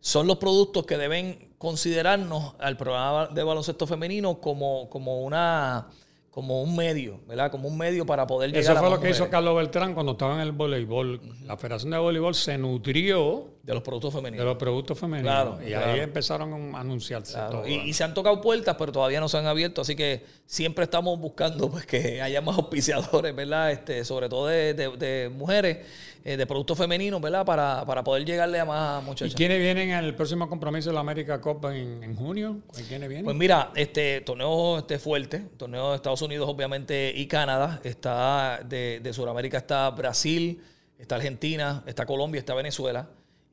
son 0.00 0.26
los 0.26 0.36
productos 0.36 0.84
que 0.84 0.98
deben 0.98 1.54
considerarnos 1.56 2.54
al 2.60 2.76
programa 2.76 3.28
de 3.28 3.42
baloncesto 3.42 3.86
femenino 3.86 4.40
como, 4.40 4.90
como 4.90 5.22
una 5.22 5.88
como 6.36 6.60
un 6.60 6.76
medio, 6.76 7.18
¿verdad? 7.26 7.50
Como 7.50 7.66
un 7.66 7.78
medio 7.78 8.04
para 8.04 8.26
poder 8.26 8.50
llegar 8.50 8.62
Eso 8.62 8.76
fue 8.76 8.90
lo 8.90 9.00
que 9.00 9.08
hizo 9.08 9.30
Carlos 9.30 9.56
Beltrán 9.56 9.94
cuando 9.94 10.12
estaba 10.12 10.34
en 10.34 10.40
el 10.40 10.52
voleibol. 10.52 11.18
La 11.46 11.56
Federación 11.56 11.92
de 11.92 11.96
Voleibol 11.96 12.34
se 12.34 12.58
nutrió 12.58 13.55
de 13.66 13.74
los 13.74 13.82
productos 13.82 14.14
femeninos. 14.14 14.44
De 14.44 14.48
los 14.48 14.56
productos 14.58 14.96
femeninos. 14.98 15.24
Claro, 15.32 15.58
y 15.62 15.66
claro. 15.66 15.92
ahí 15.92 16.00
empezaron 16.00 16.74
a 16.74 16.80
anunciarse 16.80 17.32
Claro, 17.34 17.50
todo. 17.50 17.66
Y, 17.68 17.74
y 17.74 17.92
se 17.92 18.04
han 18.04 18.14
tocado 18.14 18.40
puertas, 18.40 18.76
pero 18.78 18.92
todavía 18.92 19.18
no 19.18 19.28
se 19.28 19.38
han 19.38 19.46
abierto, 19.46 19.80
así 19.80 19.96
que 19.96 20.24
siempre 20.46 20.84
estamos 20.84 21.18
buscando 21.18 21.68
pues, 21.68 21.84
que 21.84 22.22
haya 22.22 22.40
más 22.40 22.56
auspiciadores, 22.56 23.34
¿verdad? 23.34 23.72
Este, 23.72 24.04
sobre 24.04 24.28
todo 24.28 24.46
de, 24.46 24.72
de- 24.74 24.96
de 24.96 25.28
mujeres, 25.30 25.78
eh, 26.24 26.36
de 26.36 26.46
productos 26.46 26.78
femeninos, 26.78 27.20
¿verdad? 27.20 27.44
Para, 27.44 27.84
para 27.84 28.04
poder 28.04 28.24
llegarle 28.24 28.60
a 28.60 28.64
más 28.64 29.02
¿Y 29.02 29.06
muchachas. 29.06 29.34
quiénes 29.34 29.58
vienen 29.58 29.90
al 29.92 30.14
próximo 30.14 30.48
compromiso 30.48 30.90
de 30.90 30.94
la 30.94 31.00
América 31.00 31.40
Cup 31.40 31.66
en, 31.66 32.02
en 32.04 32.14
junio? 32.14 32.58
¿Quiénes 32.88 33.08
vienen? 33.08 33.24
Pues 33.24 33.36
mira, 33.36 33.72
este 33.74 34.20
torneo 34.20 34.78
este 34.78 35.00
fuerte, 35.00 35.40
torneo 35.56 35.90
de 35.90 35.96
Estados 35.96 36.22
Unidos 36.22 36.48
obviamente 36.48 37.12
y 37.16 37.26
Canadá, 37.26 37.80
está 37.82 38.60
de, 38.64 39.00
de 39.02 39.12
Sudamérica 39.12 39.58
está 39.58 39.90
Brasil, 39.90 40.62
está 40.98 41.16
Argentina, 41.16 41.82
está 41.86 42.06
Colombia, 42.06 42.38
está 42.38 42.54
Venezuela. 42.54 43.08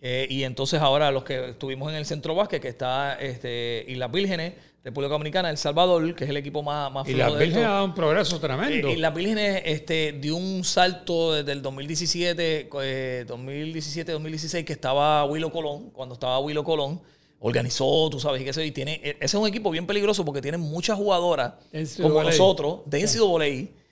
Eh, 0.05 0.27
y 0.29 0.43
entonces 0.43 0.81
ahora 0.81 1.11
los 1.11 1.23
que 1.23 1.51
estuvimos 1.51 1.89
en 1.89 1.97
el 1.97 2.05
centro 2.05 2.35
básquet, 2.35 2.61
que 2.61 2.67
está 2.67 3.15
este, 3.15 3.85
Islas 3.87 4.11
Vírgenes, 4.11 4.53
República 4.83 5.13
Dominicana, 5.13 5.49
El 5.49 5.57
Salvador, 5.57 6.13
que 6.13 6.25
es 6.25 6.29
el 6.29 6.35
equipo 6.35 6.61
más, 6.61 6.91
más 6.91 7.07
y 7.07 7.13
las 7.13 7.31
Vírgenes 7.39 7.65
ha 7.65 7.69
dado 7.69 7.85
un 7.85 7.93
progreso 7.95 8.37
tremendo. 8.37 8.89
Eh, 8.89 8.93
y 8.93 8.95
las 8.97 9.15
Vírgenes 9.15 9.61
este, 9.63 10.11
dio 10.11 10.35
un 10.35 10.65
salto 10.65 11.31
desde 11.31 11.53
el 11.53 11.61
2017, 11.61 12.69
eh, 12.81 13.25
2017-2016, 13.29 14.65
que 14.65 14.73
estaba 14.73 15.23
Willow 15.23 15.49
Colón, 15.51 15.89
cuando 15.91 16.15
estaba 16.15 16.37
Willow 16.39 16.65
Colón, 16.65 16.99
organizó, 17.39 18.09
tú 18.09 18.19
sabes, 18.19 18.41
y 18.41 18.45
qué 18.45 18.51
sé 18.51 18.65
y 18.65 18.71
tiene, 18.71 18.95
e- 19.03 19.11
ese 19.21 19.25
es 19.25 19.33
un 19.35 19.47
equipo 19.47 19.71
bien 19.71 19.87
peligroso 19.87 20.25
porque 20.25 20.41
tiene 20.41 20.57
muchas 20.57 20.97
jugadoras 20.97 21.53
NCAA. 21.71 22.03
como 22.03 22.23
nosotros, 22.23 22.79
de 22.87 23.01
NCAA, 23.03 23.82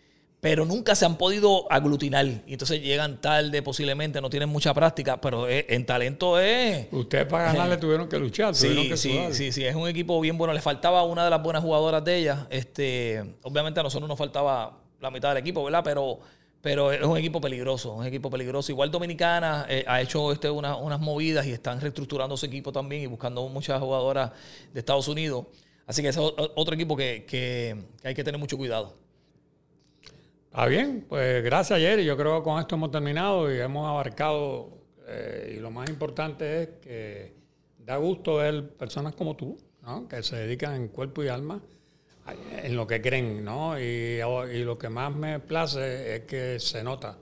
pero 0.42 0.66
nunca 0.66 0.96
se 0.96 1.06
han 1.06 1.18
podido 1.18 1.72
aglutinar. 1.72 2.26
Y 2.26 2.54
entonces 2.54 2.82
llegan 2.82 3.22
tarde, 3.22 3.62
posiblemente, 3.62 4.20
no 4.22 4.30
tienen 4.30 4.50
mucha 4.50 4.74
práctica, 4.74 5.22
pero 5.22 5.48
eh, 5.48 5.68
en 5.70 5.86
talento 5.86 6.39
es... 6.39 6.88
Ustedes 6.92 7.28
para 7.28 7.54
ganarle 7.54 7.78
tuvieron 7.78 8.10
que 8.10 8.18
luchar, 8.18 8.54
tuvieron 8.56 8.84
Sí, 8.84 8.89
que 8.89 8.98
sí, 8.98 9.12
sudar. 9.14 9.34
sí, 9.36 9.52
sí, 9.52 9.64
es 9.64 9.76
un 9.76 9.88
equipo 9.88 10.20
bien 10.20 10.38
bueno. 10.39 10.52
Le 10.54 10.60
faltaba 10.62 11.04
una 11.04 11.24
de 11.24 11.30
las 11.30 11.42
buenas 11.44 11.64
jugadoras 11.64 12.04
de 12.04 12.18
ellas. 12.18 12.39
Este, 12.50 13.24
obviamente 13.44 13.80
a 13.80 13.84
nosotros 13.84 14.10
nos 14.10 14.18
faltaba 14.18 14.80
la 15.00 15.12
mitad 15.12 15.30
del 15.30 15.38
equipo, 15.38 15.64
¿verdad? 15.64 15.82
Pero, 15.84 16.20
pero 16.60 16.92
es 16.92 17.04
un 17.04 17.18
equipo 17.18 17.39
peligroso, 17.39 17.94
un 17.94 18.06
equipo 18.08 18.32
peligroso. 18.32 18.72
Igual 18.72 18.89
Dominicana 18.89 19.68
eh, 19.70 19.86
ha 19.88 20.02
hecho 20.02 20.32
este, 20.32 20.50
una- 20.50 20.76
unas 20.76 21.00
movidas 21.00 21.46
y 21.46 21.52
están 21.52 21.80
reestructurando 21.80 22.36
su 22.36 22.48
equipo 22.48 22.72
también 22.72 23.04
y 23.04 23.06
buscando 23.06 23.48
muchas 23.48 23.80
jugadoras 23.80 24.32
de 24.74 24.80
Estados 24.80 25.08
Unidos. 25.08 25.46
Así 25.86 26.02
que 26.02 26.08
ese 26.10 26.20
es 26.20 26.34
otro 26.56 26.74
equipo 26.74 26.96
que, 26.98 27.26
que- 27.28 27.78
que 28.02 28.08
hay 28.08 28.16
que 28.16 28.24
tener 28.24 28.39
mucho 28.39 28.58
cuidado. 28.58 28.96
Está 30.52 30.66
bien, 30.66 31.06
pues 31.08 31.41
gracias 31.45 31.80
Jerry. 31.80 32.04
Yo 32.04 32.18
creo 32.18 32.39
que 32.39 32.43
con 32.43 32.60
esto 32.60 32.76
hemos 32.76 32.91
terminado 32.91 33.49
y 33.49 33.58
hemos 33.58 33.88
abarcado. 33.88 34.82
eh, 35.08 35.56
y 35.56 35.62
lo 35.62 35.72
más 35.72 35.89
importante 35.89 36.64
es 36.64 36.70
que 36.82 37.34
da 37.78 37.95
gusto 37.95 38.36
ver 38.36 38.74
personas 38.74 39.16
como 39.16 39.38
tú, 39.38 39.58
¿no? 39.82 40.10
que 40.10 40.22
se 40.22 40.36
dedican 40.36 40.76
en 40.76 40.89
cuerpo 40.89 41.24
y 41.24 41.30
alma 41.30 41.62
en 42.64 42.76
lo 42.76 42.86
que 42.86 43.02
creen. 43.02 43.45
¿no? 43.45 43.80
Y, 43.80 44.20
lo 44.66 44.78
que 44.78 44.89
más 44.89 45.16
me 45.16 45.39
place 45.39 46.18
es 46.18 46.22
que 46.24 46.60
se 46.60 46.84
nota 46.84 47.18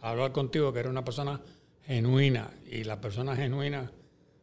hablar 0.00 0.32
contigo 0.32 0.72
que 0.72 0.80
eres 0.80 0.90
una 0.90 1.04
persona 1.04 1.40
genuina. 1.86 2.50
Y 2.68 2.82
las 2.82 2.98
personas 2.98 3.38
genuinas 3.38 3.92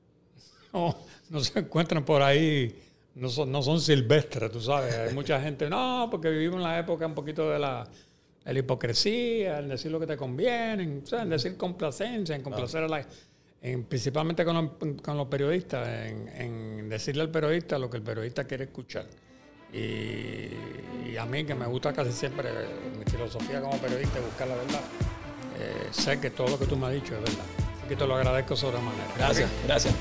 no, 0.74 0.96
no 1.30 1.40
se 1.42 1.60
encuentran 1.60 2.06
por 2.06 2.22
ahí, 2.22 2.74
no 3.16 3.28
son, 3.28 3.52
no 3.52 3.62
son 3.62 3.82
silvestres, 3.82 4.50
tú 4.50 4.62
sabes. 4.62 4.96
Hay 4.96 5.14
mucha 5.14 5.42
gente, 5.42 5.70
no, 5.70 6.08
porque 6.10 6.30
vivimos 6.30 6.56
en 6.56 6.64
la 6.64 6.80
época 6.80 7.06
un 7.06 7.16
poquito 7.16 7.50
de 7.50 7.60
la, 7.60 7.86
de 8.46 8.54
la 8.54 8.60
hipocresía, 8.60 9.60
en 9.60 9.70
decir 9.70 9.92
lo 9.92 10.00
que 10.00 10.08
te 10.08 10.18
conviene, 10.18 10.84
en, 10.84 11.02
o 11.04 11.06
sea, 11.06 11.22
en 11.24 11.30
decir 11.30 11.56
complacencia, 11.58 12.36
en 12.36 12.42
complacer 12.42 12.84
a 12.84 12.88
la... 12.88 13.06
en- 13.62 13.84
principalmente 13.84 14.44
con 14.46 14.56
los, 14.56 15.02
con 15.02 15.18
los 15.18 15.28
periodistas, 15.28 15.88
en, 15.88 16.28
en 16.30 16.90
decirle 16.90 17.22
al 17.24 17.30
periodista 17.30 17.78
lo 17.78 17.90
que 17.90 17.98
el 17.98 18.04
periodista 18.04 18.46
quiere 18.46 18.64
escuchar. 18.66 19.06
Y, 19.72 20.50
y 21.12 21.18
a 21.18 21.26
mí, 21.26 21.44
que 21.46 21.54
me 21.54 21.68
gusta 21.68 21.94
casi 21.94 22.12
siempre, 22.12 22.50
mi 22.98 23.06
filosofía 23.12 23.62
como 23.62 23.78
periodista 23.78 24.18
es 24.20 24.26
buscar 24.26 24.48
la 24.48 24.56
verdad, 24.56 24.82
eh, 25.60 25.88
sé 25.92 26.20
que 26.20 26.32
todo 26.32 26.48
lo 26.48 26.58
que 26.58 26.66
tú 26.66 26.76
me 26.76 26.88
has 26.88 26.94
dicho 26.94 27.14
es 27.16 27.22
verdad. 27.22 27.46
Así 27.78 27.88
que 27.90 27.96
te 27.96 28.08
lo 28.08 28.16
agradezco 28.16 28.56
sobremanera. 28.56 29.06
Gracias, 29.18 29.50
gracias. 29.68 29.94